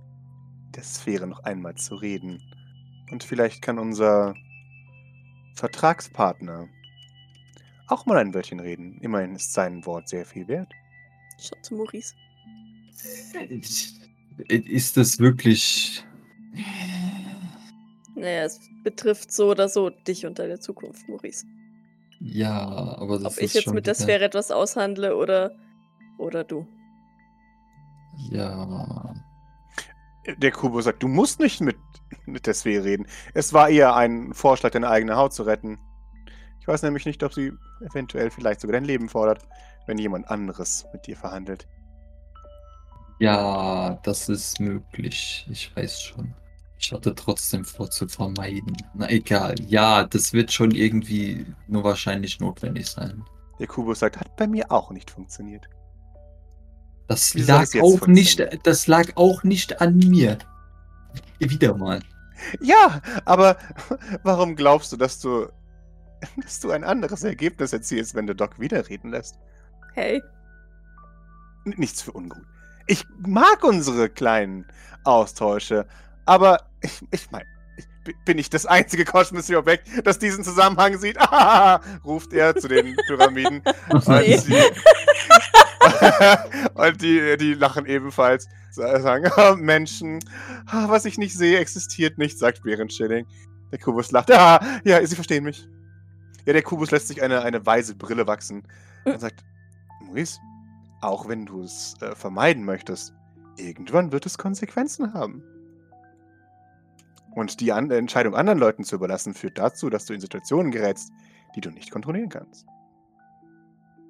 der 0.76 0.84
Sphäre 0.84 1.26
noch 1.26 1.40
einmal 1.40 1.74
zu 1.74 1.96
reden. 1.96 2.40
Und 3.10 3.24
vielleicht 3.24 3.60
kann 3.60 3.78
unser 3.78 4.34
Vertragspartner 5.56 6.68
auch 7.88 8.06
mal 8.06 8.18
ein 8.18 8.32
Wörtchen 8.32 8.60
reden. 8.60 8.98
Immerhin 9.00 9.34
ist 9.34 9.52
sein 9.52 9.84
Wort 9.84 10.08
sehr 10.08 10.24
viel 10.24 10.48
wert. 10.48 10.72
Schau 11.38 11.56
zu 11.62 11.74
Maurice. 11.74 12.14
Ist 14.48 14.96
das 14.96 15.18
wirklich. 15.18 16.04
Naja, 18.14 18.44
es 18.44 18.60
betrifft 18.84 19.32
so 19.32 19.50
oder 19.50 19.68
so 19.68 19.90
dich 19.90 20.26
und 20.26 20.38
deine 20.38 20.58
Zukunft, 20.60 21.08
Maurice. 21.08 21.46
Ja, 22.20 22.68
aber 22.98 23.18
das 23.18 23.24
Ob 23.24 23.32
ist 23.32 23.42
ich 23.42 23.54
jetzt 23.54 23.64
schon 23.64 23.74
mit 23.74 23.86
der 23.86 23.94
wieder- 23.94 24.04
Sphäre 24.04 24.24
etwas 24.24 24.50
aushandle 24.50 25.16
oder, 25.16 25.52
oder 26.18 26.44
du. 26.44 26.66
Ja. 28.30 29.14
Der 30.38 30.52
Kubo 30.52 30.80
sagt, 30.82 31.02
du 31.02 31.08
musst 31.08 31.40
nicht 31.40 31.60
mit, 31.60 31.76
mit 32.26 32.46
der 32.46 32.54
Sphäre 32.54 32.84
reden. 32.84 33.06
Es 33.34 33.52
war 33.52 33.68
eher 33.68 33.96
ein 33.96 34.34
Vorschlag, 34.34 34.70
deine 34.70 34.88
eigene 34.88 35.16
Haut 35.16 35.32
zu 35.32 35.42
retten. 35.42 35.78
Ich 36.60 36.68
weiß 36.68 36.82
nämlich 36.82 37.06
nicht, 37.06 37.24
ob 37.24 37.34
sie 37.34 37.50
eventuell 37.90 38.30
vielleicht 38.30 38.60
sogar 38.60 38.74
dein 38.74 38.84
Leben 38.84 39.08
fordert, 39.08 39.44
wenn 39.86 39.98
jemand 39.98 40.28
anderes 40.30 40.86
mit 40.92 41.08
dir 41.08 41.16
verhandelt. 41.16 41.66
Ja, 43.22 44.00
das 44.02 44.28
ist 44.28 44.58
möglich. 44.58 45.46
Ich 45.48 45.74
weiß 45.76 46.00
schon. 46.00 46.34
Ich 46.76 46.90
hatte 46.92 47.14
trotzdem 47.14 47.64
vor 47.64 47.88
zu 47.88 48.08
vermeiden. 48.08 48.76
Na 48.94 49.08
egal. 49.08 49.54
Ja, 49.68 50.02
das 50.02 50.32
wird 50.32 50.50
schon 50.50 50.72
irgendwie 50.72 51.46
nur 51.68 51.84
wahrscheinlich 51.84 52.40
notwendig 52.40 52.88
sein. 52.88 53.24
Der 53.60 53.68
Kubo 53.68 53.94
sagt, 53.94 54.18
hat 54.18 54.34
bei 54.36 54.48
mir 54.48 54.72
auch 54.72 54.90
nicht 54.90 55.08
funktioniert. 55.12 55.68
Das 57.06 57.32
Wie 57.36 57.42
lag 57.42 57.68
auch 57.80 58.08
nicht, 58.08 58.42
das 58.64 58.88
lag 58.88 59.06
auch 59.14 59.44
nicht 59.44 59.80
an 59.80 59.98
mir. 59.98 60.38
Wieder 61.38 61.76
mal. 61.76 62.00
Ja, 62.60 63.00
aber 63.24 63.56
warum 64.24 64.56
glaubst 64.56 64.90
du, 64.90 64.96
dass 64.96 65.20
du, 65.20 65.46
dass 66.42 66.58
du 66.58 66.72
ein 66.72 66.82
anderes 66.82 67.22
Ergebnis 67.22 67.72
erzielst, 67.72 68.16
wenn 68.16 68.26
du 68.26 68.34
Doc 68.34 68.58
widerreden 68.58 69.12
lässt? 69.12 69.38
Hey, 69.94 70.20
N- 71.64 71.74
Nichts 71.76 72.02
für 72.02 72.10
ungut. 72.12 72.42
Ich 72.86 73.04
mag 73.18 73.62
unsere 73.64 74.08
kleinen 74.08 74.66
Austausche, 75.04 75.86
aber 76.26 76.66
ich, 76.80 77.00
ich 77.10 77.30
meine, 77.30 77.46
bin 78.24 78.38
ich 78.38 78.50
das 78.50 78.66
einzige 78.66 79.04
kosmische 79.04 79.56
Objekt, 79.56 79.88
das 80.04 80.18
diesen 80.18 80.42
Zusammenhang 80.44 80.98
sieht? 80.98 81.18
Ah, 81.20 81.80
ruft 82.04 82.32
er 82.32 82.56
zu 82.56 82.68
den 82.68 82.96
Pyramiden. 83.06 83.62
Und, 83.90 84.06
die, 84.08 84.54
und 86.74 87.02
die, 87.02 87.36
die 87.38 87.54
lachen 87.54 87.86
ebenfalls. 87.86 88.48
Sagen, 88.70 89.30
"Ah, 89.36 89.54
Menschen, 89.54 90.20
ah, 90.66 90.88
was 90.88 91.04
ich 91.04 91.18
nicht 91.18 91.36
sehe, 91.36 91.58
existiert 91.58 92.16
nicht, 92.18 92.38
sagt 92.38 92.62
Bärenschilling. 92.62 93.26
Der 93.70 93.78
Kubus 93.78 94.10
lacht. 94.12 94.30
Ah, 94.30 94.64
ja, 94.84 95.04
Sie 95.04 95.14
verstehen 95.14 95.44
mich. 95.44 95.68
Ja, 96.46 96.52
der 96.54 96.62
Kubus 96.62 96.90
lässt 96.90 97.08
sich 97.08 97.22
eine, 97.22 97.42
eine 97.42 97.64
weise 97.66 97.94
Brille 97.94 98.26
wachsen 98.26 98.62
und 99.04 99.20
sagt, 99.20 99.44
Maurice, 100.04 100.38
auch 101.02 101.28
wenn 101.28 101.46
du 101.46 101.62
es 101.62 101.94
äh, 102.00 102.14
vermeiden 102.14 102.64
möchtest, 102.64 103.14
irgendwann 103.58 104.12
wird 104.12 104.24
es 104.26 104.38
Konsequenzen 104.38 105.12
haben. 105.12 105.42
Und 107.34 107.60
die 107.60 107.72
An 107.72 107.90
Entscheidung 107.90 108.34
anderen 108.34 108.58
Leuten 108.58 108.84
zu 108.84 108.94
überlassen, 108.96 109.34
führt 109.34 109.58
dazu, 109.58 109.88
dass 109.90 110.04
du 110.06 110.12
in 110.14 110.20
Situationen 110.20 110.70
gerätst, 110.70 111.10
die 111.56 111.60
du 111.60 111.70
nicht 111.70 111.90
kontrollieren 111.90 112.28
kannst. 112.28 112.66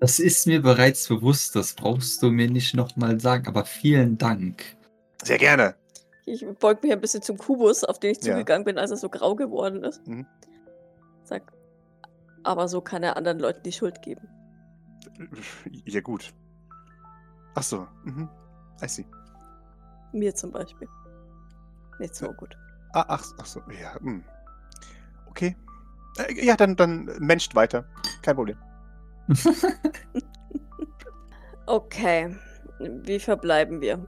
Das 0.01 0.19
ist 0.19 0.47
mir 0.49 0.61
bereits 0.61 1.07
bewusst, 1.07 1.55
das 1.55 1.75
brauchst 1.75 2.23
du 2.23 2.31
mir 2.31 2.51
nicht 2.51 2.75
nochmal 2.75 3.21
sagen, 3.21 3.47
aber 3.47 3.65
vielen 3.65 4.19
Dank. 4.19 4.65
Sehr 5.23 5.39
gerne. 5.39 5.77
ich 6.27 6.45
beug 6.59 6.83
mich 6.83 6.93
ein 6.93 7.01
bisschen 7.01 7.23
zum 7.23 7.37
Kubus, 7.37 7.85
auf 7.85 7.99
den 8.01 8.13
ich 8.13 8.25
Ja. 8.25 8.33
zugegangen 8.35 8.65
bin, 8.65 8.79
als 8.79 8.91
er 8.91 8.97
so 8.97 9.09
grau 9.09 9.35
geworden 9.37 9.85
ist. 9.85 10.05
Mhm. 10.07 10.27
Sag, 11.25 11.53
aber 12.43 12.67
so 12.69 12.81
kann 12.81 13.03
er 13.05 13.17
anderen 13.17 13.39
Leuten 13.39 13.63
die 13.63 13.73
Schuld 13.73 14.03
geben. 14.03 14.29
Ja, 15.85 16.01
gut. 16.01 16.33
Ach 17.55 17.63
so. 17.63 17.87
Mhm. 18.05 18.29
I 18.83 18.89
see. 18.89 19.07
Mir 20.13 20.35
zum 20.35 20.51
Beispiel. 20.53 20.89
Nicht 21.99 22.15
so 22.15 22.27
Ja. 22.27 22.33
gut. 22.33 22.57
Ah, 22.95 23.05
ach, 23.09 23.25
ach 23.41 23.47
so. 23.47 23.61
Ja. 23.81 23.95
Hm. 24.01 24.25
Okay. 25.29 25.57
Äh, 26.19 26.45
ja, 26.45 26.57
dann, 26.57 26.77
dann 26.77 27.05
menscht 27.21 27.55
weiter. 27.55 27.85
Kein 28.23 28.37
Problem. 28.37 28.59
Okay, 31.67 32.37
wie 32.81 33.21
verbleiben 33.21 33.81
wir? 33.81 34.05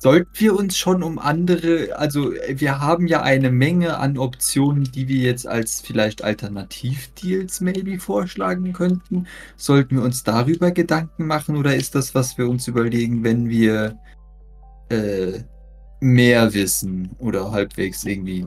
Sollten 0.00 0.30
wir 0.34 0.54
uns 0.54 0.76
schon 0.76 1.02
um 1.02 1.18
andere, 1.18 1.98
also 1.98 2.32
äh, 2.32 2.60
wir 2.60 2.80
haben 2.80 3.08
ja 3.08 3.22
eine 3.22 3.50
Menge 3.50 3.98
an 3.98 4.16
Optionen, 4.16 4.84
die 4.84 5.08
wir 5.08 5.18
jetzt 5.18 5.46
als 5.46 5.80
vielleicht 5.80 6.22
Alternativdeals 6.22 7.60
maybe 7.60 7.98
vorschlagen 7.98 8.72
könnten. 8.72 9.26
Sollten 9.56 9.96
wir 9.96 10.04
uns 10.04 10.22
darüber 10.22 10.70
Gedanken 10.70 11.26
machen 11.26 11.56
oder 11.56 11.74
ist 11.74 11.96
das, 11.96 12.14
was 12.14 12.38
wir 12.38 12.48
uns 12.48 12.68
überlegen, 12.68 13.24
wenn 13.24 13.48
wir 13.48 13.98
äh, 14.88 15.40
mehr 16.00 16.54
wissen 16.54 17.10
oder 17.18 17.50
halbwegs 17.50 18.04
irgendwie 18.04 18.46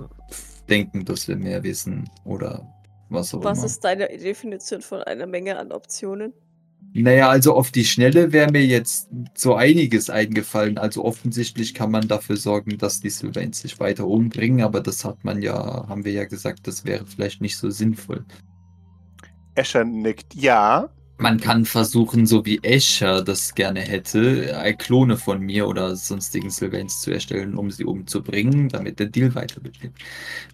denken, 0.69 1.03
dass 1.03 1.27
wir 1.27 1.35
mehr 1.35 1.63
wissen 1.63 2.09
oder 2.23 2.65
was 3.09 3.33
auch 3.33 3.43
Was 3.43 3.57
immer? 3.57 3.67
ist 3.67 3.83
deine 3.83 4.07
Definition 4.07 4.81
von 4.81 5.03
einer 5.03 5.27
Menge 5.27 5.59
an 5.59 5.73
Optionen? 5.73 6.33
Naja, 6.93 7.29
also 7.29 7.55
auf 7.55 7.71
die 7.71 7.85
Schnelle 7.85 8.33
wäre 8.33 8.51
mir 8.51 8.65
jetzt 8.65 9.09
so 9.33 9.55
einiges 9.55 10.09
eingefallen. 10.09 10.77
Also 10.77 11.05
offensichtlich 11.05 11.73
kann 11.73 11.89
man 11.89 12.07
dafür 12.07 12.35
sorgen, 12.35 12.77
dass 12.77 12.99
die 12.99 13.09
Sylvains 13.09 13.61
sich 13.61 13.79
weiter 13.79 14.07
umbringen, 14.07 14.61
aber 14.61 14.81
das 14.81 15.05
hat 15.05 15.23
man 15.23 15.41
ja, 15.41 15.87
haben 15.87 16.03
wir 16.03 16.11
ja 16.11 16.25
gesagt, 16.25 16.67
das 16.67 16.83
wäre 16.83 17.05
vielleicht 17.05 17.41
nicht 17.41 17.57
so 17.57 17.69
sinnvoll. 17.69 18.25
Escher 19.55 19.85
nickt. 19.85 20.35
Ja. 20.35 20.89
Man 21.17 21.39
kann 21.39 21.65
versuchen, 21.65 22.25
so 22.25 22.45
wie 22.45 22.59
Escher 22.63 23.21
das 23.23 23.53
gerne 23.53 23.81
hätte, 23.81 24.51
äh, 24.51 24.73
Klone 24.73 25.17
von 25.17 25.39
mir 25.39 25.67
oder 25.67 25.95
sonstigen 25.95 26.49
Sylvains 26.49 27.01
zu 27.01 27.11
erstellen, 27.11 27.55
um 27.55 27.69
sie 27.69 27.85
umzubringen, 27.85 28.69
damit 28.69 28.99
der 28.99 29.05
Deal 29.05 29.35
weiter 29.35 29.61
besteht. 29.61 29.91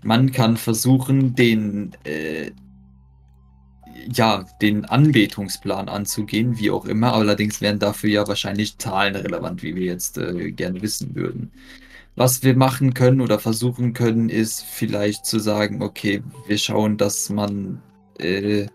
Man 0.04 0.32
kann 0.32 0.58
versuchen, 0.58 1.36
den 1.36 1.94
äh, 2.04 2.52
ja, 4.14 4.46
den 4.62 4.86
Anbetungsplan 4.86 5.90
anzugehen, 5.90 6.58
wie 6.60 6.72
auch 6.72 6.86
immer. 6.86 7.14
Allerdings 7.14 7.62
wären 7.62 7.80
dafür 7.80 8.10
ja 8.10 8.28
wahrscheinlich 8.28 8.78
Zahlen 8.78 9.16
relevant, 9.16 9.64
wie 9.64 9.76
wir 9.76 9.86
jetzt 9.86 10.18
äh, 10.18 10.52
gerne 10.52 10.82
wissen 10.82 11.16
würden. 11.16 11.52
Was 12.16 12.44
wir 12.44 12.56
machen 12.56 12.94
können 12.94 13.22
oder 13.22 13.40
versuchen 13.40 13.94
können, 13.94 14.30
ist 14.30 14.64
vielleicht 14.64 15.26
zu 15.26 15.40
sagen, 15.40 15.84
okay, 15.84 16.24
wir 16.48 16.58
schauen, 16.58 16.98
dass 16.98 17.30
man 17.30 17.82
äh, 18.20 18.68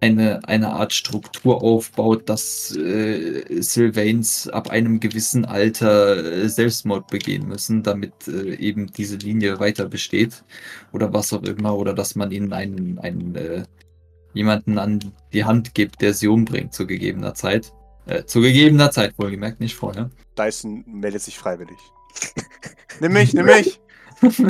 eine, 0.00 0.46
eine 0.48 0.72
Art 0.72 0.92
Struktur 0.92 1.62
aufbaut, 1.62 2.28
dass 2.28 2.76
äh, 2.76 3.62
Sylvains 3.62 4.48
ab 4.48 4.70
einem 4.70 5.00
gewissen 5.00 5.44
Alter 5.44 6.24
äh, 6.24 6.48
Selbstmord 6.48 7.08
begehen 7.08 7.48
müssen, 7.48 7.82
damit 7.82 8.28
äh, 8.28 8.54
eben 8.56 8.92
diese 8.92 9.16
Linie 9.16 9.58
weiter 9.58 9.86
besteht 9.86 10.44
oder 10.92 11.12
was 11.12 11.32
auch 11.32 11.42
immer, 11.42 11.76
oder 11.76 11.94
dass 11.94 12.14
man 12.14 12.30
ihnen 12.30 12.52
einen, 12.52 12.98
einen 12.98 13.34
äh, 13.36 13.64
jemanden 14.36 14.78
an 14.78 15.12
die 15.32 15.44
Hand 15.44 15.74
gibt, 15.74 16.02
der 16.02 16.14
sie 16.14 16.28
umbringt 16.28 16.74
zu 16.74 16.86
gegebener 16.86 17.34
Zeit. 17.34 17.72
Äh, 18.06 18.24
zu 18.24 18.40
gegebener 18.40 18.90
Zeit, 18.90 19.14
wohlgemerkt, 19.18 19.60
nicht 19.60 19.74
vorher. 19.74 20.10
Dyson 20.38 20.84
meldet 20.86 21.22
sich 21.22 21.38
freiwillig. 21.38 21.78
nimm 23.00 23.12
mich, 23.12 23.34
nimm 23.34 23.46
mich! 23.46 23.80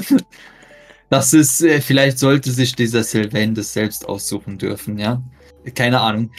das 1.11 1.33
ist, 1.33 1.63
äh, 1.63 1.81
vielleicht 1.81 2.19
sollte 2.19 2.51
sich 2.51 2.75
dieser 2.75 3.03
Sylvain 3.03 3.55
das 3.55 3.73
selbst 3.73 4.07
aussuchen 4.07 4.59
dürfen, 4.59 4.99
ja. 4.99 5.23
Keine 5.75 6.01
Ahnung. 6.01 6.31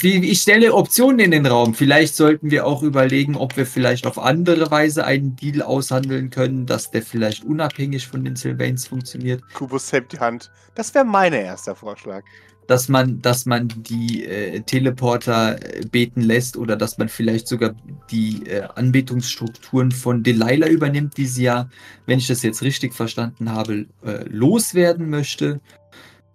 Ich 0.00 0.40
stelle 0.40 0.72
Optionen 0.72 1.20
in 1.20 1.30
den 1.30 1.44
Raum. 1.44 1.74
Vielleicht 1.74 2.16
sollten 2.16 2.50
wir 2.50 2.66
auch 2.66 2.82
überlegen, 2.82 3.36
ob 3.36 3.56
wir 3.58 3.66
vielleicht 3.66 4.06
auf 4.06 4.18
andere 4.18 4.70
Weise 4.70 5.04
einen 5.04 5.36
Deal 5.36 5.60
aushandeln 5.60 6.30
können, 6.30 6.64
dass 6.64 6.90
der 6.90 7.02
vielleicht 7.02 7.44
unabhängig 7.44 8.08
von 8.08 8.24
den 8.24 8.34
Sylvains 8.34 8.88
funktioniert. 8.88 9.42
Kubus 9.52 9.92
hebt 9.92 10.14
die 10.14 10.20
Hand. 10.20 10.50
Das 10.74 10.94
wäre 10.94 11.04
mein 11.04 11.34
erster 11.34 11.76
Vorschlag 11.76 12.24
dass 12.68 12.90
man, 12.90 13.20
dass 13.22 13.46
man 13.46 13.68
die 13.68 14.26
äh, 14.26 14.60
Teleporter 14.60 15.56
äh, 15.56 15.86
beten 15.86 16.20
lässt 16.20 16.56
oder 16.56 16.76
dass 16.76 16.98
man 16.98 17.08
vielleicht 17.08 17.48
sogar 17.48 17.74
die 18.10 18.46
äh, 18.46 18.68
Anbetungsstrukturen 18.74 19.90
von 19.90 20.22
Delilah 20.22 20.68
übernimmt, 20.68 21.16
die 21.16 21.24
sie 21.24 21.44
ja, 21.44 21.70
wenn 22.04 22.18
ich 22.18 22.26
das 22.26 22.42
jetzt 22.42 22.62
richtig 22.62 22.94
verstanden 22.94 23.50
habe, 23.50 23.86
äh, 24.04 24.22
loswerden 24.28 25.08
möchte. 25.08 25.60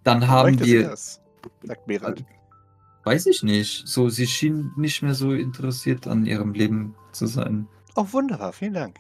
Dann 0.04 0.28
haben 0.28 0.60
wir. 0.60 0.90
Das? 0.90 1.22
Sagt 1.62 1.86
Berald. 1.86 2.26
Weiß 3.04 3.28
ich 3.28 3.44
nicht. 3.44 3.88
So, 3.88 4.10
sie 4.10 4.26
schien 4.26 4.72
nicht 4.76 5.04
mehr 5.04 5.14
so 5.14 5.34
interessiert 5.34 6.08
an 6.08 6.26
ihrem 6.26 6.54
Leben 6.54 6.96
zu 7.12 7.28
sein. 7.28 7.68
Oh, 7.96 8.08
wunderbar, 8.12 8.54
vielen 8.54 8.74
Dank. 8.74 8.98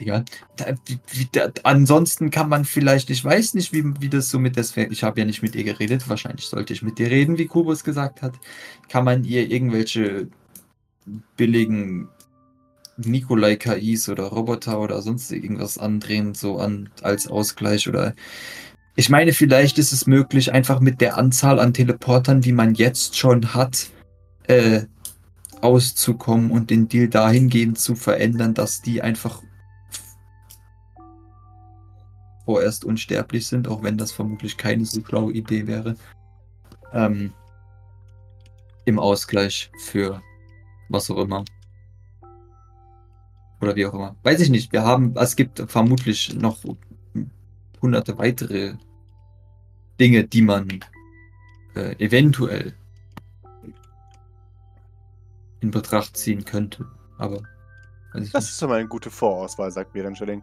Ja, 0.00 0.24
da, 0.56 0.74
wie, 1.12 1.28
da, 1.30 1.50
ansonsten 1.62 2.30
kann 2.30 2.48
man 2.48 2.64
vielleicht, 2.64 3.10
ich 3.10 3.24
weiß 3.24 3.54
nicht, 3.54 3.72
wie, 3.72 3.84
wie 4.00 4.08
das 4.08 4.28
so 4.28 4.38
mit 4.40 4.56
der 4.56 4.64
Sphäre, 4.64 4.90
ich 4.90 5.04
habe 5.04 5.20
ja 5.20 5.26
nicht 5.26 5.42
mit 5.42 5.54
ihr 5.54 5.64
geredet, 5.64 6.08
wahrscheinlich 6.08 6.46
sollte 6.46 6.72
ich 6.72 6.82
mit 6.82 6.98
ihr 6.98 7.10
reden, 7.10 7.38
wie 7.38 7.46
Kubus 7.46 7.84
gesagt 7.84 8.20
hat. 8.20 8.34
Kann 8.88 9.04
man 9.04 9.24
ihr 9.24 9.48
irgendwelche 9.48 10.28
billigen 11.36 12.08
Nikolai-KIs 12.96 14.08
oder 14.08 14.24
Roboter 14.24 14.80
oder 14.80 15.02
sonst 15.02 15.30
irgendwas 15.30 15.78
andrehen, 15.78 16.34
so 16.34 16.58
an, 16.58 16.90
als 17.02 17.28
Ausgleich 17.28 17.88
oder. 17.88 18.14
Ich 18.96 19.10
meine, 19.10 19.32
vielleicht 19.32 19.78
ist 19.78 19.92
es 19.92 20.06
möglich, 20.06 20.52
einfach 20.52 20.80
mit 20.80 21.00
der 21.00 21.18
Anzahl 21.18 21.58
an 21.58 21.74
Teleportern, 21.74 22.40
die 22.40 22.52
man 22.52 22.74
jetzt 22.74 23.16
schon 23.16 23.54
hat, 23.54 23.88
äh, 24.46 24.82
auszukommen 25.60 26.50
und 26.50 26.70
den 26.70 26.88
Deal 26.88 27.08
dahingehend 27.08 27.78
zu 27.78 27.94
verändern, 27.96 28.54
dass 28.54 28.82
die 28.82 29.02
einfach 29.02 29.42
vorerst 32.44 32.84
unsterblich 32.84 33.46
sind, 33.46 33.68
auch 33.68 33.82
wenn 33.82 33.98
das 33.98 34.12
vermutlich 34.12 34.56
keine 34.56 34.84
so 34.84 35.02
schlaue 35.04 35.32
Idee 35.32 35.66
wäre. 35.66 35.96
Ähm, 36.92 37.32
Im 38.84 38.98
Ausgleich 38.98 39.70
für 39.78 40.22
was 40.88 41.10
auch 41.10 41.18
immer. 41.18 41.44
Oder 43.60 43.76
wie 43.76 43.86
auch 43.86 43.94
immer. 43.94 44.14
Weiß 44.22 44.40
ich 44.40 44.50
nicht. 44.50 44.72
Wir 44.72 44.84
haben, 44.84 45.14
es 45.16 45.36
gibt 45.36 45.62
vermutlich 45.70 46.34
noch 46.34 46.58
hunderte 47.80 48.18
weitere 48.18 48.74
Dinge, 49.98 50.24
die 50.24 50.42
man 50.42 50.80
äh, 51.74 51.94
eventuell 52.04 52.74
in 55.60 55.70
Betracht 55.70 56.16
ziehen 56.16 56.44
könnte. 56.44 56.86
Aber 57.18 57.42
das 58.12 58.22
nicht. 58.22 58.34
ist 58.34 58.58
schon 58.58 58.68
mal 58.68 58.80
eine 58.80 58.88
gute 58.88 59.10
Vorauswahl, 59.10 59.70
sagt 59.70 59.92
Berenschelling. 59.92 60.42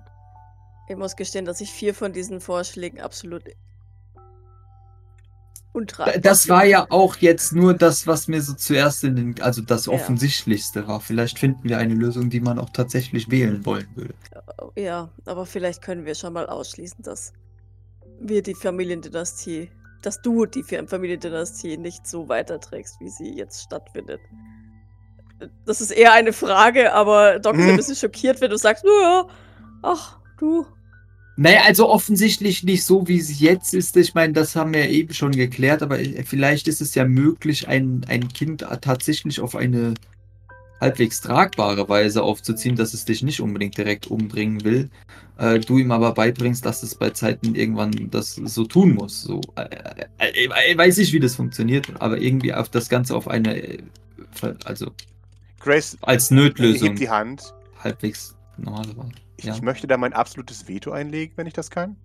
Ich 0.92 0.98
muss 0.98 1.16
gestehen, 1.16 1.46
dass 1.46 1.62
ich 1.62 1.72
vier 1.72 1.96
von 1.96 2.12
diesen 2.12 2.42
Vorschlägen 2.42 3.00
absolut 3.00 3.44
untragbar 5.72 6.20
Das 6.20 6.50
war 6.50 6.66
ja 6.66 6.86
auch 6.90 7.16
jetzt 7.16 7.54
nur 7.54 7.74
das, 7.74 8.08
was 8.08 8.28
mir 8.28 8.42
so 8.42 8.54
zuerst 8.54 9.06
in 9.06 9.16
den, 9.16 9.42
also 9.42 9.62
das 9.62 9.86
ja. 9.86 9.94
Offensichtlichste 9.94 10.90
war. 10.90 11.00
Vielleicht 11.00 11.40
finden 11.40 11.70
wir 11.70 11.78
eine 11.78 11.94
Lösung, 11.94 12.30
die 12.30 12.42
man 12.42 12.60
auch 12.60 12.72
tatsächlich 12.72 13.32
wählen 13.32 13.66
wollen 13.66 13.88
würde. 13.96 14.14
Ja, 14.76 15.10
aber 15.24 15.46
vielleicht 15.46 15.82
können 15.82 16.06
wir 16.06 16.14
schon 16.14 16.34
mal 16.34 16.48
ausschließen, 16.48 17.04
dass 17.04 17.32
wir 18.20 18.44
die 18.44 18.54
Familiendynastie, 18.54 19.72
dass 20.02 20.22
du 20.22 20.46
die 20.46 20.64
Familiendynastie 20.64 21.78
nicht 21.78 22.06
so 22.06 22.28
weiterträgst, 22.28 23.00
wie 23.00 23.10
sie 23.10 23.34
jetzt 23.38 23.64
stattfindet. 23.64 24.20
Das 25.66 25.80
ist 25.80 25.92
eher 25.92 26.12
eine 26.12 26.34
Frage, 26.34 26.94
aber 26.94 27.40
Doc 27.40 27.56
ist 27.56 27.62
ein 27.62 27.70
hm. 27.70 27.78
bisschen 27.78 27.96
schockiert, 27.96 28.42
wenn 28.42 28.52
du 28.52 28.58
sagst, 28.58 28.84
ja, 28.84 29.26
ach, 29.82 30.20
du, 30.38 30.66
naja, 31.42 31.62
also 31.66 31.90
offensichtlich 31.90 32.64
nicht 32.64 32.86
so, 32.86 33.08
wie 33.08 33.18
es 33.18 33.40
jetzt 33.40 33.74
ist. 33.74 33.98
Ich 33.98 34.14
meine, 34.14 34.32
das 34.34 34.56
haben 34.56 34.76
wir 34.76 34.88
eben 34.90 35.12
schon 35.12 35.32
geklärt, 35.32 35.82
aber 35.82 35.98
vielleicht 36.24 36.68
ist 36.68 36.82
es 36.82 36.94
ja 36.94 37.04
möglich, 37.04 37.68
ein, 37.68 38.06
ein 38.08 38.28
Kind 38.28 38.64
tatsächlich 38.82 39.40
auf 39.40 39.56
eine 39.56 39.96
halbwegs 40.80 41.20
tragbare 41.22 41.90
Weise 41.90 42.22
aufzuziehen, 42.22 42.76
dass 42.76 42.94
es 42.94 43.06
dich 43.06 43.24
nicht 43.24 43.42
unbedingt 43.42 43.76
direkt 43.76 44.06
umbringen 44.06 44.64
will. 44.64 44.92
Äh, 45.40 45.60
du 45.60 45.80
ihm 45.80 45.92
aber 45.92 46.14
beibringst, 46.14 46.64
dass 46.64 46.84
es 46.84 46.94
bei 46.94 47.10
Zeiten 47.10 47.56
irgendwann 47.56 48.12
das 48.12 48.36
so 48.36 48.64
tun 48.66 48.94
muss. 48.94 49.24
So, 49.24 49.42
äh, 49.56 49.64
äh, 50.20 50.46
äh 50.46 50.78
weiß 50.78 51.00
ich, 51.00 51.12
wie 51.12 51.20
das 51.20 51.36
funktioniert, 51.36 51.88
aber 51.98 52.20
irgendwie 52.20 52.54
auf 52.54 52.70
das 52.70 52.88
Ganze 52.88 53.16
auf 53.16 53.28
eine, 53.28 53.58
äh, 53.58 53.80
also 54.66 54.92
Grace 55.60 55.98
als 56.02 56.30
Nötlösung. 56.30 56.96
die 56.98 57.10
Hand. 57.10 57.56
Halbwegs 57.84 58.36
normale 58.58 58.96
Wahl. 58.96 59.10
Ich, 59.42 59.48
ja. 59.48 59.56
ich 59.56 59.64
möchte 59.64 59.88
da 59.88 59.98
mein 59.98 60.14
absolutes 60.14 60.68
Veto 60.68 60.92
einlegen, 60.92 61.34
wenn 61.36 61.48
ich 61.48 61.54
das 61.54 61.72
kann. 61.72 61.96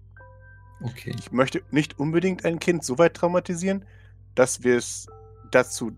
Okay. 0.82 1.14
Ich 1.18 1.32
möchte 1.32 1.62
nicht 1.70 1.98
unbedingt 1.98 2.46
ein 2.46 2.58
Kind 2.58 2.82
so 2.82 2.96
weit 2.96 3.12
traumatisieren, 3.12 3.84
dass 4.34 4.64
wir 4.64 4.78
es 4.78 5.06
dazu, 5.50 5.92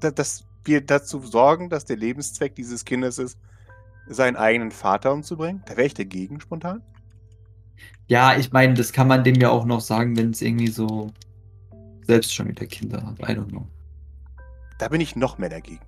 dass 0.00 0.46
wir 0.64 0.80
dazu 0.80 1.20
sorgen, 1.20 1.68
dass 1.68 1.84
der 1.84 1.98
Lebenszweck 1.98 2.54
dieses 2.54 2.86
Kindes 2.86 3.18
ist, 3.18 3.38
seinen 4.06 4.36
eigenen 4.36 4.70
Vater 4.70 5.12
umzubringen. 5.12 5.62
Da 5.66 5.76
wäre 5.76 5.86
ich 5.86 5.94
dagegen 5.94 6.40
spontan. 6.40 6.82
Ja, 8.06 8.38
ich 8.38 8.52
meine, 8.52 8.72
das 8.72 8.94
kann 8.94 9.08
man 9.08 9.22
dem 9.22 9.34
ja 9.34 9.50
auch 9.50 9.66
noch 9.66 9.82
sagen, 9.82 10.16
wenn 10.16 10.30
es 10.30 10.40
irgendwie 10.40 10.68
so 10.68 11.12
selbst 12.06 12.34
schon 12.34 12.48
wieder 12.48 12.64
Kinder 12.64 13.04
hat. 13.04 13.18
I 13.18 13.32
don't 13.32 13.50
know. 13.50 13.66
Da 14.78 14.88
bin 14.88 15.02
ich 15.02 15.14
noch 15.14 15.36
mehr 15.36 15.50
dagegen. 15.50 15.84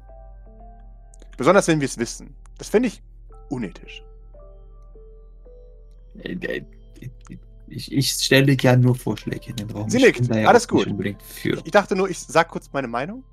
Besonders 1.38 1.66
wenn 1.68 1.80
wir 1.80 1.86
es 1.86 1.96
wissen. 1.96 2.34
Das 2.58 2.68
finde 2.68 2.88
ich 2.88 3.02
unethisch. 3.48 4.02
Äh, 6.22 6.32
äh, 6.32 6.64
ich, 7.70 7.92
ich, 7.92 8.10
stelle 8.10 8.56
ja 8.58 8.76
nur 8.76 8.94
Vorschläge 8.94 9.50
in 9.50 9.56
den 9.56 9.70
Raum. 9.70 9.90
Sie 9.90 9.98
nickt, 9.98 10.26
ja 10.34 10.48
alles 10.48 10.66
gut. 10.66 10.88
Ich 11.44 11.70
dachte 11.70 11.96
nur, 11.96 12.08
ich 12.08 12.18
sage 12.18 12.48
kurz 12.50 12.72
meine 12.72 12.88
Meinung. 12.88 13.24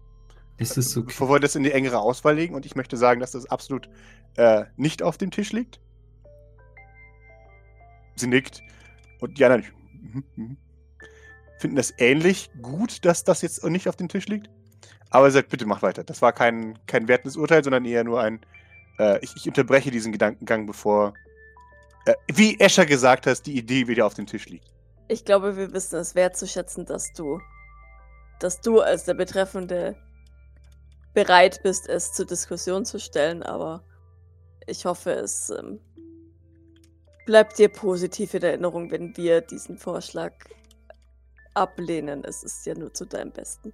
Ist 0.57 0.77
es 0.77 0.95
okay? 0.95 1.07
Bevor 1.07 1.29
wir 1.29 1.39
das 1.39 1.55
in 1.55 1.63
die 1.63 1.71
engere 1.71 1.99
Auswahl 1.99 2.35
legen 2.35 2.55
und 2.55 2.65
ich 2.65 2.75
möchte 2.75 2.97
sagen, 2.97 3.19
dass 3.19 3.31
das 3.31 3.45
absolut 3.45 3.89
äh, 4.35 4.65
nicht 4.77 5.03
auf 5.03 5.17
dem 5.17 5.31
Tisch 5.31 5.51
liegt. 5.51 5.79
Sie 8.15 8.27
nickt. 8.27 8.61
Und 9.19 9.37
ja, 9.39 9.49
nein, 9.49 9.65
mhm, 10.01 10.23
mhm. 10.35 10.57
finden 11.59 11.75
das 11.75 11.93
ähnlich 11.97 12.49
gut, 12.61 13.03
dass 13.05 13.23
das 13.23 13.41
jetzt 13.41 13.63
nicht 13.65 13.87
auf 13.87 13.95
dem 13.95 14.07
Tisch 14.07 14.27
liegt. 14.27 14.49
Aber 15.09 15.29
sie 15.29 15.35
sagt, 15.35 15.49
bitte 15.49 15.65
mach 15.65 15.81
weiter. 15.81 16.03
Das 16.03 16.21
war 16.21 16.33
kein, 16.33 16.79
kein 16.87 17.07
wertendes 17.07 17.37
Urteil, 17.37 17.63
sondern 17.63 17.85
eher 17.85 18.03
nur 18.03 18.21
ein, 18.21 18.39
äh, 18.99 19.19
ich, 19.21 19.33
ich 19.35 19.47
unterbreche 19.47 19.91
diesen 19.91 20.11
Gedankengang, 20.11 20.65
bevor 20.65 21.13
wie 22.33 22.59
Escher 22.59 22.85
gesagt 22.85 23.27
hat, 23.27 23.45
die 23.45 23.57
Idee 23.57 23.87
wieder 23.87 24.05
auf 24.05 24.13
dem 24.13 24.27
Tisch 24.27 24.47
liegt. 24.47 24.71
Ich 25.07 25.25
glaube, 25.25 25.55
wir 25.57 25.73
wissen 25.73 25.99
es 25.99 26.15
wertzuschätzen, 26.15 26.85
dass 26.85 27.13
du, 27.13 27.39
dass 28.39 28.61
du 28.61 28.81
als 28.81 29.05
der 29.05 29.13
betreffende 29.13 29.95
bereit 31.13 31.61
bist, 31.63 31.87
es 31.87 32.11
zur 32.13 32.25
Diskussion 32.25 32.85
zu 32.85 32.99
stellen, 32.99 33.43
aber 33.43 33.83
ich 34.67 34.85
hoffe, 34.85 35.11
es 35.11 35.49
ähm, 35.51 35.79
bleibt 37.25 37.57
dir 37.57 37.69
positiv 37.69 38.33
in 38.33 38.43
Erinnerung, 38.43 38.91
wenn 38.91 39.15
wir 39.15 39.41
diesen 39.41 39.77
Vorschlag 39.77 40.33
ablehnen. 41.53 42.23
Es 42.23 42.43
ist 42.43 42.65
ja 42.65 42.75
nur 42.75 42.93
zu 42.93 43.05
deinem 43.05 43.31
Besten. 43.31 43.73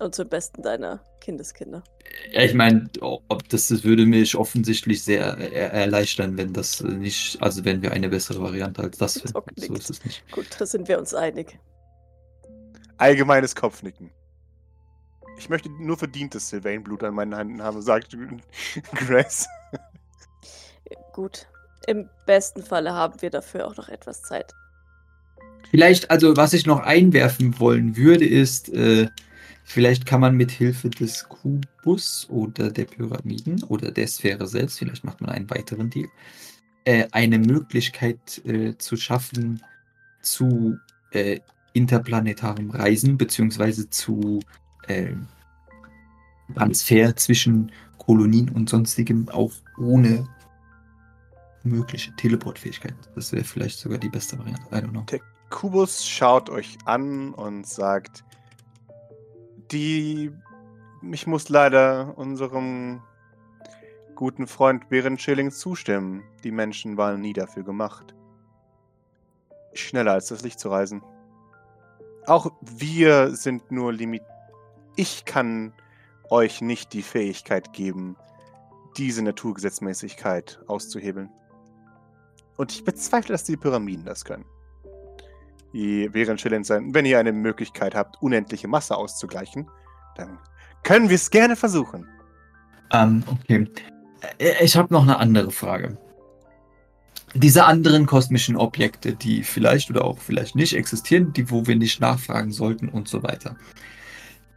Und 0.00 0.14
zum 0.14 0.28
Besten 0.28 0.62
deiner 0.62 1.00
Kindeskinder. 1.20 1.82
Ja, 2.30 2.42
ich 2.42 2.54
meine, 2.54 2.88
ob 3.00 3.48
das, 3.48 3.68
das 3.68 3.82
würde 3.82 4.06
mich 4.06 4.36
offensichtlich 4.36 5.02
sehr 5.02 5.36
er 5.36 5.72
erleichtern, 5.72 6.36
wenn 6.36 6.52
das 6.52 6.80
nicht, 6.82 7.42
also 7.42 7.64
wenn 7.64 7.82
wir 7.82 7.92
eine 7.92 8.08
bessere 8.08 8.40
Variante 8.40 8.82
als 8.82 8.98
das 8.98 9.14
finden. 9.20 9.34
So 9.56 9.74
ist 9.74 9.90
es 9.90 10.04
nicht. 10.04 10.30
Gut, 10.30 10.46
da 10.58 10.66
sind 10.66 10.88
wir 10.88 10.98
uns 10.98 11.14
einig. 11.14 11.58
Allgemeines 12.96 13.56
Kopfnicken. 13.56 14.10
Ich 15.38 15.48
möchte 15.48 15.68
nur 15.70 15.96
verdientes 15.96 16.48
Sylvain-Blut 16.48 17.04
an 17.04 17.14
meinen 17.14 17.36
Händen 17.36 17.62
haben, 17.62 17.80
sagt 17.82 18.16
Grace. 18.94 19.46
Gut. 21.12 21.46
Im 21.86 22.08
besten 22.26 22.62
Falle 22.62 22.92
haben 22.92 23.20
wir 23.22 23.30
dafür 23.30 23.66
auch 23.66 23.76
noch 23.76 23.88
etwas 23.88 24.22
Zeit. 24.22 24.52
Vielleicht, 25.70 26.10
also 26.10 26.36
was 26.36 26.52
ich 26.52 26.66
noch 26.66 26.80
einwerfen 26.80 27.58
wollen 27.60 27.96
würde, 27.96 28.26
ist, 28.26 28.68
äh, 28.70 29.08
vielleicht 29.68 30.06
kann 30.06 30.20
man 30.20 30.34
mit 30.34 30.50
Hilfe 30.50 30.88
des 30.88 31.28
Kubus 31.28 32.26
oder 32.30 32.70
der 32.70 32.86
Pyramiden 32.86 33.62
oder 33.64 33.90
der 33.90 34.06
Sphäre 34.06 34.46
selbst, 34.46 34.78
vielleicht 34.78 35.04
macht 35.04 35.20
man 35.20 35.30
einen 35.30 35.50
weiteren 35.50 35.90
Deal, 35.90 36.08
äh, 36.84 37.06
eine 37.12 37.38
Möglichkeit 37.38 38.44
äh, 38.46 38.76
zu 38.78 38.96
schaffen 38.96 39.62
zu 40.22 40.78
äh, 41.10 41.40
interplanetarem 41.74 42.70
Reisen 42.70 43.18
beziehungsweise 43.18 43.90
zu 43.90 44.40
äh, 44.86 45.12
Transfer 46.54 47.14
zwischen 47.14 47.70
Kolonien 47.98 48.48
und 48.48 48.70
sonstigem 48.70 49.28
auch 49.28 49.52
ohne 49.76 50.26
mögliche 51.62 52.10
Teleportfähigkeit. 52.16 52.94
Das 53.14 53.32
wäre 53.32 53.44
vielleicht 53.44 53.78
sogar 53.78 53.98
die 53.98 54.08
beste 54.08 54.38
Variante. 54.38 54.62
I 54.72 54.76
don't 54.76 54.90
know. 54.90 55.02
Der 55.10 55.20
Kubus 55.50 56.06
schaut 56.06 56.48
euch 56.48 56.78
an 56.86 57.34
und 57.34 57.66
sagt, 57.66 58.24
die, 59.70 60.32
ich 61.12 61.26
muss 61.26 61.48
leider 61.48 62.16
unserem 62.16 63.02
guten 64.14 64.46
Freund 64.46 64.88
Beren 64.88 65.18
Schilling 65.18 65.50
zustimmen. 65.50 66.24
Die 66.42 66.50
Menschen 66.50 66.96
waren 66.96 67.20
nie 67.20 67.32
dafür 67.32 67.62
gemacht, 67.62 68.14
schneller 69.74 70.12
als 70.12 70.28
das 70.28 70.42
Licht 70.42 70.58
zu 70.58 70.70
reisen. 70.70 71.02
Auch 72.26 72.52
wir 72.60 73.34
sind 73.34 73.70
nur 73.70 73.92
limitiert. 73.92 74.28
Ich 74.96 75.24
kann 75.24 75.72
euch 76.30 76.60
nicht 76.60 76.92
die 76.92 77.02
Fähigkeit 77.02 77.72
geben, 77.72 78.16
diese 78.96 79.22
Naturgesetzmäßigkeit 79.22 80.60
auszuhebeln. 80.66 81.30
Und 82.56 82.72
ich 82.72 82.84
bezweifle, 82.84 83.32
dass 83.32 83.44
die 83.44 83.56
Pyramiden 83.56 84.04
das 84.04 84.24
können. 84.24 84.44
Chillin 85.72 86.64
sein. 86.64 86.94
Wenn 86.94 87.06
ihr 87.06 87.18
eine 87.18 87.32
Möglichkeit 87.32 87.94
habt, 87.94 88.20
unendliche 88.22 88.68
Masse 88.68 88.96
auszugleichen, 88.96 89.68
dann 90.16 90.38
können 90.82 91.08
wir 91.08 91.16
es 91.16 91.30
gerne 91.30 91.56
versuchen. 91.56 92.06
Ähm, 92.92 93.22
okay. 93.26 93.68
Äh, 94.38 94.64
ich 94.64 94.76
habe 94.76 94.92
noch 94.92 95.02
eine 95.02 95.18
andere 95.18 95.50
Frage. 95.50 95.98
Diese 97.34 97.64
anderen 97.64 98.06
kosmischen 98.06 98.56
Objekte, 98.56 99.12
die 99.12 99.42
vielleicht 99.42 99.90
oder 99.90 100.04
auch 100.04 100.18
vielleicht 100.18 100.56
nicht 100.56 100.74
existieren, 100.74 101.32
die 101.34 101.50
wo 101.50 101.66
wir 101.66 101.76
nicht 101.76 102.00
nachfragen 102.00 102.52
sollten 102.52 102.88
und 102.88 103.06
so 103.06 103.22
weiter. 103.22 103.56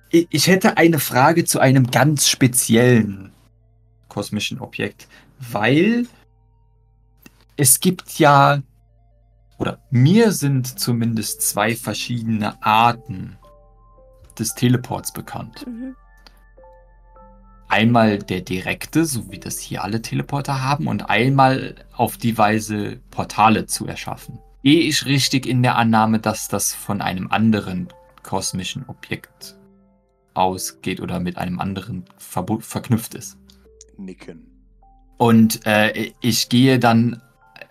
Ich 0.10 0.48
hätte 0.48 0.78
eine 0.78 1.00
Frage 1.00 1.46
zu 1.46 1.60
einem 1.60 1.90
ganz 1.90 2.28
speziellen 2.28 3.32
kosmischen 4.10 4.60
Objekt, 4.60 5.08
weil 5.40 6.06
es 7.56 7.80
gibt 7.80 8.20
ja, 8.20 8.62
oder 9.62 9.80
mir 9.92 10.32
sind 10.32 10.80
zumindest 10.80 11.44
zwei 11.44 11.76
verschiedene 11.76 12.62
Arten 12.64 13.38
des 14.38 14.56
Teleports 14.56 15.14
bekannt. 15.14 15.68
Mhm. 15.68 15.96
Einmal 17.68 18.18
der 18.18 18.42
direkte, 18.42 19.06
so 19.06 19.32
wie 19.32 19.40
das 19.40 19.60
hier 19.60 19.84
alle 19.84 20.02
Teleporter 20.02 20.64
haben, 20.64 20.88
und 20.88 21.10
einmal 21.12 21.76
auf 21.96 22.18
die 22.18 22.38
Weise 22.38 23.00
Portale 23.12 23.68
zu 23.68 23.86
erschaffen. 23.86 24.40
Gehe 24.64 24.82
ich 24.82 25.06
richtig 25.06 25.46
in 25.46 25.62
der 25.62 25.76
Annahme, 25.76 26.20
dass 26.20 26.48
das 26.48 26.74
von 26.74 27.00
einem 27.00 27.32
anderen 27.32 27.88
kosmischen 28.24 28.84
Objekt 28.88 29.56
ausgeht 30.34 31.00
oder 31.00 31.20
mit 31.20 31.38
einem 31.38 31.60
anderen 31.60 32.06
verknüpft 32.18 33.14
ist? 33.14 33.38
Nicken. 33.96 34.48
Und 35.18 35.66
äh, 35.68 36.14
ich 36.20 36.50
gehe 36.50 36.80
dann 36.80 37.22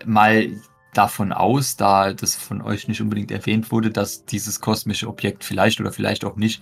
mal 0.05 0.49
davon 0.93 1.31
aus, 1.31 1.77
da 1.77 2.13
das 2.13 2.35
von 2.35 2.61
euch 2.61 2.87
nicht 2.87 3.01
unbedingt 3.01 3.31
erwähnt 3.31 3.71
wurde, 3.71 3.91
dass 3.91 4.25
dieses 4.25 4.59
kosmische 4.59 5.07
Objekt 5.07 5.43
vielleicht 5.43 5.79
oder 5.79 5.91
vielleicht 5.91 6.25
auch 6.25 6.35
nicht 6.35 6.61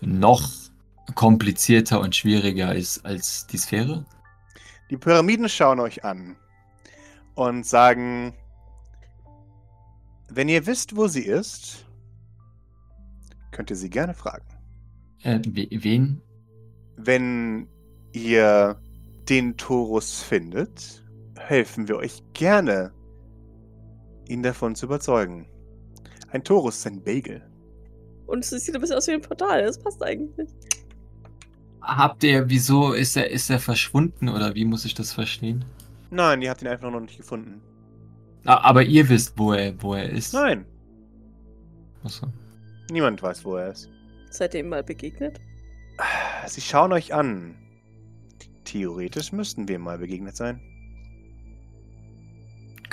noch 0.00 0.50
komplizierter 1.14 2.00
und 2.00 2.14
schwieriger 2.14 2.74
ist 2.74 3.04
als 3.04 3.46
die 3.46 3.58
Sphäre? 3.58 4.04
Die 4.90 4.96
Pyramiden 4.96 5.48
schauen 5.48 5.80
euch 5.80 6.04
an 6.04 6.36
und 7.34 7.66
sagen, 7.66 8.34
wenn 10.28 10.48
ihr 10.48 10.66
wisst, 10.66 10.96
wo 10.96 11.06
sie 11.08 11.24
ist, 11.24 11.86
könnt 13.50 13.70
ihr 13.70 13.76
sie 13.76 13.90
gerne 13.90 14.14
fragen. 14.14 14.46
Äh, 15.22 15.40
wen? 15.44 16.20
Wenn 16.96 17.68
ihr 18.12 18.80
den 19.28 19.56
Torus 19.56 20.22
findet, 20.22 21.04
helfen 21.36 21.88
wir 21.88 21.96
euch 21.96 22.22
gerne, 22.32 22.92
ihn 24.28 24.42
davon 24.42 24.74
zu 24.74 24.86
überzeugen. 24.86 25.46
Ein 26.30 26.44
Torus 26.44 26.78
ist 26.78 26.86
ein 26.86 27.02
Bagel. 27.02 27.42
Und 28.26 28.44
es 28.44 28.50
sieht 28.50 28.74
ein 28.74 28.80
bisschen 28.80 28.96
aus 28.96 29.06
wie 29.06 29.12
ein 29.12 29.20
Portal, 29.20 29.62
das 29.62 29.78
passt 29.78 30.02
eigentlich. 30.02 30.48
Habt 31.80 32.24
ihr, 32.24 32.48
wieso 32.48 32.92
ist 32.92 33.16
er, 33.16 33.30
ist 33.30 33.48
er 33.48 33.60
verschwunden 33.60 34.28
oder 34.28 34.54
wie 34.54 34.64
muss 34.64 34.84
ich 34.84 34.94
das 34.94 35.12
verstehen? 35.12 35.64
Nein, 36.10 36.42
ihr 36.42 36.50
habt 36.50 36.62
ihn 36.62 36.68
einfach 36.68 36.90
noch 36.90 37.00
nicht 37.00 37.16
gefunden. 37.16 37.60
Aber 38.44 38.82
ihr 38.82 39.08
wisst, 39.08 39.38
wo 39.38 39.52
er, 39.52 39.80
wo 39.82 39.94
er 39.94 40.08
ist. 40.08 40.32
Nein. 40.32 40.66
Achso. 42.04 42.26
Niemand 42.90 43.22
weiß, 43.22 43.44
wo 43.44 43.56
er 43.56 43.72
ist. 43.72 43.88
Seid 44.30 44.54
ihr 44.54 44.60
ihm 44.60 44.68
mal 44.68 44.84
begegnet? 44.84 45.40
Sie 46.46 46.60
schauen 46.60 46.92
euch 46.92 47.14
an. 47.14 47.56
Theoretisch 48.64 49.32
müssten 49.32 49.68
wir 49.68 49.78
mal 49.78 49.98
begegnet 49.98 50.36
sein. 50.36 50.60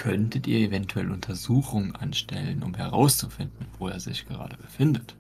Könntet 0.04 0.48
ihr 0.48 0.60
eventuell 0.60 1.10
Untersuchungen 1.10 1.96
anstellen, 1.96 2.62
um 2.62 2.76
herauszufinden, 2.76 3.68
wo 3.80 3.88
er 3.88 4.02
sich 4.02 4.28
gerade 4.28 4.58
befindet? 4.58 5.16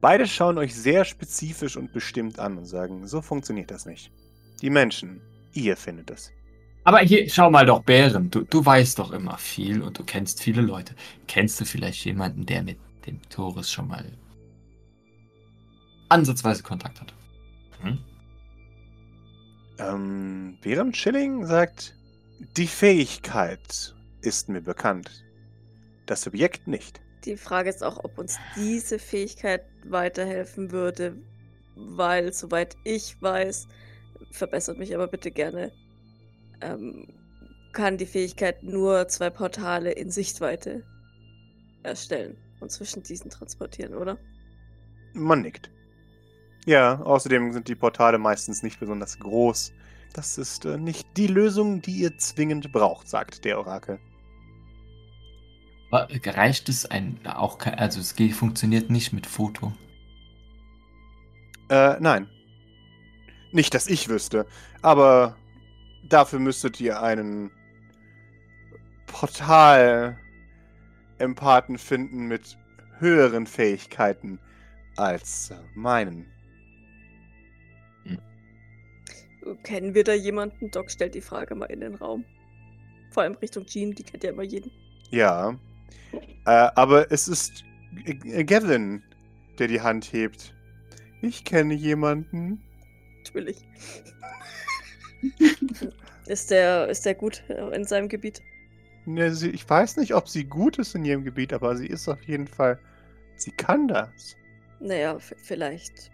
Beide 0.00 0.28
schauen 0.28 0.56
euch 0.56 0.72
sehr 0.72 1.04
spezifisch 1.04 1.76
und 1.76 1.92
bestimmt 1.92 2.38
an 2.38 2.56
und 2.56 2.64
sagen, 2.64 3.08
so 3.08 3.20
funktioniert 3.20 3.72
das 3.72 3.86
nicht. 3.86 4.12
Die 4.62 4.70
Menschen, 4.70 5.20
ihr 5.52 5.76
findet 5.76 6.12
es. 6.12 6.30
Aber 6.84 7.00
hier, 7.00 7.28
schau 7.28 7.50
mal 7.50 7.66
doch, 7.66 7.82
Bären, 7.82 8.30
du, 8.30 8.42
du 8.42 8.64
weißt 8.64 9.00
doch 9.00 9.10
immer 9.10 9.36
viel 9.36 9.82
und 9.82 9.98
du 9.98 10.04
kennst 10.04 10.40
viele 10.40 10.62
Leute. 10.62 10.94
Kennst 11.26 11.60
du 11.60 11.64
vielleicht 11.64 12.04
jemanden, 12.04 12.46
der 12.46 12.62
mit 12.62 12.78
dem 13.06 13.20
Torres 13.30 13.68
schon 13.68 13.88
mal 13.88 14.12
ansatzweise 16.08 16.62
Kontakt 16.62 17.00
hat? 17.00 17.12
Hm? 17.80 17.98
Ähm, 19.80 20.58
Bären 20.62 20.94
Schilling 20.94 21.44
sagt, 21.46 21.96
die 22.56 22.68
Fähigkeit 22.68 23.93
ist 24.24 24.48
mir 24.48 24.60
bekannt. 24.60 25.24
Das 26.06 26.26
Objekt 26.26 26.66
nicht. 26.66 27.00
Die 27.24 27.36
Frage 27.36 27.70
ist 27.70 27.82
auch, 27.82 28.04
ob 28.04 28.18
uns 28.18 28.38
diese 28.56 28.98
Fähigkeit 28.98 29.64
weiterhelfen 29.84 30.70
würde, 30.70 31.16
weil, 31.76 32.32
soweit 32.32 32.76
ich 32.84 33.20
weiß, 33.20 33.66
verbessert 34.30 34.78
mich 34.78 34.94
aber 34.94 35.06
bitte 35.06 35.30
gerne, 35.30 35.72
ähm, 36.60 37.08
kann 37.72 37.96
die 37.98 38.06
Fähigkeit 38.06 38.62
nur 38.62 39.08
zwei 39.08 39.30
Portale 39.30 39.92
in 39.92 40.10
Sichtweite 40.10 40.84
erstellen 41.82 42.36
und 42.60 42.70
zwischen 42.70 43.02
diesen 43.02 43.30
transportieren, 43.30 43.94
oder? 43.94 44.18
Man 45.14 45.42
nickt. 45.42 45.70
Ja, 46.66 47.00
außerdem 47.00 47.52
sind 47.52 47.68
die 47.68 47.74
Portale 47.74 48.18
meistens 48.18 48.62
nicht 48.62 48.80
besonders 48.80 49.18
groß. 49.18 49.72
Das 50.14 50.38
ist 50.38 50.64
äh, 50.64 50.78
nicht 50.78 51.16
die 51.16 51.26
Lösung, 51.26 51.82
die 51.82 51.98
ihr 51.98 52.16
zwingend 52.18 52.72
braucht, 52.72 53.08
sagt 53.08 53.44
der 53.44 53.58
Orakel. 53.58 53.98
Reicht 55.90 56.68
es 56.68 56.86
ein 56.86 57.20
auch 57.24 57.58
also 57.64 58.00
es 58.00 58.16
geht, 58.16 58.34
funktioniert 58.34 58.90
nicht 58.90 59.12
mit 59.12 59.26
Foto? 59.26 59.72
Äh, 61.68 62.00
nein. 62.00 62.28
Nicht, 63.52 63.74
dass 63.74 63.86
ich 63.86 64.08
wüsste, 64.08 64.46
aber 64.82 65.36
dafür 66.08 66.40
müsstet 66.40 66.80
ihr 66.80 67.00
einen 67.00 67.52
Portal-Empathen 69.06 71.78
finden 71.78 72.26
mit 72.26 72.58
höheren 72.98 73.46
Fähigkeiten 73.46 74.40
als 74.96 75.50
äh, 75.50 75.56
meinen. 75.74 76.34
Kennen 79.62 79.94
wir 79.94 80.04
da 80.04 80.14
jemanden? 80.14 80.70
Doc 80.70 80.90
stellt 80.90 81.14
die 81.14 81.20
Frage 81.20 81.54
mal 81.54 81.66
in 81.66 81.80
den 81.80 81.94
Raum. 81.94 82.24
Vor 83.10 83.22
allem 83.22 83.34
Richtung 83.34 83.66
Jean, 83.66 83.92
die 83.92 84.02
kennt 84.02 84.24
ja 84.24 84.30
immer 84.30 84.42
jeden. 84.42 84.70
Ja. 85.10 85.58
Äh, 86.46 86.68
aber 86.74 87.10
es 87.10 87.28
ist 87.28 87.64
Gavin, 88.46 89.02
der 89.58 89.68
die 89.68 89.80
Hand 89.80 90.12
hebt. 90.12 90.54
Ich 91.22 91.44
kenne 91.44 91.74
jemanden. 91.74 92.62
Natürlich. 93.18 93.66
ist, 96.26 96.50
der, 96.50 96.88
ist 96.88 97.06
der 97.06 97.14
gut 97.14 97.42
äh, 97.48 97.74
in 97.74 97.84
seinem 97.84 98.08
Gebiet? 98.08 98.42
Ne, 99.06 99.32
sie, 99.34 99.50
ich 99.50 99.68
weiß 99.68 99.96
nicht, 99.98 100.14
ob 100.14 100.28
sie 100.28 100.44
gut 100.44 100.78
ist 100.78 100.94
in 100.94 101.04
ihrem 101.04 101.24
Gebiet, 101.24 101.52
aber 101.52 101.76
sie 101.76 101.86
ist 101.86 102.08
auf 102.08 102.22
jeden 102.24 102.46
Fall. 102.46 102.78
Sie 103.36 103.50
kann 103.50 103.88
das. 103.88 104.36
Naja, 104.80 105.18
vielleicht. 105.18 106.10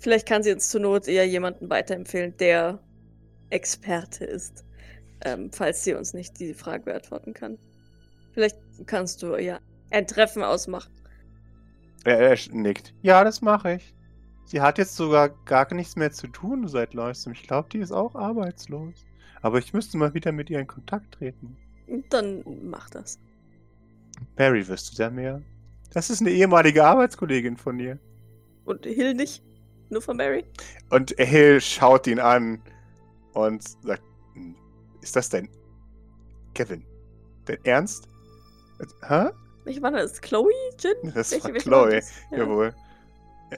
Vielleicht 0.00 0.28
kann 0.28 0.42
sie 0.42 0.52
uns 0.52 0.68
zur 0.68 0.80
Not 0.80 1.08
eher 1.08 1.26
jemanden 1.26 1.68
weiterempfehlen, 1.68 2.36
der 2.36 2.78
Experte 3.50 4.24
ist. 4.24 4.64
Ähm, 5.24 5.50
falls 5.52 5.82
sie 5.82 5.94
uns 5.94 6.14
nicht 6.14 6.38
die 6.38 6.54
Frage 6.54 6.84
beantworten 6.84 7.34
kann. 7.34 7.58
Vielleicht 8.38 8.60
kannst 8.86 9.20
du 9.24 9.36
ja 9.36 9.58
ein 9.90 10.06
Treffen 10.06 10.44
ausmachen. 10.44 10.92
Er, 12.04 12.20
er 12.20 12.38
nickt. 12.52 12.94
Ja, 13.02 13.24
das 13.24 13.42
mache 13.42 13.74
ich. 13.74 13.96
Sie 14.44 14.60
hat 14.60 14.78
jetzt 14.78 14.94
sogar 14.94 15.30
gar 15.44 15.74
nichts 15.74 15.96
mehr 15.96 16.12
zu 16.12 16.28
tun 16.28 16.68
seit 16.68 16.94
neuestem. 16.94 17.32
Ich 17.32 17.42
glaube, 17.42 17.68
die 17.72 17.78
ist 17.78 17.90
auch 17.90 18.14
arbeitslos. 18.14 19.04
Aber 19.42 19.58
ich 19.58 19.72
müsste 19.72 19.98
mal 19.98 20.14
wieder 20.14 20.30
mit 20.30 20.50
ihr 20.50 20.60
in 20.60 20.68
Kontakt 20.68 21.14
treten. 21.14 21.56
Dann 22.10 22.44
mach 22.62 22.88
das. 22.90 23.18
Barry, 24.36 24.68
wirst 24.68 24.92
du 24.92 25.02
da 25.02 25.10
mehr? 25.10 25.42
Das 25.92 26.08
ist 26.08 26.20
eine 26.20 26.30
ehemalige 26.30 26.84
Arbeitskollegin 26.84 27.56
von 27.56 27.80
ihr. 27.80 27.98
Und 28.66 28.86
Hill 28.86 29.14
nicht? 29.14 29.42
Nur 29.90 30.00
von 30.00 30.16
Mary? 30.16 30.44
Und 30.90 31.10
Hill 31.18 31.60
schaut 31.60 32.06
ihn 32.06 32.20
an 32.20 32.62
und 33.32 33.64
sagt: 33.82 34.04
"Hm, 34.34 34.54
Ist 35.00 35.16
das 35.16 35.28
dein. 35.28 35.48
Kevin? 36.54 36.84
Dein 37.46 37.64
Ernst? 37.64 38.06
Hä? 39.06 39.28
Ich 39.64 39.82
war 39.82 39.90
das 39.90 40.20
Chloe, 40.20 40.50
Jin? 40.78 41.12
Das 41.14 41.30
Welche- 41.30 41.44
war 41.44 41.52
welche 41.54 41.70
war 41.70 41.84
Chloe. 41.86 41.96
das? 41.96 42.10
Ja. 42.30 42.38
Jawohl. 42.38 42.74
Äh, 43.50 43.56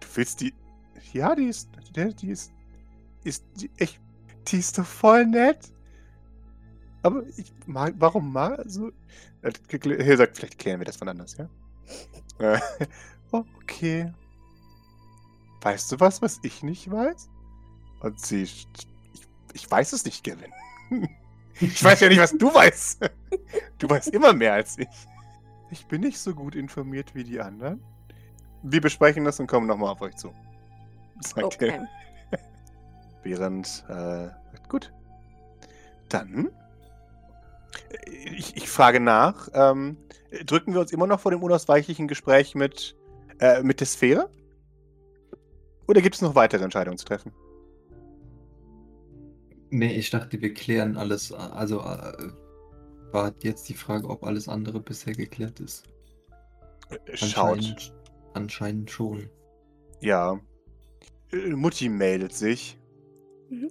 Du 0.00 0.06
willst 0.14 0.40
die. 0.40 0.52
Ja, 1.12 1.34
die 1.34 1.46
ist. 1.48 1.68
Die, 1.94 2.30
ist. 2.30 2.52
Ist. 3.24 3.44
Die, 3.56 3.70
ich, 3.78 3.98
die 4.48 4.58
ist 4.58 4.76
doch 4.78 4.84
voll 4.86 5.26
nett. 5.26 5.58
Aber 7.02 7.22
ich 7.36 7.52
mag. 7.66 7.94
Warum 7.98 8.32
mal 8.32 8.62
so. 8.66 8.90
Äh, 9.42 9.52
Hill 9.70 10.16
sagt, 10.16 10.36
vielleicht 10.36 10.58
klären 10.58 10.80
wir 10.80 10.84
das 10.84 10.96
von 10.96 11.08
anders, 11.08 11.36
ja? 11.38 11.48
Äh, 12.38 12.60
oh, 13.32 13.44
okay. 13.62 14.12
Weißt 15.62 15.90
du 15.92 16.00
was, 16.00 16.20
was 16.22 16.38
ich 16.42 16.62
nicht 16.62 16.90
weiß? 16.90 17.28
Und 18.00 18.20
sie. 18.20 18.42
Ich, 18.42 18.68
ich 19.54 19.70
weiß 19.70 19.92
es 19.94 20.04
nicht, 20.04 20.22
Kevin. 20.24 20.52
Ich 21.60 21.82
weiß 21.82 22.00
ja 22.00 22.08
nicht, 22.08 22.20
was 22.20 22.32
du 22.36 22.52
weißt. 22.52 23.10
Du 23.78 23.88
weißt 23.88 24.08
immer 24.08 24.32
mehr 24.32 24.54
als 24.54 24.78
ich. 24.78 24.88
Ich 25.70 25.86
bin 25.86 26.02
nicht 26.02 26.18
so 26.18 26.34
gut 26.34 26.54
informiert 26.54 27.14
wie 27.14 27.24
die 27.24 27.40
anderen. 27.40 27.82
Wir 28.62 28.80
besprechen 28.80 29.24
das 29.24 29.40
und 29.40 29.46
kommen 29.46 29.66
nochmal 29.66 29.90
auf 29.92 30.00
euch 30.00 30.16
zu. 30.16 30.32
Sagt 31.20 31.44
Okay. 31.44 31.68
er. 32.30 32.38
Während, 33.22 33.84
äh, 33.88 34.28
gut. 34.68 34.92
Dann. 36.08 36.50
äh, 37.90 38.28
Ich, 38.36 38.56
ich 38.56 38.68
frage 38.68 39.00
nach. 39.00 39.48
Ähm, 39.54 39.96
drücken 40.44 40.74
wir 40.74 40.80
uns 40.80 40.92
immer 40.92 41.06
noch 41.06 41.20
vor 41.20 41.30
dem 41.30 41.42
unausweichlichen 41.42 42.08
Gespräch 42.08 42.54
mit, 42.54 42.96
äh, 43.40 43.62
mit 43.62 43.80
der 43.80 43.86
Sphäre? 43.86 44.30
Oder 45.88 46.00
gibt 46.00 46.16
es 46.16 46.22
noch 46.22 46.34
weitere 46.34 46.64
Entscheidungen 46.64 46.98
zu 46.98 47.06
treffen? 47.06 47.32
Nee, 49.70 49.94
ich 49.96 50.10
dachte, 50.10 50.40
wir 50.40 50.54
klären 50.54 50.96
alles. 50.96 51.32
Also 51.32 51.80
äh, 51.80 52.30
war 53.12 53.34
jetzt 53.42 53.68
die 53.68 53.74
Frage, 53.74 54.08
ob 54.08 54.24
alles 54.24 54.48
andere 54.48 54.80
bisher 54.80 55.14
geklärt 55.14 55.60
ist. 55.60 55.84
Äh, 56.90 57.16
Schaut. 57.16 57.58
Anscheinend, 57.58 57.94
anscheinend 58.34 58.90
schon. 58.90 59.28
Ja. 60.00 60.40
Äh, 61.32 61.50
Mutti 61.50 61.88
meldet 61.88 62.32
sich. 62.32 62.78
Mhm. 63.50 63.70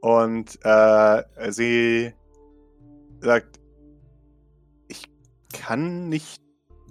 Und 0.00 0.58
äh, 0.62 1.22
sie 1.50 2.12
sagt, 3.20 3.58
ich 4.88 5.04
kann 5.52 6.08
nicht 6.08 6.42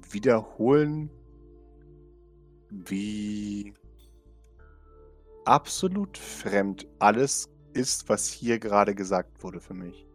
wiederholen, 0.09 1.11
wie 2.69 3.73
absolut 5.45 6.17
fremd 6.17 6.87
alles 6.99 7.52
ist, 7.73 8.09
was 8.09 8.27
hier 8.27 8.59
gerade 8.59 8.95
gesagt 8.95 9.43
wurde 9.43 9.59
für 9.59 9.73
mich. 9.73 10.07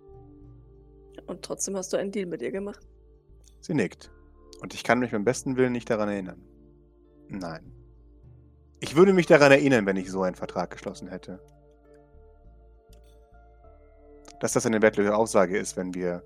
Und 1.26 1.42
trotzdem 1.42 1.76
hast 1.76 1.92
du 1.92 1.96
einen 1.96 2.10
Deal 2.10 2.26
mit 2.26 2.42
ihr 2.42 2.52
gemacht. 2.52 2.86
Sie 3.60 3.74
nickt. 3.74 4.10
Und 4.60 4.74
ich 4.74 4.84
kann 4.84 4.98
mich 4.98 5.10
beim 5.10 5.24
besten 5.24 5.56
Willen 5.56 5.72
nicht 5.72 5.90
daran 5.90 6.08
erinnern. 6.08 6.42
Nein. 7.28 7.72
Ich 8.80 8.96
würde 8.96 9.12
mich 9.12 9.26
daran 9.26 9.52
erinnern, 9.52 9.86
wenn 9.86 9.96
ich 9.96 10.10
so 10.10 10.22
einen 10.22 10.36
Vertrag 10.36 10.70
geschlossen 10.70 11.08
hätte. 11.08 11.40
Dass 14.40 14.52
das 14.52 14.66
eine 14.66 14.80
wertlose 14.80 15.14
Aussage 15.14 15.58
ist, 15.58 15.76
wenn 15.76 15.94
wir 15.94 16.22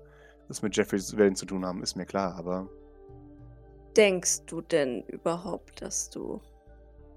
es 0.49 0.61
mit 0.61 0.75
Jeffreys 0.75 1.17
Willen 1.17 1.35
zu 1.35 1.45
tun 1.45 1.65
haben, 1.65 1.81
ist 1.81 1.95
mir 1.95 2.05
klar, 2.05 2.35
aber 2.35 2.69
Denkst 3.95 4.45
du 4.47 4.61
denn 4.61 5.03
überhaupt, 5.03 5.81
dass 5.81 6.09
du 6.09 6.41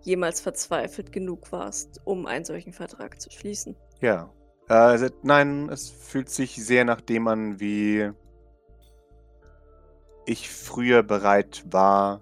jemals 0.02 0.40
verzweifelt 0.40 1.10
genug 1.10 1.50
warst, 1.50 2.00
um 2.04 2.26
einen 2.26 2.44
solchen 2.44 2.72
Vertrag 2.72 3.20
zu 3.20 3.30
schließen? 3.30 3.74
Ja. 4.00 4.30
Äh, 4.68 5.10
nein, 5.22 5.68
es 5.68 5.90
fühlt 5.90 6.28
sich 6.28 6.56
sehr 6.56 6.84
nach 6.84 7.00
dem 7.00 7.28
an, 7.28 7.60
wie 7.60 8.10
ich 10.26 10.50
früher 10.50 11.02
bereit 11.02 11.64
war, 11.70 12.20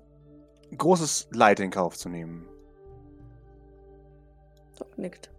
großes 0.77 1.29
Leid 1.33 1.61
in 1.61 1.71
Kauf 1.71 1.97
zu 1.97 2.09
nehmen. 2.09 2.47
Doc 4.79 4.99
nickt. 4.99 5.31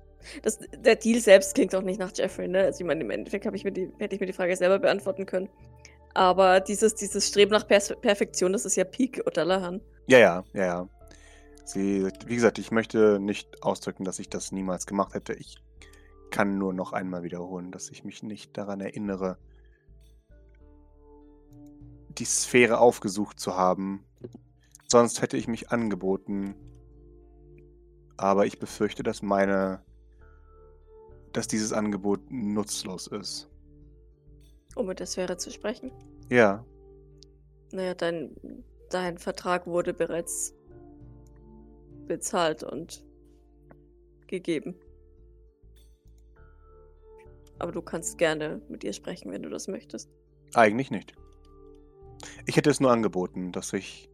Das, 0.42 0.58
der 0.58 0.96
Deal 0.96 1.20
selbst 1.20 1.54
klingt 1.54 1.76
auch 1.76 1.84
nicht 1.84 2.00
nach 2.00 2.12
Jeffrey, 2.16 2.48
ne? 2.48 2.64
Also 2.64 2.80
ich 2.80 2.88
meine, 2.88 3.02
im 3.02 3.12
Endeffekt 3.12 3.46
ich 3.54 3.64
die, 3.64 3.92
hätte 4.00 4.16
ich 4.16 4.20
mir 4.20 4.28
die 4.28 4.34
Frage 4.34 4.56
selber 4.56 4.80
beantworten 4.80 5.28
können. 5.28 5.50
Aber 6.16 6.62
dieses, 6.62 6.96
dieses 6.96 7.28
Streben 7.28 7.52
nach 7.52 7.68
Pers 7.68 7.94
Perfektion, 8.02 8.54
das 8.54 8.66
ist 8.66 8.76
ja 8.76 8.86
Peak 8.86 9.22
O'Dallahan. 9.28 9.82
Ja, 10.08 10.18
ja, 10.18 10.44
ja, 10.54 10.66
ja. 10.66 10.90
Sie, 11.66 12.08
wie 12.26 12.36
gesagt, 12.36 12.58
ich 12.58 12.72
möchte 12.72 13.20
nicht 13.20 13.64
ausdrücken, 13.64 14.04
dass 14.04 14.20
ich 14.20 14.30
das 14.30 14.52
niemals 14.52 14.86
gemacht 14.86 15.14
hätte. 15.14 15.34
Ich 15.34 15.58
kann 16.36 16.58
nur 16.58 16.74
noch 16.74 16.92
einmal 16.92 17.24
wiederholen, 17.24 17.72
dass 17.72 17.90
ich 17.90 18.04
mich 18.04 18.22
nicht 18.22 18.58
daran 18.58 18.82
erinnere, 18.82 19.38
die 22.10 22.26
Sphäre 22.26 22.80
aufgesucht 22.80 23.40
zu 23.40 23.56
haben. 23.56 24.04
Sonst 24.86 25.22
hätte 25.22 25.38
ich 25.38 25.48
mich 25.48 25.72
angeboten. 25.72 26.54
Aber 28.18 28.46
ich 28.46 28.60
befürchte, 28.60 29.02
dass 29.02 29.22
meine, 29.22 29.82
dass 31.32 31.48
dieses 31.48 31.72
Angebot 31.72 32.20
nutzlos 32.30 33.08
ist. 33.08 33.50
Um 34.76 34.88
mit 34.88 35.00
der 35.00 35.08
Sphäre 35.08 35.38
zu 35.38 35.52
sprechen. 35.52 35.90
Ja, 36.30 36.66
Naja, 37.72 37.94
dein, 37.94 38.36
dein 38.90 39.18
Vertrag 39.20 39.68
wurde 39.68 39.94
bereits 39.94 40.54
bezahlt 42.08 42.62
und 42.62 43.06
gegeben. 44.28 44.76
Aber 47.60 47.72
du 47.72 47.82
kannst 47.82 48.18
gerne 48.18 48.62
mit 48.70 48.84
ihr 48.84 48.94
sprechen, 48.94 49.32
wenn 49.32 49.44
du 49.44 49.50
das 49.50 49.68
möchtest. 49.68 50.10
Eigentlich 50.54 50.92
nicht. 50.92 51.14
Ich 52.46 52.58
hätte 52.58 52.70
es 52.70 52.80
nur 52.80 52.92
angeboten, 52.92 53.52
dass 53.52 53.74
ich 53.74 54.10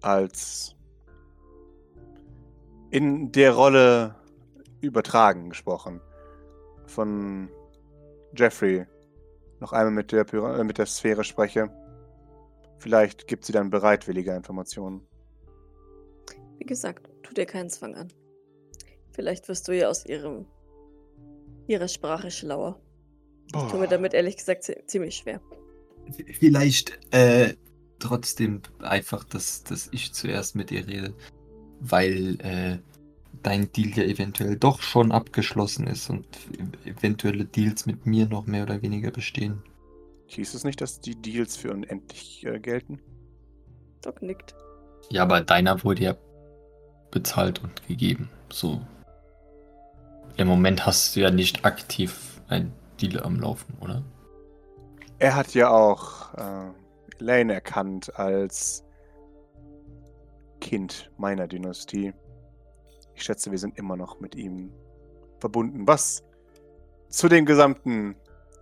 als 0.00 0.74
in 2.90 3.32
der 3.32 3.52
Rolle 3.52 4.14
übertragen 4.80 5.48
gesprochen 5.48 6.00
von 6.86 7.50
Jeffrey 8.36 8.86
noch 9.60 9.72
einmal 9.72 9.92
mit 9.92 10.12
der, 10.12 10.26
Pyra- 10.26 10.58
äh, 10.60 10.64
mit 10.64 10.78
der 10.78 10.86
Sphäre 10.86 11.24
spreche. 11.24 11.70
Vielleicht 12.78 13.26
gibt 13.26 13.44
sie 13.44 13.52
dann 13.52 13.70
bereitwilliger 13.70 14.36
Informationen. 14.36 15.06
Wie 16.58 16.66
gesagt, 16.66 17.08
tu 17.22 17.32
dir 17.32 17.46
keinen 17.46 17.70
Zwang 17.70 17.94
an. 17.94 18.08
Vielleicht 19.12 19.48
wirst 19.48 19.66
du 19.66 19.72
ja 19.72 19.88
aus 19.88 20.04
ihrem 20.04 20.46
ihrer 21.66 21.88
Sprache 21.88 22.30
schlauer. 22.30 22.80
Ich 23.54 23.62
tue 23.70 23.78
mir 23.78 23.88
damit 23.88 24.12
ehrlich 24.14 24.36
gesagt 24.36 24.64
zi- 24.64 24.76
ziemlich 24.86 25.16
schwer. 25.16 25.40
Vielleicht 26.38 26.98
äh, 27.12 27.54
trotzdem 27.98 28.60
einfach, 28.80 29.24
dass, 29.24 29.64
dass 29.64 29.88
ich 29.92 30.12
zuerst 30.12 30.56
mit 30.56 30.70
ihr 30.70 30.86
rede, 30.86 31.14
weil 31.80 32.38
äh, 32.40 32.78
dein 33.42 33.70
Deal 33.72 33.90
ja 33.90 34.04
eventuell 34.04 34.56
doch 34.56 34.82
schon 34.82 35.12
abgeschlossen 35.12 35.86
ist 35.86 36.10
und 36.10 36.26
ev- 36.58 36.98
eventuelle 36.98 37.44
Deals 37.44 37.86
mit 37.86 38.04
mir 38.06 38.26
noch 38.26 38.46
mehr 38.46 38.64
oder 38.64 38.82
weniger 38.82 39.10
bestehen. 39.10 39.62
Hieß 40.26 40.54
es 40.54 40.64
nicht, 40.64 40.80
dass 40.80 41.00
die 41.00 41.14
Deals 41.14 41.56
für 41.56 41.72
unendlich 41.72 42.44
äh, 42.44 42.58
gelten? 42.58 43.00
Doc 44.02 44.22
nickt. 44.22 44.54
Ja, 45.10 45.22
aber 45.22 45.40
deiner 45.40 45.82
wurde 45.84 46.02
ja 46.02 46.16
bezahlt 47.12 47.62
und 47.62 47.86
gegeben. 47.86 48.28
So. 48.50 48.80
Im 50.36 50.48
Moment 50.48 50.86
hast 50.86 51.16
du 51.16 51.20
ja 51.20 51.30
nicht 51.30 51.64
aktiv 51.64 52.40
ein 52.48 52.72
Deal 53.00 53.22
am 53.22 53.40
Laufen, 53.40 53.76
oder? 53.80 54.02
Er 55.18 55.34
hat 55.34 55.54
ja 55.54 55.70
auch 55.70 56.34
äh, 56.34 56.70
Elaine 57.20 57.54
erkannt 57.54 58.14
als 58.18 58.84
Kind 60.60 61.10
meiner 61.16 61.46
Dynastie. 61.46 62.12
Ich 63.14 63.22
schätze, 63.22 63.50
wir 63.50 63.58
sind 63.58 63.78
immer 63.78 63.96
noch 63.96 64.20
mit 64.20 64.34
ihm 64.34 64.72
verbunden. 65.38 65.86
Was 65.86 66.22
zu 67.08 67.28
dem 67.28 67.46
gesamten, 67.46 68.16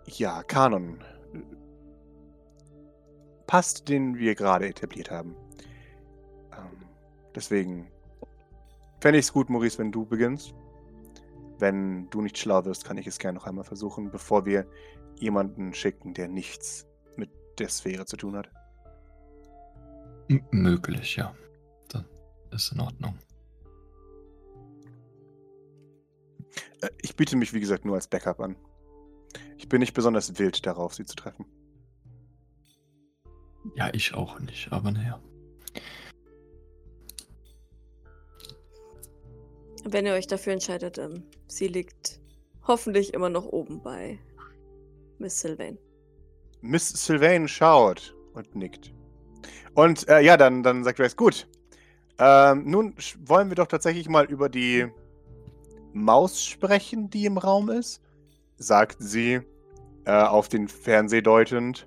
ja, 0.07 0.43
Kanon 0.45 1.01
äh, 1.33 1.39
passt, 3.47 3.89
den 3.89 4.17
wir 4.17 4.35
gerade 4.35 4.69
etabliert 4.69 5.11
haben. 5.11 5.35
Ähm, 6.53 6.87
deswegen 7.35 7.91
fände 9.01 9.19
ich 9.19 9.27
es 9.27 9.33
gut, 9.33 9.51
Maurice, 9.51 9.79
wenn 9.79 9.91
du 9.91 10.05
beginnst. 10.05 10.55
Wenn 11.59 12.09
du 12.11 12.21
nicht 12.21 12.39
schlau 12.39 12.65
wirst, 12.65 12.85
kann 12.85 12.99
ich 12.99 13.07
es 13.07 13.19
gerne 13.19 13.39
noch 13.39 13.47
einmal 13.47 13.65
versuchen, 13.65 14.11
bevor 14.11 14.45
wir 14.45 14.67
jemanden 15.17 15.73
schicken, 15.75 16.15
der 16.15 16.29
nichts 16.29 16.87
mit 17.17 17.31
der 17.59 17.69
Sphäre 17.69 18.07
zu 18.07 18.17
tun 18.17 18.37
hat. 18.37 18.51
M 20.29 20.43
möglich, 20.51 21.17
ja. 21.17 21.35
Das 21.89 22.67
ist 22.67 22.73
in 22.73 22.81
Ordnung. 22.81 23.19
Äh, 26.83 26.91
Ich 27.03 27.17
biete 27.17 27.37
mich, 27.37 27.53
wie 27.53 27.61
gesagt, 27.61 27.85
nur 27.85 27.97
als 27.97 28.07
Backup 28.09 28.41
an. 28.41 28.57
Ich 29.57 29.69
bin 29.69 29.81
nicht 29.81 29.95
besonders 29.95 30.39
wild 30.39 30.65
darauf, 30.67 30.95
sie 30.95 31.05
zu 31.05 31.17
treffen. 31.17 31.47
Ja, 33.75 33.91
ich 33.93 34.15
auch 34.15 34.39
nicht, 34.41 34.71
aber 34.73 34.93
naja. 34.93 35.21
Wenn 39.85 40.07
ihr 40.07 40.15
euch 40.15 40.27
dafür 40.27 40.55
entscheidet, 40.55 40.99
ähm, 40.99 41.23
sie 41.47 41.69
liegt 41.69 42.21
hoffentlich 42.67 43.13
immer 43.13 43.29
noch 43.29 43.47
oben 43.47 43.83
bei 43.83 44.19
Miss 45.19 45.41
Sylvain. 45.41 45.79
Miss 46.63 46.89
Sylvain 46.89 47.47
schaut 47.47 48.15
und 48.33 48.55
nickt. 48.55 48.93
Und 49.75 50.09
äh, 50.09 50.21
ja, 50.21 50.37
dann, 50.37 50.63
dann 50.63 50.85
sagt 50.85 50.99
Grace, 50.99 51.17
gut. 51.17 51.47
Ähm, 52.19 52.65
nun 52.65 52.95
wollen 53.27 53.49
wir 53.49 53.57
doch 53.57 53.67
tatsächlich 53.67 54.09
mal 54.09 54.25
über 54.25 54.49
die 54.49 54.87
Maus 55.93 56.45
sprechen, 56.45 57.11
die 57.11 57.27
im 57.27 57.39
Raum 57.39 57.69
ist, 57.71 58.01
sagt 58.57 58.97
sie, 59.01 59.41
äh, 60.07 60.13
auf 60.13 60.49
den 60.49 60.69
Fernseher 60.69 61.23
deutend. 61.23 61.87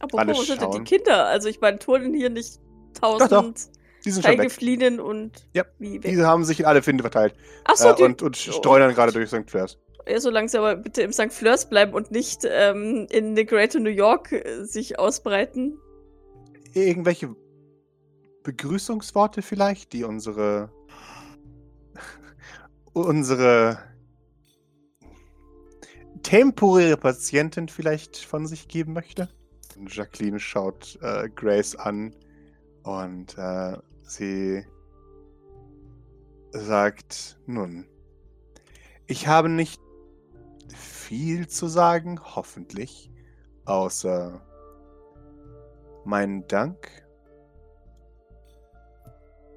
Aber 0.00 0.26
wo 0.26 0.42
sind 0.42 0.60
denn 0.60 0.70
die. 0.70 0.84
Kinder? 0.84 1.26
Also 1.26 1.48
ich 1.48 1.60
meine, 1.60 1.78
turnen 1.78 2.14
hier 2.14 2.30
nicht 2.30 2.58
doch. 3.00 3.18
tausend 3.18 3.70
Die 4.04 4.10
sind 4.10 4.24
schon 4.24 4.38
weg. 4.38 5.00
Und 5.00 5.46
Ja, 5.54 5.64
weg. 5.78 6.02
Diese 6.02 6.26
haben 6.26 6.44
sich 6.44 6.60
in 6.60 6.66
alle 6.66 6.82
Finde 6.82 7.02
verteilt 7.02 7.34
Achso, 7.64 7.90
äh, 7.90 7.94
die, 7.94 8.02
und, 8.02 8.22
und 8.22 8.36
streunern 8.36 8.94
gerade 8.94 9.12
durch 9.12 9.28
St. 9.28 9.48
Flairs. 9.48 9.78
ja, 10.08 10.20
solange 10.20 10.48
sie 10.48 10.58
aber 10.58 10.76
bitte 10.76 11.02
im 11.02 11.12
St. 11.12 11.32
Fleurs 11.32 11.68
bleiben 11.68 11.92
und 11.94 12.10
nicht 12.10 12.40
ähm, 12.44 13.06
in 13.10 13.36
the 13.36 13.44
Greater 13.44 13.80
New 13.80 13.90
York 13.90 14.32
äh, 14.32 14.64
sich 14.64 14.98
ausbreiten. 14.98 15.78
Irgendwelche 16.74 17.34
Begrüßungsworte 18.42 19.42
vielleicht, 19.42 19.92
die 19.92 20.04
unsere 20.04 20.72
unsere 22.92 23.78
temporäre 26.22 26.96
Patientin 26.96 27.68
vielleicht 27.68 28.16
von 28.16 28.46
sich 28.46 28.68
geben 28.68 28.92
möchte? 28.92 29.28
Jacqueline 29.86 30.38
schaut 30.38 30.98
äh, 31.02 31.28
Grace 31.28 31.76
an 31.76 32.14
und 32.84 33.36
äh, 33.38 33.76
sie 34.14 34.64
sagt, 36.50 37.38
nun, 37.46 37.86
ich 39.06 39.26
habe 39.26 39.48
nicht 39.48 39.80
viel 40.68 41.48
zu 41.48 41.66
sagen, 41.66 42.20
hoffentlich, 42.22 43.10
außer 43.64 44.40
meinen 46.04 46.46
Dank. 46.48 46.88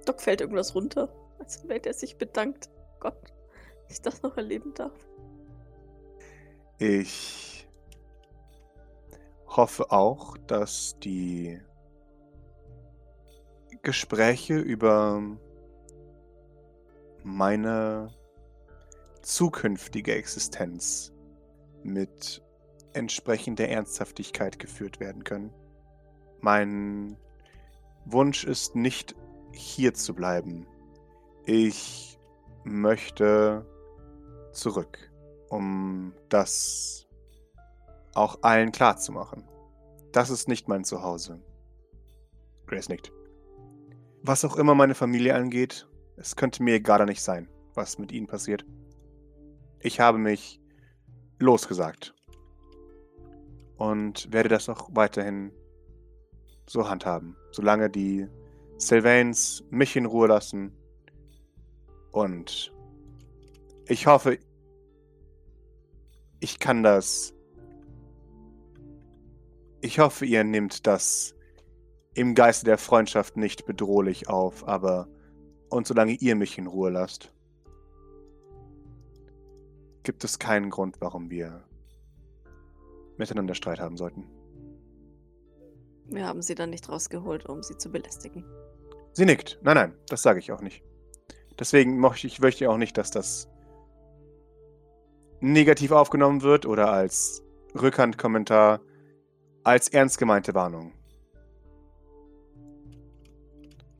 Doc 0.05 0.21
fällt 0.21 0.41
irgendwas 0.41 0.75
runter, 0.75 1.13
als 1.39 1.67
wenn 1.67 1.83
er 1.83 1.93
sich 1.93 2.17
bedankt. 2.17 2.69
Gott, 2.99 3.21
dass 3.83 3.97
ich 3.97 4.01
das 4.01 4.21
noch 4.21 4.37
erleben 4.37 4.73
darf. 4.73 4.93
Ich 6.77 7.67
hoffe 9.47 9.91
auch, 9.91 10.37
dass 10.39 10.97
die 10.99 11.59
Gespräche 13.85 14.57
über 14.57 15.21
meine 17.23 18.09
zukünftige 19.21 20.15
Existenz 20.15 21.13
mit 21.83 22.43
entsprechender 22.93 23.69
Ernsthaftigkeit 23.69 24.57
geführt 24.57 24.99
werden 24.99 25.23
können. 25.23 25.53
Mein 26.41 27.15
Wunsch 28.05 28.43
ist 28.43 28.75
nicht 28.75 29.15
hier 29.51 29.93
zu 29.93 30.15
bleiben. 30.15 30.65
Ich 31.45 32.17
möchte 32.63 33.67
zurück, 34.51 35.11
um 35.49 36.11
das 36.29 37.07
auch 38.15 38.39
allen 38.41 38.71
klarzumachen. 38.71 39.47
Das 40.11 40.31
ist 40.31 40.47
nicht 40.47 40.67
mein 40.67 40.83
Zuhause. 40.85 41.39
Grace 42.65 42.89
nickt. 42.89 43.11
Was 44.27 44.43
auch 44.43 44.55
immer 44.57 44.73
meine 44.73 44.95
Familie 44.95 45.35
angeht, 45.35 45.87
es 46.17 46.35
könnte 46.35 46.63
mir 46.63 46.73
egaler 46.73 47.05
nicht 47.05 47.21
sein, 47.21 47.47
was 47.75 47.99
mit 47.99 48.11
ihnen 48.11 48.25
passiert. 48.25 48.65
Ich 49.79 49.99
habe 49.99 50.17
mich 50.17 50.59
losgesagt. 51.37 52.15
Und 53.77 54.33
werde 54.33 54.49
das 54.49 54.67
auch 54.67 54.89
weiterhin 54.93 55.51
so 56.65 56.89
handhaben, 56.89 57.37
solange 57.51 57.87
die 57.87 58.27
Sylvains 58.79 59.63
mich 59.69 59.95
in 59.95 60.07
Ruhe 60.07 60.27
lassen. 60.27 60.75
Und 62.11 62.73
ich 63.87 64.07
hoffe, 64.07 64.39
ich 66.39 66.57
kann 66.57 66.81
das. 66.81 67.31
Ich 69.81 69.99
hoffe, 69.99 70.25
ihr 70.25 70.43
nehmt 70.43 70.87
das 70.87 71.34
im 72.15 72.33
Geiste 72.33 72.65
der 72.65 72.77
Freundschaft 72.77 73.37
nicht 73.37 73.65
bedrohlich 73.65 74.29
auf, 74.29 74.67
aber 74.67 75.07
und 75.69 75.85
solange 75.85 76.13
ihr 76.13 76.35
mich 76.35 76.57
in 76.57 76.67
Ruhe 76.67 76.89
lasst, 76.89 77.31
gibt 80.03 80.23
es 80.23 80.39
keinen 80.39 80.69
Grund, 80.69 81.01
warum 81.01 81.29
wir 81.29 81.63
miteinander 83.17 83.55
Streit 83.55 83.79
haben 83.79 83.97
sollten. 83.97 84.25
Wir 86.07 86.25
haben 86.25 86.41
sie 86.41 86.55
dann 86.55 86.69
nicht 86.69 86.87
rausgeholt, 86.87 87.47
um 87.47 87.63
sie 87.63 87.77
zu 87.77 87.91
belästigen. 87.91 88.45
Sie 89.13 89.25
nickt. 89.25 89.59
Nein, 89.63 89.75
nein, 89.75 89.93
das 90.07 90.21
sage 90.21 90.39
ich 90.39 90.51
auch 90.51 90.61
nicht. 90.61 90.83
Deswegen 91.59 91.99
möchte 91.99 92.27
ich 92.27 92.39
möchte 92.39 92.69
auch 92.69 92.77
nicht, 92.77 92.97
dass 92.97 93.11
das 93.11 93.49
negativ 95.39 95.91
aufgenommen 95.91 96.41
wird 96.41 96.65
oder 96.65 96.91
als 96.91 97.43
Rückhandkommentar, 97.73 98.81
als 99.63 99.89
ernst 99.89 100.17
gemeinte 100.17 100.53
Warnung. 100.53 100.93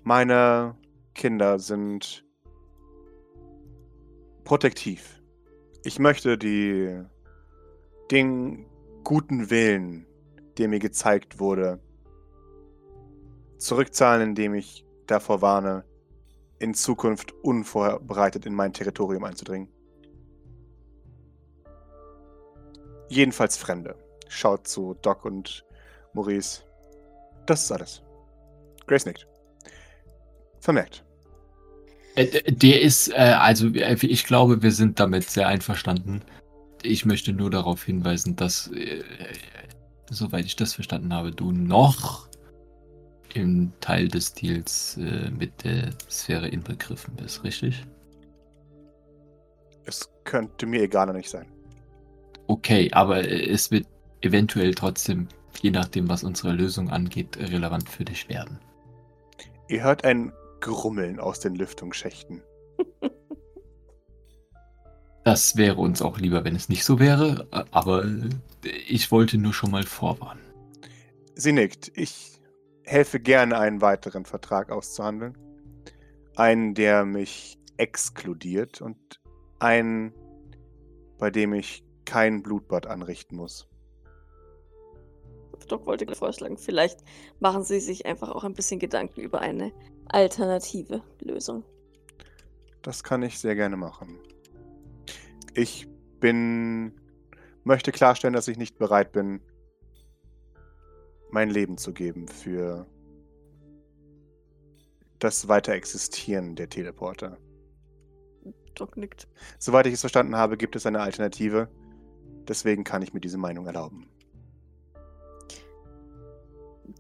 Meine 0.08 0.76
Kinder 1.16 1.58
sind 1.58 2.24
protektiv. 4.44 5.20
Ich 5.84 5.98
möchte 5.98 6.38
die 6.38 7.02
den 8.12 8.68
guten 9.04 9.50
Willen, 9.50 10.06
der 10.60 10.68
mir 10.68 10.78
gezeigt 10.78 11.40
wurde, 11.40 11.80
zurückzahlen, 13.58 14.30
indem 14.30 14.54
ich 14.54 14.86
davor 15.08 15.42
warne, 15.42 15.86
in 16.60 16.76
Zukunft 16.76 17.32
unvorbereitet 17.42 18.46
in 18.46 18.54
mein 18.54 18.74
Territorium 18.74 19.24
einzudringen. 19.24 19.70
Jedenfalls 23.10 23.58
Fremde. 23.58 23.96
Schaut 24.28 24.68
zu 24.68 24.94
Doc 25.02 25.26
und 25.26 25.66
Maurice. 26.14 26.62
Das 27.48 27.64
ist 27.64 27.72
alles. 27.72 28.04
Grace 28.86 29.08
nickt. 29.08 29.35
Vermerkt. 30.66 31.04
Äh, 32.16 32.52
Der 32.52 32.82
ist, 32.82 33.10
äh, 33.10 33.36
also 33.38 33.68
äh, 33.68 33.96
ich 34.02 34.26
glaube, 34.26 34.64
wir 34.64 34.72
sind 34.72 35.00
damit 35.00 35.30
sehr 35.30 35.48
einverstanden. 35.48 36.24
Ich 36.82 37.06
möchte 37.06 37.34
nur 37.34 37.52
darauf 37.52 37.84
hinweisen, 37.84 38.36
dass, 38.36 38.70
soweit 40.10 40.46
ich 40.46 40.56
das 40.56 40.74
verstanden 40.74 41.14
habe, 41.14 41.32
du 41.32 41.52
noch 41.52 42.28
im 43.34 43.72
Teil 43.80 44.08
des 44.08 44.36
Deals 44.36 44.96
mit 45.36 45.64
der 45.64 45.90
Sphäre 46.12 46.48
inbegriffen 46.48 47.16
bist, 47.16 47.44
richtig? 47.44 47.84
Es 49.86 50.08
könnte 50.26 50.68
mir 50.68 50.84
egaler 50.84 51.14
nicht 51.14 51.30
sein. 51.30 51.48
Okay, 52.46 52.88
aber 52.92 53.28
es 53.28 53.72
wird 53.72 53.88
eventuell 54.22 54.76
trotzdem, 54.76 55.28
je 55.64 55.72
nachdem, 55.72 56.08
was 56.08 56.24
unsere 56.24 56.54
Lösung 56.54 56.92
angeht, 56.92 57.36
relevant 57.38 57.90
für 57.90 58.06
dich 58.06 58.30
werden. 58.30 58.60
Ihr 59.70 59.84
hört 59.84 60.06
ein 60.06 60.32
Grummeln 60.66 61.20
aus 61.20 61.40
den 61.40 61.56
Lüftungsschächten. 61.56 62.42
Das 65.24 65.58
wäre 65.58 65.78
uns 65.78 66.04
auch 66.04 66.20
lieber, 66.20 66.44
wenn 66.44 66.56
es 66.56 66.70
nicht 66.70 66.86
so 66.86 67.00
wäre, 67.00 67.48
aber 67.72 68.06
ich 68.88 69.10
wollte 69.10 69.40
nur 69.40 69.56
schon 69.56 69.72
mal 69.72 69.82
vorwarnen. 69.82 70.44
Sie 71.34 71.52
nickt. 71.52 71.92
Ich 71.96 72.40
helfe 72.84 73.20
gerne, 73.20 73.58
einen 73.58 73.82
weiteren 73.82 74.26
Vertrag 74.26 74.70
auszuhandeln. 74.70 75.36
Einen, 76.36 76.76
der 76.76 77.06
mich 77.06 77.58
exkludiert 77.78 78.82
und 78.82 79.20
einen, 79.58 80.14
bei 81.18 81.32
dem 81.32 81.56
ich 81.56 81.84
kein 82.06 82.44
Blutbad 82.44 82.86
anrichten 82.86 83.36
muss. 83.36 83.68
Doc 85.68 85.86
wollte 85.86 86.14
vorschlagen, 86.16 86.58
vielleicht 86.58 87.00
machen 87.40 87.64
Sie 87.64 87.80
sich 87.80 88.06
einfach 88.06 88.30
auch 88.30 88.44
ein 88.44 88.54
bisschen 88.54 88.80
Gedanken 88.80 89.22
über 89.22 89.40
eine 89.42 89.72
alternative 90.08 91.02
Lösung. 91.20 91.64
Das 92.82 93.04
kann 93.04 93.24
ich 93.24 93.40
sehr 93.40 93.56
gerne 93.56 93.78
machen. 93.78 94.20
Ich 95.54 95.88
bin. 96.20 96.94
möchte 97.64 97.92
klarstellen, 97.92 98.34
dass 98.34 98.48
ich 98.48 98.58
nicht 98.58 98.78
bereit 98.78 99.12
bin, 99.12 99.42
mein 101.32 101.50
Leben 101.50 101.78
zu 101.78 101.94
geben 101.94 102.28
für 102.28 102.86
das 105.20 105.48
Weiterexistieren 105.48 106.56
der 106.56 106.70
Teleporter. 106.70 107.38
Doc 108.76 108.98
nickt. 108.98 109.28
Soweit 109.58 109.88
ich 109.88 109.94
es 109.94 110.02
verstanden 110.02 110.36
habe, 110.36 110.58
gibt 110.58 110.76
es 110.76 110.86
eine 110.86 111.02
Alternative. 111.02 111.70
Deswegen 112.48 112.84
kann 112.84 113.02
ich 113.02 113.14
mir 113.14 113.22
diese 113.22 113.38
Meinung 113.38 113.66
erlauben. 113.66 114.08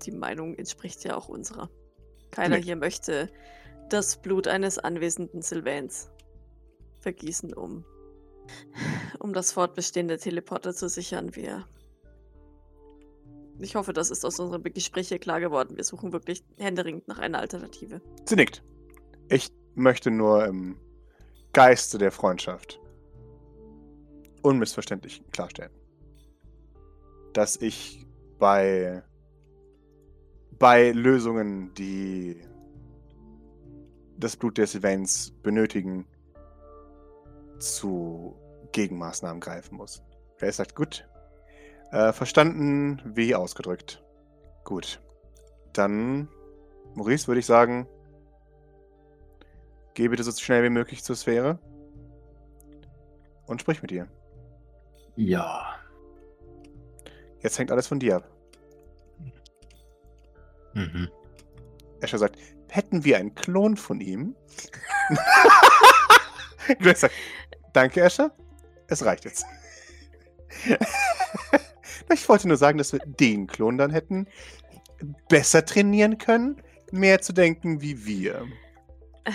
Die 0.05 0.11
Meinung 0.11 0.55
entspricht 0.55 1.03
ja 1.03 1.15
auch 1.15 1.27
unserer. 1.29 1.69
Keiner 2.31 2.57
Nee. 2.57 2.63
hier 2.63 2.75
möchte 2.75 3.29
das 3.89 4.21
Blut 4.21 4.47
eines 4.47 4.79
anwesenden 4.79 5.41
Sylvains 5.41 6.09
vergießen, 6.99 7.53
um, 7.53 7.85
um 9.19 9.33
das 9.33 9.51
Fortbestehen 9.51 10.07
der 10.07 10.17
Teleporter 10.17 10.73
zu 10.73 10.89
sichern. 10.89 11.35
Wir. 11.35 11.67
Ich 13.59 13.75
hoffe, 13.75 13.93
das 13.93 14.11
ist 14.11 14.25
aus 14.25 14.39
unserem 14.39 14.63
Gespräch 14.63 15.07
hier 15.07 15.19
klar 15.19 15.39
geworden. 15.39 15.77
Wir 15.77 15.83
suchen 15.83 16.11
wirklich 16.11 16.43
händeringend 16.57 17.07
nach 17.07 17.19
einer 17.19 17.39
Alternative. 17.39 18.01
Sie 18.25 18.35
nickt. 18.35 18.63
Ich 19.29 19.49
möchte 19.75 20.11
nur 20.11 20.45
im 20.45 20.77
Geiste 21.53 21.97
der 21.97 22.11
Freundschaft 22.11 22.81
unmissverständlich 24.41 25.23
klarstellen, 25.31 25.71
dass 27.33 27.55
ich 27.55 28.05
bei, 28.37 29.03
bei 30.59 30.91
Lösungen, 30.91 31.73
die 31.73 32.41
das 34.17 34.37
Blut 34.37 34.57
der 34.57 34.67
Sylvains 34.67 35.31
benötigen, 35.43 36.07
zu 37.59 38.35
Gegenmaßnahmen 38.71 39.39
greifen 39.39 39.77
muss. 39.77 40.03
Wer 40.39 40.51
sagt, 40.51 40.75
gut. 40.75 41.07
Äh, 41.91 42.11
verstanden, 42.11 43.01
wie 43.05 43.35
ausgedrückt. 43.35 44.03
Gut. 44.63 45.01
Dann, 45.73 46.27
Maurice, 46.93 47.27
würde 47.27 47.39
ich 47.39 47.45
sagen, 47.45 47.87
geh 49.93 50.07
bitte 50.07 50.23
so 50.23 50.31
schnell 50.31 50.63
wie 50.63 50.69
möglich 50.69 51.03
zur 51.03 51.15
Sphäre 51.15 51.59
und 53.45 53.61
sprich 53.61 53.81
mit 53.81 53.91
ihr. 53.91 54.07
Ja. 55.15 55.75
Jetzt 57.39 57.59
hängt 57.59 57.71
alles 57.71 57.87
von 57.87 57.99
dir 57.99 58.17
ab. 58.17 58.34
Mhm. 60.75 61.09
Escher 62.01 62.19
sagt, 62.19 62.37
hätten 62.69 63.03
wir 63.03 63.17
einen 63.17 63.33
Klon 63.33 63.77
von 63.77 63.99
ihm? 64.01 64.35
Grace 66.79 67.01
sagt, 67.01 67.15
danke, 67.73 68.01
Escher. 68.01 68.31
Es 68.87 69.03
reicht 69.03 69.25
jetzt. 69.25 69.45
ich 72.13 72.29
wollte 72.29 72.47
nur 72.47 72.57
sagen, 72.57 72.77
dass 72.77 72.93
wir 72.93 72.99
den 72.99 73.47
Klon 73.47 73.77
dann 73.77 73.89
hätten 73.89 74.27
besser 75.27 75.65
trainieren 75.65 76.17
können, 76.17 76.61
mehr 76.91 77.21
zu 77.21 77.33
denken 77.33 77.81
wie 77.81 78.05
wir. 78.05 78.45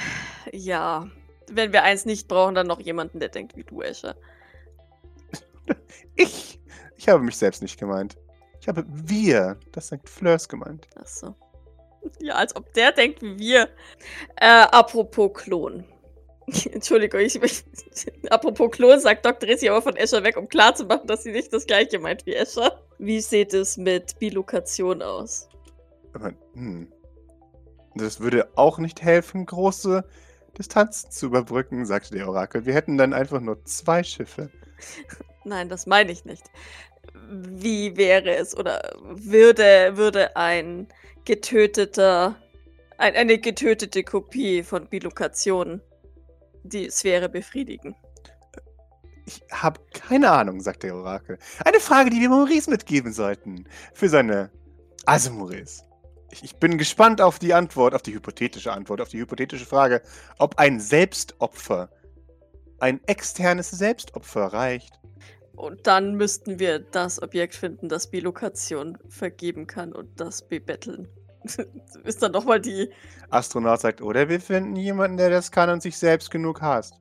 Ja, 0.53 1.07
wenn 1.51 1.72
wir 1.72 1.82
eins 1.82 2.07
nicht 2.07 2.26
brauchen, 2.26 2.55
dann 2.55 2.66
noch 2.66 2.80
jemanden, 2.80 3.20
der 3.20 3.28
denkt 3.28 3.57
wie 3.57 3.64
du, 3.64 3.82
Escher. 3.82 4.16
Ich, 6.16 6.61
ich 6.97 7.09
habe 7.09 7.22
mich 7.22 7.36
selbst 7.36 7.62
nicht 7.62 7.78
gemeint. 7.78 8.16
Ich 8.61 8.69
habe 8.69 8.85
wir, 8.87 9.59
das 9.73 9.89
sagt 9.89 10.09
Fleurs 10.09 10.49
gemeint. 10.49 10.87
Ach 10.97 11.07
so. 11.07 11.35
Ja, 12.19 12.37
als 12.37 12.57
ob 12.57 12.73
der 12.73 12.93
denkt 12.93 13.21
wie 13.21 13.39
wir. 13.39 13.69
Äh, 14.37 14.47
apropos 14.47 15.35
Klon. 15.35 15.85
Entschuldigung, 16.73 17.21
ich, 17.21 17.41
ich, 17.43 17.65
apropos 18.31 18.71
Klon, 18.71 18.99
sagt 19.01 19.27
Dr. 19.27 19.49
Rissi 19.49 19.69
aber 19.69 19.83
von 19.83 19.97
Escher 19.97 20.25
weg, 20.25 20.39
um 20.39 20.49
klarzumachen, 20.49 21.07
dass 21.07 21.25
sie 21.25 21.33
nicht 21.33 21.53
das 21.53 21.67
gleiche 21.67 21.99
meint 21.99 22.25
wie 22.25 22.35
Escher. 22.35 22.83
Wie 22.99 23.21
sieht 23.21 23.53
es 23.53 23.77
mit 23.77 24.19
Bilokation 24.19 25.03
aus? 25.03 25.49
Aber, 26.15 26.33
hm. 26.55 26.91
Das 27.97 28.21
würde 28.21 28.49
auch 28.55 28.79
nicht 28.79 29.03
helfen, 29.03 29.47
große 29.47 30.05
Distanzen 30.57 31.11
zu 31.11 31.27
überbrücken, 31.27 31.85
sagte 31.87 32.15
der 32.15 32.29
Orakel. 32.29 32.65
Wir 32.65 32.75
hätten 32.75 32.97
dann 32.97 33.13
einfach 33.13 33.41
nur 33.41 33.65
zwei 33.65 34.03
Schiffe. 34.03 34.51
Nein, 35.45 35.69
das 35.69 35.87
meine 35.87 36.13
ich 36.13 36.25
nicht. 36.25 36.45
Wie 37.31 37.97
wäre 37.97 38.35
es 38.37 38.57
oder 38.57 38.93
würde, 39.03 39.97
würde 39.97 40.37
ein 40.37 40.89
getöteter, 41.25 42.37
ein, 42.99 43.15
eine 43.15 43.39
getötete 43.39 44.03
Kopie 44.03 44.63
von 44.63 44.89
Bilokation 44.89 45.81
die 46.65 46.91
Sphäre 46.91 47.29
befriedigen? 47.29 47.95
Ich 49.27 49.43
habe 49.53 49.81
keine 49.93 50.31
Ahnung, 50.31 50.61
sagt 50.61 50.83
der 50.83 50.97
Orakel. 50.97 51.39
Eine 51.65 51.79
Frage, 51.79 52.11
die 52.11 52.21
wir 52.21 52.29
Maurice 52.29 52.69
mitgeben 52.69 53.13
sollten. 53.13 53.69
Für 53.95 54.09
seine. 54.09 54.51
Also, 55.07 55.31
Maurice. 55.31 55.85
Ich, 56.33 56.57
bin 56.57 56.79
gespannt 56.79 57.21
auf 57.21 57.39
die 57.39 57.55
Antwort, 57.55 57.95
auf 57.95 58.03
die 58.03 58.15
hypothetische 58.15 58.73
Antwort, 58.73 59.01
auf 59.01 59.09
die 59.09 59.19
hypothetische 59.19 59.67
Frage, 59.67 60.03
ob 60.39 60.59
ein 60.59 60.79
Selbstopfer, 60.79 61.91
ein 62.79 63.01
externes 63.07 63.71
Selbstopfer 63.71 64.47
reicht. 64.47 65.01
Und 65.61 65.87
dann 65.87 66.15
müssten 66.15 66.59
wir 66.59 66.79
das 66.79 67.21
Objekt 67.23 67.55
finden, 67.55 67.91
das 67.91 68.11
Bilokation 68.11 68.97
vergeben 69.11 69.67
kann 69.67 69.93
und 69.93 70.19
das 70.19 70.49
bebetteln. 70.49 71.07
Ist 72.05 72.23
dann 72.23 72.33
nochmal 72.33 72.61
die. 72.61 72.91
Astronaut 73.29 73.81
sagt, 73.81 74.01
oder 74.01 74.31
wir 74.31 74.41
finden 74.41 74.75
jemanden, 74.75 75.19
der 75.19 75.29
das 75.29 75.53
kann 75.53 75.69
und 75.69 75.83
sich 75.83 75.99
selbst 75.99 76.31
genug 76.31 76.63
hasst. 76.63 76.99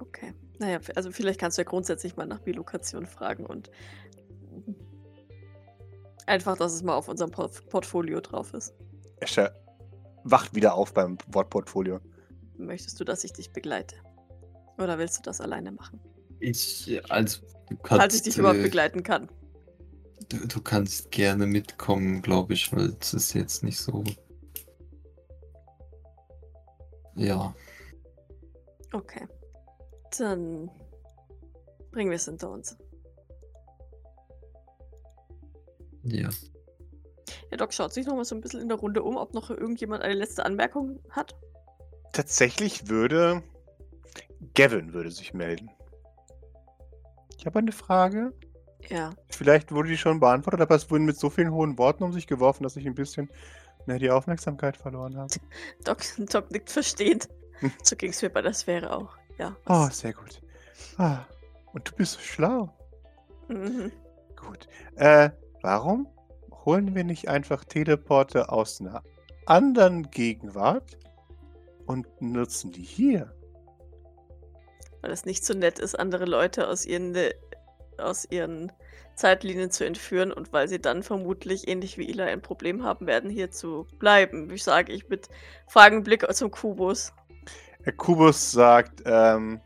Okay. 0.00 0.34
Naja, 0.58 0.80
also 0.96 1.12
vielleicht 1.12 1.38
kannst 1.38 1.58
du 1.58 1.62
ja 1.62 1.68
grundsätzlich 1.68 2.16
mal 2.16 2.26
nach 2.26 2.40
Bilokation 2.40 3.06
fragen 3.06 3.46
und 3.46 3.70
einfach, 6.26 6.56
dass 6.56 6.72
es 6.72 6.82
mal 6.82 6.96
auf 6.96 7.08
unserem 7.08 7.30
Port 7.30 7.68
Portfolio 7.68 8.20
drauf 8.20 8.52
ist. 8.52 8.74
Escher 9.20 9.54
wacht 10.24 10.56
wieder 10.56 10.74
auf 10.74 10.92
beim 10.92 11.18
Wortportfolio. 11.28 12.00
Möchtest 12.56 12.98
du, 12.98 13.04
dass 13.04 13.22
ich 13.22 13.32
dich 13.32 13.52
begleite? 13.52 13.94
Oder 14.76 14.98
willst 14.98 15.18
du 15.18 15.22
das 15.22 15.40
alleine 15.40 15.70
machen? 15.70 16.00
Ich, 16.40 16.86
du 16.86 17.55
kannst, 17.74 18.00
Falls 18.00 18.14
ich 18.14 18.22
dich 18.22 18.38
überhaupt 18.38 18.60
äh, 18.60 18.62
begleiten 18.62 19.02
kann. 19.02 19.28
Du, 20.28 20.46
du 20.46 20.60
kannst 20.60 21.10
gerne 21.10 21.46
mitkommen, 21.46 22.22
glaube 22.22 22.54
ich, 22.54 22.72
weil 22.72 22.96
es 23.00 23.14
ist 23.14 23.34
jetzt 23.34 23.62
nicht 23.62 23.78
so. 23.78 24.04
Ja, 27.14 27.54
Okay. 28.96 29.26
Dann 30.18 30.70
bringen 31.90 32.10
wir 32.10 32.16
es 32.16 32.24
hinter 32.24 32.50
uns. 32.50 32.76
ja. 36.04 36.30
Der 37.50 37.58
Doc 37.58 37.72
schaut 37.72 37.92
sich 37.92 38.06
noch 38.06 38.16
mal 38.16 38.24
so 38.24 38.34
ein 38.34 38.40
bisschen 38.40 38.60
in 38.60 38.68
der 38.68 38.78
Runde 38.78 39.02
um, 39.02 39.16
ob 39.16 39.34
noch 39.34 39.50
irgendjemand 39.50 40.02
eine 40.02 40.14
letzte 40.14 40.44
Anmerkung 40.44 41.00
hat. 41.10 41.34
Tatsächlich 42.12 42.88
würde. 42.88 43.42
Gavin 44.54 44.92
würde 44.92 45.10
sich 45.10 45.32
melden. 45.34 45.70
Ich 47.46 47.48
habe 47.48 47.60
eine 47.60 47.70
Frage. 47.70 48.32
Ja. 48.88 49.14
Vielleicht 49.28 49.70
wurde 49.70 49.90
die 49.90 49.96
schon 49.96 50.18
beantwortet, 50.18 50.60
aber 50.60 50.74
es 50.74 50.90
wurden 50.90 51.04
mit 51.04 51.16
so 51.16 51.30
vielen 51.30 51.52
hohen 51.52 51.78
Worten 51.78 52.02
um 52.02 52.12
sich 52.12 52.26
geworfen, 52.26 52.64
dass 52.64 52.74
ich 52.74 52.84
ein 52.88 52.96
bisschen 52.96 53.30
na, 53.86 53.98
die 53.98 54.10
Aufmerksamkeit 54.10 54.76
verloren 54.76 55.16
habe. 55.16 55.32
Doc, 55.84 55.98
Doc 56.28 56.50
nickt 56.50 56.70
verstehend. 56.70 57.28
Hm. 57.60 57.70
So 57.84 57.94
ging 57.94 58.10
es 58.10 58.20
mir 58.20 58.30
bei 58.30 58.42
der 58.42 58.52
Sphäre 58.52 58.90
auch. 58.90 59.16
Ja. 59.38 59.56
Oh, 59.68 59.86
sehr 59.92 60.12
gut. 60.12 60.42
Ah, 60.98 61.20
und 61.72 61.88
du 61.88 61.94
bist 61.94 62.14
so 62.14 62.18
schlau. 62.18 62.76
Mhm. 63.46 63.92
Gut. 64.34 64.66
Äh, 64.96 65.30
warum 65.62 66.08
holen 66.64 66.96
wir 66.96 67.04
nicht 67.04 67.28
einfach 67.28 67.64
Teleporte 67.64 68.50
aus 68.50 68.80
einer 68.80 69.04
anderen 69.46 70.10
Gegenwart 70.10 70.98
und 71.86 72.08
nutzen 72.20 72.72
die 72.72 72.82
hier? 72.82 73.35
Weil 75.06 75.12
es 75.12 75.24
nicht 75.24 75.44
so 75.44 75.54
nett 75.54 75.78
ist, 75.78 75.96
andere 75.96 76.24
Leute 76.24 76.66
aus 76.66 76.84
ihren, 76.84 77.16
aus 77.96 78.26
ihren 78.28 78.72
Zeitlinien 79.14 79.70
zu 79.70 79.86
entführen 79.86 80.32
und 80.32 80.52
weil 80.52 80.66
sie 80.66 80.80
dann 80.80 81.04
vermutlich 81.04 81.68
ähnlich 81.68 81.96
wie 81.96 82.10
Ila 82.10 82.24
ein 82.24 82.42
Problem 82.42 82.82
haben 82.82 83.06
werden, 83.06 83.30
hier 83.30 83.52
zu 83.52 83.86
bleiben. 84.00 84.50
Wie 84.50 84.58
sage 84.58 84.92
ich 84.92 85.08
mit 85.08 85.28
fragendem 85.68 86.02
Blick 86.02 86.26
zum 86.34 86.50
Kubus. 86.50 87.12
Der 87.84 87.92
Kubus 87.92 88.50
sagt, 88.50 89.04
ähm, 89.06 89.60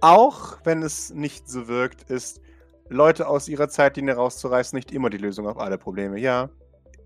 auch 0.00 0.58
wenn 0.62 0.84
es 0.84 1.10
nicht 1.10 1.48
so 1.48 1.66
wirkt, 1.66 2.08
ist, 2.08 2.40
Leute 2.88 3.26
aus 3.26 3.48
ihrer 3.48 3.68
Zeitlinie 3.68 4.14
rauszureißen 4.14 4.76
nicht 4.76 4.92
immer 4.92 5.10
die 5.10 5.18
Lösung 5.18 5.48
auf 5.48 5.58
alle 5.58 5.76
Probleme. 5.76 6.20
Ja, 6.20 6.50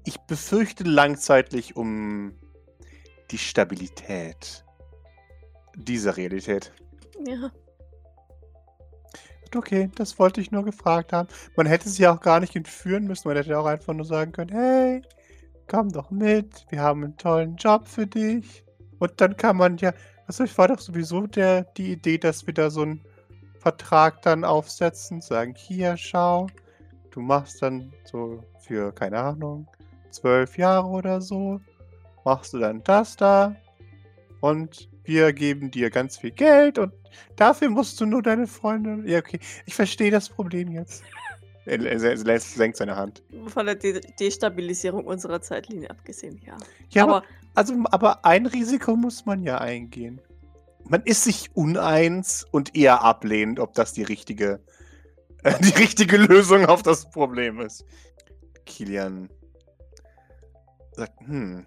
ich 0.04 0.18
befürchte 0.26 0.84
langzeitlich 0.84 1.74
um 1.74 2.38
die 3.30 3.38
Stabilität 3.38 4.62
dieser 5.74 6.18
Realität. 6.18 6.74
Ja. 7.24 7.50
Okay, 9.54 9.90
das 9.94 10.18
wollte 10.18 10.40
ich 10.40 10.50
nur 10.50 10.64
gefragt 10.64 11.12
haben. 11.12 11.28
Man 11.56 11.66
hätte 11.66 11.88
sie 11.88 12.06
auch 12.06 12.20
gar 12.20 12.40
nicht 12.40 12.56
entführen 12.56 13.04
müssen. 13.04 13.28
Man 13.28 13.36
hätte 13.36 13.58
auch 13.58 13.66
einfach 13.66 13.94
nur 13.94 14.04
sagen 14.04 14.32
können, 14.32 14.50
hey, 14.50 15.02
komm 15.68 15.90
doch 15.90 16.10
mit, 16.10 16.66
wir 16.70 16.80
haben 16.80 17.04
einen 17.04 17.16
tollen 17.16 17.56
Job 17.56 17.88
für 17.88 18.06
dich. 18.06 18.64
Und 18.98 19.20
dann 19.20 19.36
kann 19.36 19.56
man 19.56 19.76
ja, 19.78 19.92
also 20.26 20.44
ich 20.44 20.56
war 20.58 20.68
doch 20.68 20.80
sowieso 20.80 21.26
der, 21.26 21.62
die 21.76 21.92
Idee, 21.92 22.18
dass 22.18 22.46
wir 22.46 22.54
da 22.54 22.70
so 22.70 22.82
einen 22.82 23.00
Vertrag 23.60 24.22
dann 24.22 24.44
aufsetzen, 24.44 25.20
sagen, 25.20 25.54
hier, 25.56 25.96
schau, 25.96 26.48
du 27.10 27.20
machst 27.20 27.62
dann 27.62 27.92
so 28.04 28.42
für, 28.60 28.92
keine 28.92 29.18
Ahnung, 29.18 29.66
zwölf 30.10 30.56
Jahre 30.58 30.88
oder 30.88 31.20
so, 31.20 31.60
machst 32.24 32.54
du 32.54 32.58
dann 32.58 32.82
das 32.84 33.16
da 33.16 33.54
und 34.40 34.88
wir 35.06 35.32
geben 35.32 35.70
dir 35.70 35.90
ganz 35.90 36.18
viel 36.18 36.30
Geld 36.30 36.78
und 36.78 36.92
dafür 37.36 37.70
musst 37.70 38.00
du 38.00 38.06
nur 38.06 38.22
deine 38.22 38.46
Freunde. 38.46 39.08
Ja, 39.08 39.18
okay, 39.18 39.40
ich 39.64 39.74
verstehe 39.74 40.10
das 40.10 40.28
Problem 40.28 40.70
jetzt. 40.72 41.02
Er, 41.68 41.80
er, 41.84 42.26
er 42.28 42.40
senkt 42.40 42.76
seine 42.76 42.94
Hand. 42.94 43.24
Von 43.48 43.66
der 43.66 43.74
De 43.74 44.00
Destabilisierung 44.20 45.04
unserer 45.04 45.42
Zeitlinie 45.42 45.90
abgesehen, 45.90 46.40
ja. 46.46 46.56
Ja, 46.90 47.02
aber, 47.02 47.16
aber 47.16 47.24
also, 47.56 47.74
aber 47.90 48.24
ein 48.24 48.46
Risiko 48.46 48.94
muss 48.94 49.26
man 49.26 49.42
ja 49.42 49.58
eingehen. 49.58 50.20
Man 50.84 51.02
ist 51.02 51.24
sich 51.24 51.50
uneins 51.54 52.46
und 52.52 52.76
eher 52.76 53.02
ablehnend, 53.02 53.58
ob 53.58 53.74
das 53.74 53.92
die 53.92 54.04
richtige, 54.04 54.60
äh, 55.42 55.58
die 55.60 55.76
richtige 55.76 56.18
Lösung 56.18 56.66
auf 56.66 56.84
das 56.84 57.10
Problem 57.10 57.60
ist. 57.60 57.84
Kilian 58.64 59.28
sagt, 60.92 61.18
hm. 61.26 61.66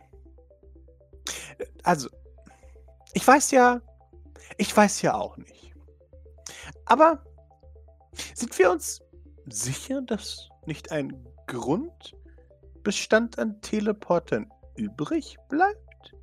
Also, 1.83 2.07
ich 3.13 3.27
weiß 3.27 3.51
ja, 3.51 3.81
ich 4.57 4.75
weiß 4.75 5.01
ja 5.01 5.15
auch 5.15 5.37
nicht. 5.37 5.73
Aber 6.85 7.23
sind 8.33 8.57
wir 8.57 8.71
uns 8.71 9.01
sicher, 9.47 10.01
dass 10.01 10.49
nicht 10.65 10.91
ein 10.91 11.25
Grundbestand 11.47 13.39
an 13.39 13.61
Teleportern 13.61 14.51
übrig 14.75 15.37
bleibt? 15.49 16.15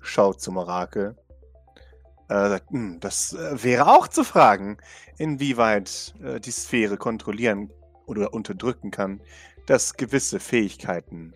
Schaut 0.00 0.40
zum 0.40 0.56
Orakel. 0.56 1.16
Äh, 2.28 2.60
hm, 2.70 2.98
das 3.00 3.32
äh, 3.32 3.62
wäre 3.62 3.86
auch 3.86 4.08
zu 4.08 4.24
fragen, 4.24 4.78
inwieweit 5.18 6.14
äh, 6.22 6.40
die 6.40 6.50
Sphäre 6.50 6.96
kontrollieren 6.96 7.72
oder 8.06 8.34
unterdrücken 8.34 8.90
kann, 8.90 9.20
dass 9.66 9.94
gewisse 9.94 10.40
Fähigkeiten 10.40 11.34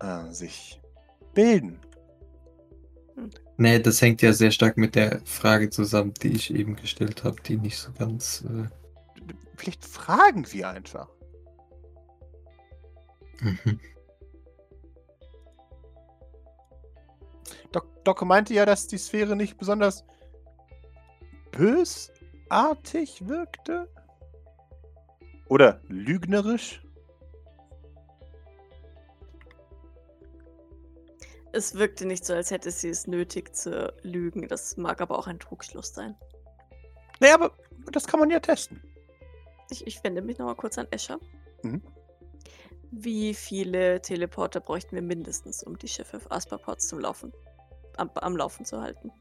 äh, 0.00 0.30
sich 0.30 0.80
bilden. 1.34 1.80
Nee, 3.60 3.78
das 3.78 4.00
hängt 4.00 4.22
ja 4.22 4.32
sehr 4.32 4.52
stark 4.52 4.78
mit 4.78 4.94
der 4.94 5.20
Frage 5.26 5.68
zusammen, 5.68 6.14
die 6.22 6.32
ich 6.32 6.54
eben 6.54 6.76
gestellt 6.76 7.24
habe, 7.24 7.36
die 7.42 7.58
nicht 7.58 7.76
so 7.76 7.92
ganz. 7.92 8.42
Äh, 8.48 8.70
Vielleicht 9.54 9.84
fragen 9.84 10.50
wir 10.50 10.70
einfach. 10.70 11.10
mhm. 13.42 13.78
Doc, 17.70 18.02
Doc 18.02 18.22
meinte 18.22 18.54
ja, 18.54 18.64
dass 18.64 18.86
die 18.86 18.96
Sphäre 18.96 19.36
nicht 19.36 19.58
besonders 19.58 20.06
bösartig 21.52 23.28
wirkte. 23.28 23.90
Oder 25.48 25.82
lügnerisch. 25.86 26.82
Es 31.52 31.74
wirkte 31.74 32.06
nicht 32.06 32.24
so, 32.24 32.34
als 32.34 32.50
hätte 32.50 32.70
sie 32.70 32.88
es 32.88 33.06
nötig 33.06 33.54
zu 33.54 33.92
lügen. 34.02 34.48
Das 34.48 34.76
mag 34.76 35.00
aber 35.00 35.18
auch 35.18 35.26
ein 35.26 35.38
Trugschluss 35.38 35.94
sein. 35.94 36.14
Naja, 37.20 37.34
aber 37.34 37.52
das 37.92 38.06
kann 38.06 38.20
man 38.20 38.30
ja 38.30 38.40
testen. 38.40 38.82
Ich, 39.70 39.86
ich 39.86 40.02
wende 40.02 40.22
mich 40.22 40.38
nochmal 40.38 40.56
kurz 40.56 40.78
an 40.78 40.88
Escher. 40.90 41.18
Mhm. 41.62 41.82
Wie 42.90 43.34
viele 43.34 44.02
Teleporter 44.02 44.60
bräuchten 44.60 44.96
wir 44.96 45.02
mindestens, 45.02 45.62
um 45.62 45.78
die 45.78 45.86
Schiffe 45.86 46.16
auf 46.16 46.30
Asperports 46.32 46.88
zum 46.88 46.98
Laufen, 46.98 47.32
am, 47.96 48.10
am 48.14 48.36
Laufen 48.36 48.64
zu 48.64 48.80
halten? 48.80 49.12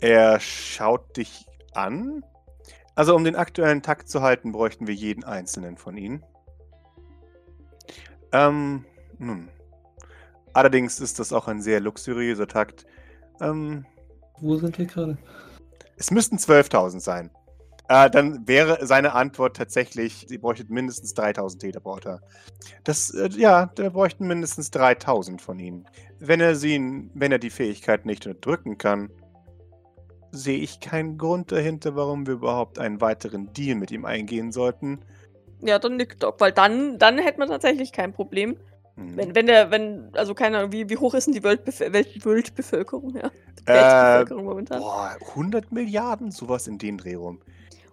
Er 0.00 0.40
schaut 0.40 1.16
dich 1.16 1.46
an. 1.72 2.24
Also, 2.96 3.14
um 3.14 3.24
den 3.24 3.36
aktuellen 3.36 3.82
Takt 3.82 4.08
zu 4.08 4.22
halten, 4.22 4.52
bräuchten 4.52 4.86
wir 4.86 4.94
jeden 4.94 5.22
einzelnen 5.22 5.76
von 5.76 5.96
ihnen. 5.96 6.24
Ähm, 8.32 8.84
nun. 9.18 9.48
Allerdings 10.56 11.00
ist 11.00 11.18
das 11.18 11.34
auch 11.34 11.48
ein 11.48 11.60
sehr 11.60 11.80
luxuriöser 11.80 12.48
Takt. 12.48 12.86
Ähm, 13.42 13.84
Wo 14.40 14.56
sind 14.56 14.78
wir 14.78 14.86
gerade? 14.86 15.18
Es 15.98 16.10
müssten 16.10 16.38
12.000 16.38 17.00
sein. 17.00 17.30
Äh, 17.90 18.08
dann 18.08 18.48
wäre 18.48 18.78
seine 18.86 19.12
Antwort 19.12 19.58
tatsächlich, 19.58 20.24
sie 20.26 20.38
bräuchten 20.38 20.72
mindestens 20.72 21.14
3.000 21.14 21.58
Teleporter. 21.58 22.22
Das, 22.84 23.10
äh, 23.10 23.28
ja, 23.36 23.70
da 23.74 23.90
bräuchten 23.90 24.26
mindestens 24.26 24.72
3.000 24.72 25.42
von 25.42 25.58
ihnen. 25.58 25.86
Wenn 26.20 26.40
er 26.40 26.54
sie, 26.56 27.10
wenn 27.12 27.32
er 27.32 27.38
die 27.38 27.50
Fähigkeit 27.50 28.06
nicht 28.06 28.26
unterdrücken 28.26 28.78
kann, 28.78 29.10
sehe 30.30 30.58
ich 30.58 30.80
keinen 30.80 31.18
Grund 31.18 31.52
dahinter, 31.52 31.96
warum 31.96 32.26
wir 32.26 32.32
überhaupt 32.32 32.78
einen 32.78 33.02
weiteren 33.02 33.52
Deal 33.52 33.76
mit 33.76 33.90
ihm 33.90 34.06
eingehen 34.06 34.52
sollten. 34.52 35.00
Ja, 35.60 35.78
dann 35.78 35.96
nickt 35.96 36.22
Doc, 36.22 36.40
weil 36.40 36.52
dann, 36.52 36.98
dann 36.98 37.18
hätte 37.18 37.40
man 37.40 37.48
tatsächlich 37.48 37.92
kein 37.92 38.14
Problem. 38.14 38.56
Hm. 38.96 39.16
Wenn, 39.16 39.34
wenn 39.34 39.46
der, 39.46 39.70
wenn, 39.70 40.10
also 40.14 40.34
keine 40.34 40.58
Ahnung, 40.58 40.72
wie, 40.72 40.88
wie 40.88 40.96
hoch 40.96 41.14
ist 41.14 41.26
denn 41.26 41.34
die 41.34 41.42
Weltbef 41.42 41.80
Welt 41.80 42.24
Weltbevölkerung, 42.24 43.14
ja? 43.16 43.30
Äh, 43.66 43.74
Weltbevölkerung 43.74 44.44
momentan. 44.44 44.80
boah, 44.80 45.16
100 45.30 45.70
Milliarden, 45.72 46.30
sowas 46.30 46.66
in 46.66 46.78
den 46.78 46.96
Dreh 46.98 47.14
rum. 47.14 47.40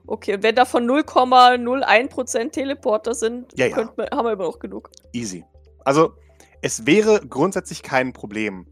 Okay, 0.06 0.36
und 0.36 0.44
wenn 0.44 0.56
davon 0.56 0.86
0,01% 0.90 2.52
Teleporter 2.52 3.14
sind, 3.16 3.58
Ja, 3.58 3.68
ja. 3.68 3.78
wir, 3.96 4.08
haben 4.12 4.26
wir 4.26 4.34
immer 4.34 4.44
noch 4.44 4.60
genug. 4.60 4.90
Easy. 5.14 5.46
Also, 5.86 6.14
es 6.62 6.86
wäre 6.86 7.22
grundsätzlich 7.28 7.84
kein 7.84 8.14
Problem. 8.14 8.66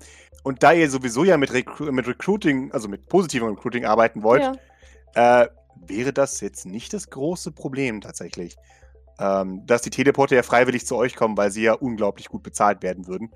Und 0.44 0.64
da 0.64 0.72
ihr 0.74 0.90
sowieso 0.90 1.24
ja 1.24 1.38
mit, 1.38 1.54
Recru 1.54 1.92
mit 1.92 2.08
Recruiting, 2.08 2.72
also 2.72 2.88
mit 2.88 3.08
positivem 3.08 3.48
Recruiting 3.50 3.86
arbeiten 3.86 4.24
wollt, 4.24 4.42
Ja. 5.16 5.44
äh, 5.44 5.48
wäre 5.86 6.14
das 6.14 6.40
jetzt 6.42 6.66
nicht 6.66 6.94
das 6.94 7.10
große 7.10 7.52
Problem 7.52 8.02
tatsächlich. 8.02 8.56
Ähm, 9.20 9.66
dass 9.66 9.82
die 9.82 9.90
Teleporter 9.90 10.36
ja 10.36 10.44
freiwillig 10.44 10.86
zu 10.86 10.96
euch 10.96 11.16
kommen, 11.16 11.38
weil 11.38 11.52
sie 11.52 11.64
ja 11.64 11.74
unglaublich 11.74 12.30
gut 12.30 12.44
bezahlt 12.44 12.82
werden 12.82 13.08
würden. 13.08 13.32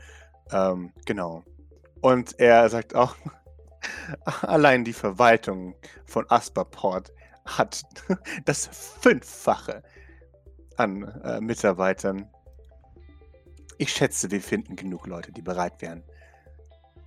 Ähm, 0.51 0.93
genau. 1.05 1.43
Und 2.01 2.39
er 2.39 2.69
sagt 2.69 2.95
auch, 2.95 3.15
allein 4.41 4.83
die 4.83 4.93
Verwaltung 4.93 5.75
von 6.05 6.25
Asperport 6.29 7.11
hat 7.45 7.83
das 8.45 8.67
Fünffache 9.01 9.83
an 10.77 11.03
äh, 11.23 11.39
Mitarbeitern. 11.41 12.29
Ich 13.77 13.91
schätze, 13.91 14.31
wir 14.31 14.41
finden 14.41 14.75
genug 14.75 15.07
Leute, 15.07 15.31
die 15.31 15.41
bereit 15.41 15.81
wären, 15.81 16.03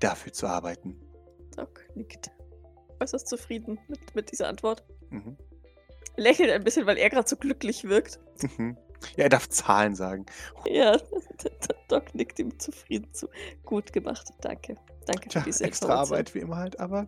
dafür 0.00 0.32
zu 0.32 0.46
arbeiten. 0.46 0.96
Doc 1.56 1.80
nickt. 1.94 2.30
Äußerst 3.00 3.28
zufrieden 3.28 3.78
mit, 3.88 4.14
mit 4.14 4.30
dieser 4.30 4.48
Antwort. 4.48 4.84
Mhm. 5.10 5.36
Lächelt 6.18 6.50
ein 6.50 6.64
bisschen, 6.64 6.86
weil 6.86 6.98
er 6.98 7.08
gerade 7.10 7.28
so 7.28 7.36
glücklich 7.36 7.84
wirkt. 7.84 8.18
Mhm. 8.58 8.76
Ja, 9.16 9.24
er 9.24 9.28
darf 9.28 9.48
Zahlen 9.48 9.94
sagen. 9.94 10.26
Ja, 10.66 10.98
Doc 11.88 12.14
nickt 12.14 12.38
ihm 12.40 12.58
zufrieden 12.58 13.12
zu. 13.14 13.28
Gut 13.64 13.92
gemacht, 13.92 14.28
danke. 14.40 14.76
Danke 15.06 15.28
Tja, 15.28 15.40
für 15.40 15.46
diese 15.46 15.64
extra. 15.64 15.94
Arbeit 15.94 16.34
wie 16.34 16.40
immer 16.40 16.56
halt, 16.56 16.80
aber 16.80 17.06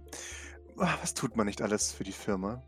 ah, 0.78 0.96
was 1.00 1.14
tut 1.14 1.36
man 1.36 1.46
nicht 1.46 1.60
alles 1.60 1.92
für 1.92 2.04
die 2.04 2.12
Firma? 2.12 2.62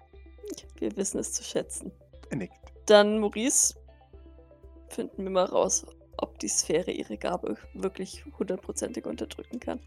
Wir 0.76 0.96
wissen 0.96 1.18
es 1.20 1.32
zu 1.32 1.44
schätzen. 1.44 1.92
Er 2.30 2.36
nickt. 2.36 2.58
Dann, 2.86 3.20
Maurice, 3.20 3.74
finden 4.88 5.22
wir 5.22 5.30
mal 5.30 5.44
raus, 5.44 5.86
ob 6.18 6.38
die 6.40 6.48
Sphäre 6.48 6.90
ihre 6.90 7.16
Gabe 7.16 7.56
wirklich 7.74 8.24
hundertprozentig 8.38 9.06
unterdrücken 9.06 9.60
kann. 9.60 9.80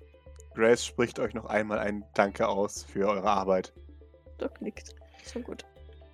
Grace 0.53 0.85
spricht 0.85 1.19
euch 1.19 1.33
noch 1.33 1.45
einmal 1.45 1.79
ein 1.79 2.05
Danke 2.13 2.47
aus 2.47 2.83
für 2.83 3.07
eure 3.09 3.29
Arbeit. 3.29 3.73
Doc 4.37 4.61
nickt. 4.61 4.95
Schon 5.29 5.43
gut. 5.43 5.65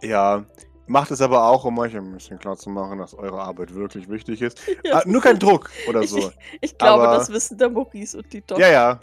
Ja, 0.01 0.45
macht 0.87 1.11
es 1.11 1.21
aber 1.21 1.45
auch, 1.47 1.63
um 1.65 1.77
euch 1.79 1.95
ein 1.95 2.11
bisschen 2.11 2.39
klar 2.39 2.57
zu 2.57 2.69
machen, 2.69 2.97
dass 2.97 3.13
eure 3.13 3.41
Arbeit 3.41 3.73
wirklich 3.73 4.09
wichtig 4.09 4.41
ist. 4.41 4.59
Ja. 4.85 4.95
Ah, 4.99 5.03
nur 5.05 5.21
kein 5.21 5.37
Druck 5.39 5.69
oder 5.87 6.03
so. 6.03 6.17
ich, 6.17 6.31
ich 6.61 6.77
glaube, 6.77 7.03
Aber- 7.07 7.17
das 7.17 7.29
wissen 7.31 7.57
der 7.57 7.69
Maurice 7.69 8.17
und 8.17 8.31
die 8.33 8.41
Doc. 8.41 8.59
Ja, 8.59 8.69
ja. 8.69 8.99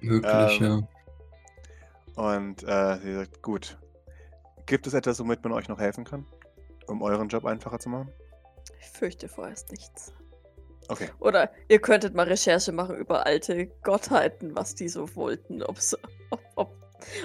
Möglich, 0.00 0.60
Ähm, 0.60 0.88
ja. 2.16 2.22
Und 2.22 2.62
äh, 2.64 2.98
sie 3.02 3.14
sagt, 3.14 3.42
gut. 3.42 3.78
Gibt 4.66 4.86
es 4.86 4.94
etwas, 4.94 5.18
womit 5.20 5.42
man 5.44 5.52
euch 5.52 5.68
noch 5.68 5.78
helfen 5.78 6.04
kann? 6.04 6.26
Um 6.86 7.02
euren 7.02 7.28
Job 7.28 7.44
einfacher 7.44 7.78
zu 7.78 7.88
machen? 7.88 8.10
Ich 8.80 8.86
fürchte 8.88 9.28
vorerst 9.28 9.70
nichts. 9.70 10.12
Okay. 10.88 11.08
Oder 11.18 11.50
ihr 11.68 11.80
könntet 11.80 12.14
mal 12.14 12.26
Recherche 12.26 12.72
machen 12.72 12.96
über 12.96 13.26
alte 13.26 13.66
Gottheiten, 13.82 14.54
was 14.54 14.74
die 14.74 14.88
so 14.88 15.14
wollten, 15.16 15.62
ob's, 15.62 15.96
ob, 16.30 16.40
ob 16.56 16.74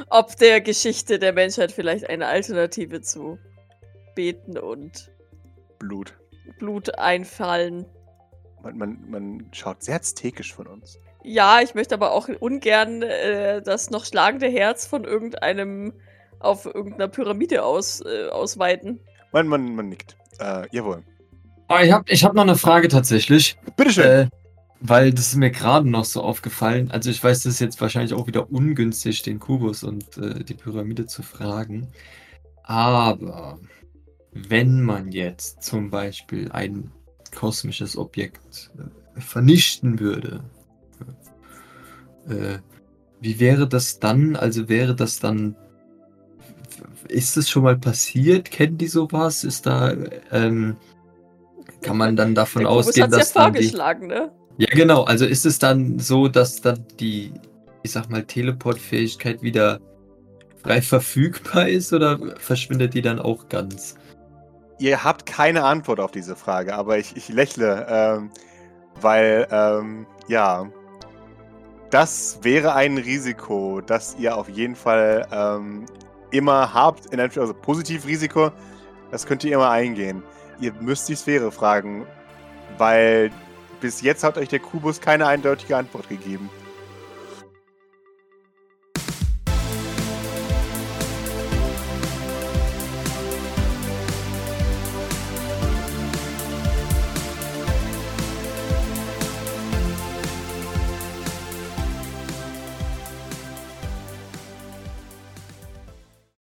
ob 0.10 0.36
der 0.38 0.62
Geschichte 0.62 1.20
der 1.20 1.34
Menschheit 1.34 1.72
vielleicht 1.72 2.10
eine 2.10 2.28
Alternative 2.28 3.02
zu 3.02 3.38
Beten 4.16 4.58
und 4.58 5.12
Blut. 5.80 6.14
Blut 6.60 6.98
einfallen. 6.98 7.86
Man, 8.62 8.78
man, 8.78 9.10
man 9.10 9.50
schaut 9.52 9.84
sehr 9.84 9.96
aztekisch 9.96 10.54
von 10.54 10.68
uns. 10.68 11.00
Ja, 11.24 11.62
ich 11.62 11.76
möchte 11.76 11.96
aber 11.96 12.12
auch 12.12 12.30
ungern 12.40 13.02
äh, 13.04 13.62
das 13.62 13.90
noch 13.90 14.06
schlagende 14.06 14.48
Herz 14.48 14.86
von 14.86 15.04
irgendeinem 15.04 15.94
auf 16.40 16.66
irgendeiner 16.66 17.08
Pyramide 17.08 17.64
aus, 17.64 18.02
äh, 18.02 18.28
ausweiten. 18.30 19.00
Man, 19.32 19.48
man, 19.48 19.76
man 19.76 19.90
nickt. 19.90 20.18
Äh, 20.40 20.68
jawohl. 20.72 21.04
Aber 21.68 21.84
ich 21.84 21.92
habe 21.92 22.06
ich 22.08 22.24
hab 22.24 22.34
noch 22.34 22.42
eine 22.42 22.56
Frage 22.56 22.88
tatsächlich. 22.88 23.58
Bitteschön. 23.78 24.06
Äh, 24.06 24.30
weil 24.82 25.14
das 25.14 25.28
ist 25.28 25.36
mir 25.36 25.52
gerade 25.52 25.88
noch 25.88 26.06
so 26.06 26.22
aufgefallen. 26.22 26.90
Also 26.92 27.12
ich 27.12 27.24
weiß, 27.24 27.44
das 27.44 27.54
ist 27.54 27.60
jetzt 27.60 27.80
wahrscheinlich 27.80 28.14
auch 28.14 28.28
wieder 28.28 28.52
ungünstig, 28.52 29.22
den 29.22 29.40
Kubus 29.40 29.84
und 29.84 30.18
äh, 30.18 30.44
die 30.44 30.56
Pyramide 30.56 31.06
zu 31.06 31.22
fragen. 31.22 31.88
Aber 32.64 33.60
wenn 34.34 34.82
man 34.82 35.12
jetzt 35.12 35.62
zum 35.62 35.92
Beispiel 35.92 36.52
ein 36.52 36.92
kosmisches 37.36 37.96
Objekt 37.96 38.72
äh, 39.16 39.22
vernichten 39.22 40.00
würde, 40.00 40.44
äh, 42.28 42.58
wie 43.20 43.40
wäre 43.40 43.68
das 43.68 44.00
dann? 44.00 44.36
Also 44.36 44.68
wäre 44.68 44.96
das 44.96 45.20
dann. 45.20 45.56
Ist 47.08 47.38
das 47.38 47.50
schon 47.50 47.64
mal 47.64 47.78
passiert? 47.78 48.50
Kennen 48.50 48.80
die 48.80 48.88
sowas? 48.88 49.44
Ist 49.44 49.68
da. 49.68 49.94
Ähm, 50.32 50.76
kann 51.84 51.98
man 51.98 52.16
dann 52.16 52.34
davon 52.34 52.64
Der 52.64 52.72
ausgehen, 52.72 53.04
hat's 53.04 53.14
ja 53.14 53.20
dass 53.20 53.34
dann 53.34 53.54
die, 53.54 53.60
vorgeschlagen, 53.60 54.08
ne? 54.08 54.32
Ja, 54.62 54.68
genau. 54.76 55.06
Also 55.06 55.26
ist 55.26 55.44
es 55.44 55.58
dann 55.58 55.98
so, 55.98 56.28
dass 56.28 56.62
dann 56.62 56.86
die, 57.00 57.34
ich 57.82 57.92
sag 57.92 58.12
mal, 58.12 58.24
Teleportfähigkeit 58.24 59.42
wieder 59.42 59.80
frei 60.62 60.82
verfügbar 60.84 61.68
ist 61.68 61.92
oder 61.92 62.20
verschwindet 62.38 62.94
die 62.94 63.02
dann 63.02 63.18
auch 63.18 63.50
ganz? 63.50 63.96
Ihr 64.78 65.04
habt 65.04 65.26
keine 65.26 65.64
Antwort 65.64 66.00
auf 66.00 66.12
diese 66.12 66.36
Frage, 66.36 66.76
aber 66.76 67.00
ich, 67.00 67.16
ich 67.16 67.30
lächle, 67.30 67.88
ähm, 67.90 68.30
weil, 69.02 69.48
ähm, 69.52 70.06
ja, 70.28 70.70
das 71.90 72.38
wäre 72.44 72.76
ein 72.76 73.00
Risiko, 73.00 73.82
das 73.82 74.16
ihr 74.20 74.38
auf 74.38 74.48
jeden 74.48 74.76
Fall 74.76 75.28
ähm, 75.32 75.88
immer 76.30 76.72
habt, 76.72 77.12
also 77.20 77.54
Positivrisiko, 77.54 78.52
das 79.10 79.26
könnt 79.26 79.44
ihr 79.44 79.56
immer 79.56 79.72
eingehen. 79.72 80.22
Ihr 80.60 80.74
müsst 80.74 81.10
die 81.10 81.16
Sphäre 81.16 81.52
fragen, 81.52 82.06
weil 82.78 83.32
bis 83.82 84.02
jetzt 84.02 84.24
hat 84.24 84.38
euch 84.38 84.48
der 84.48 84.60
Kubus 84.60 85.02
keine 85.02 85.28
eindeutige 85.28 85.76
Antwort 85.76 86.08
gegeben. 86.08 86.50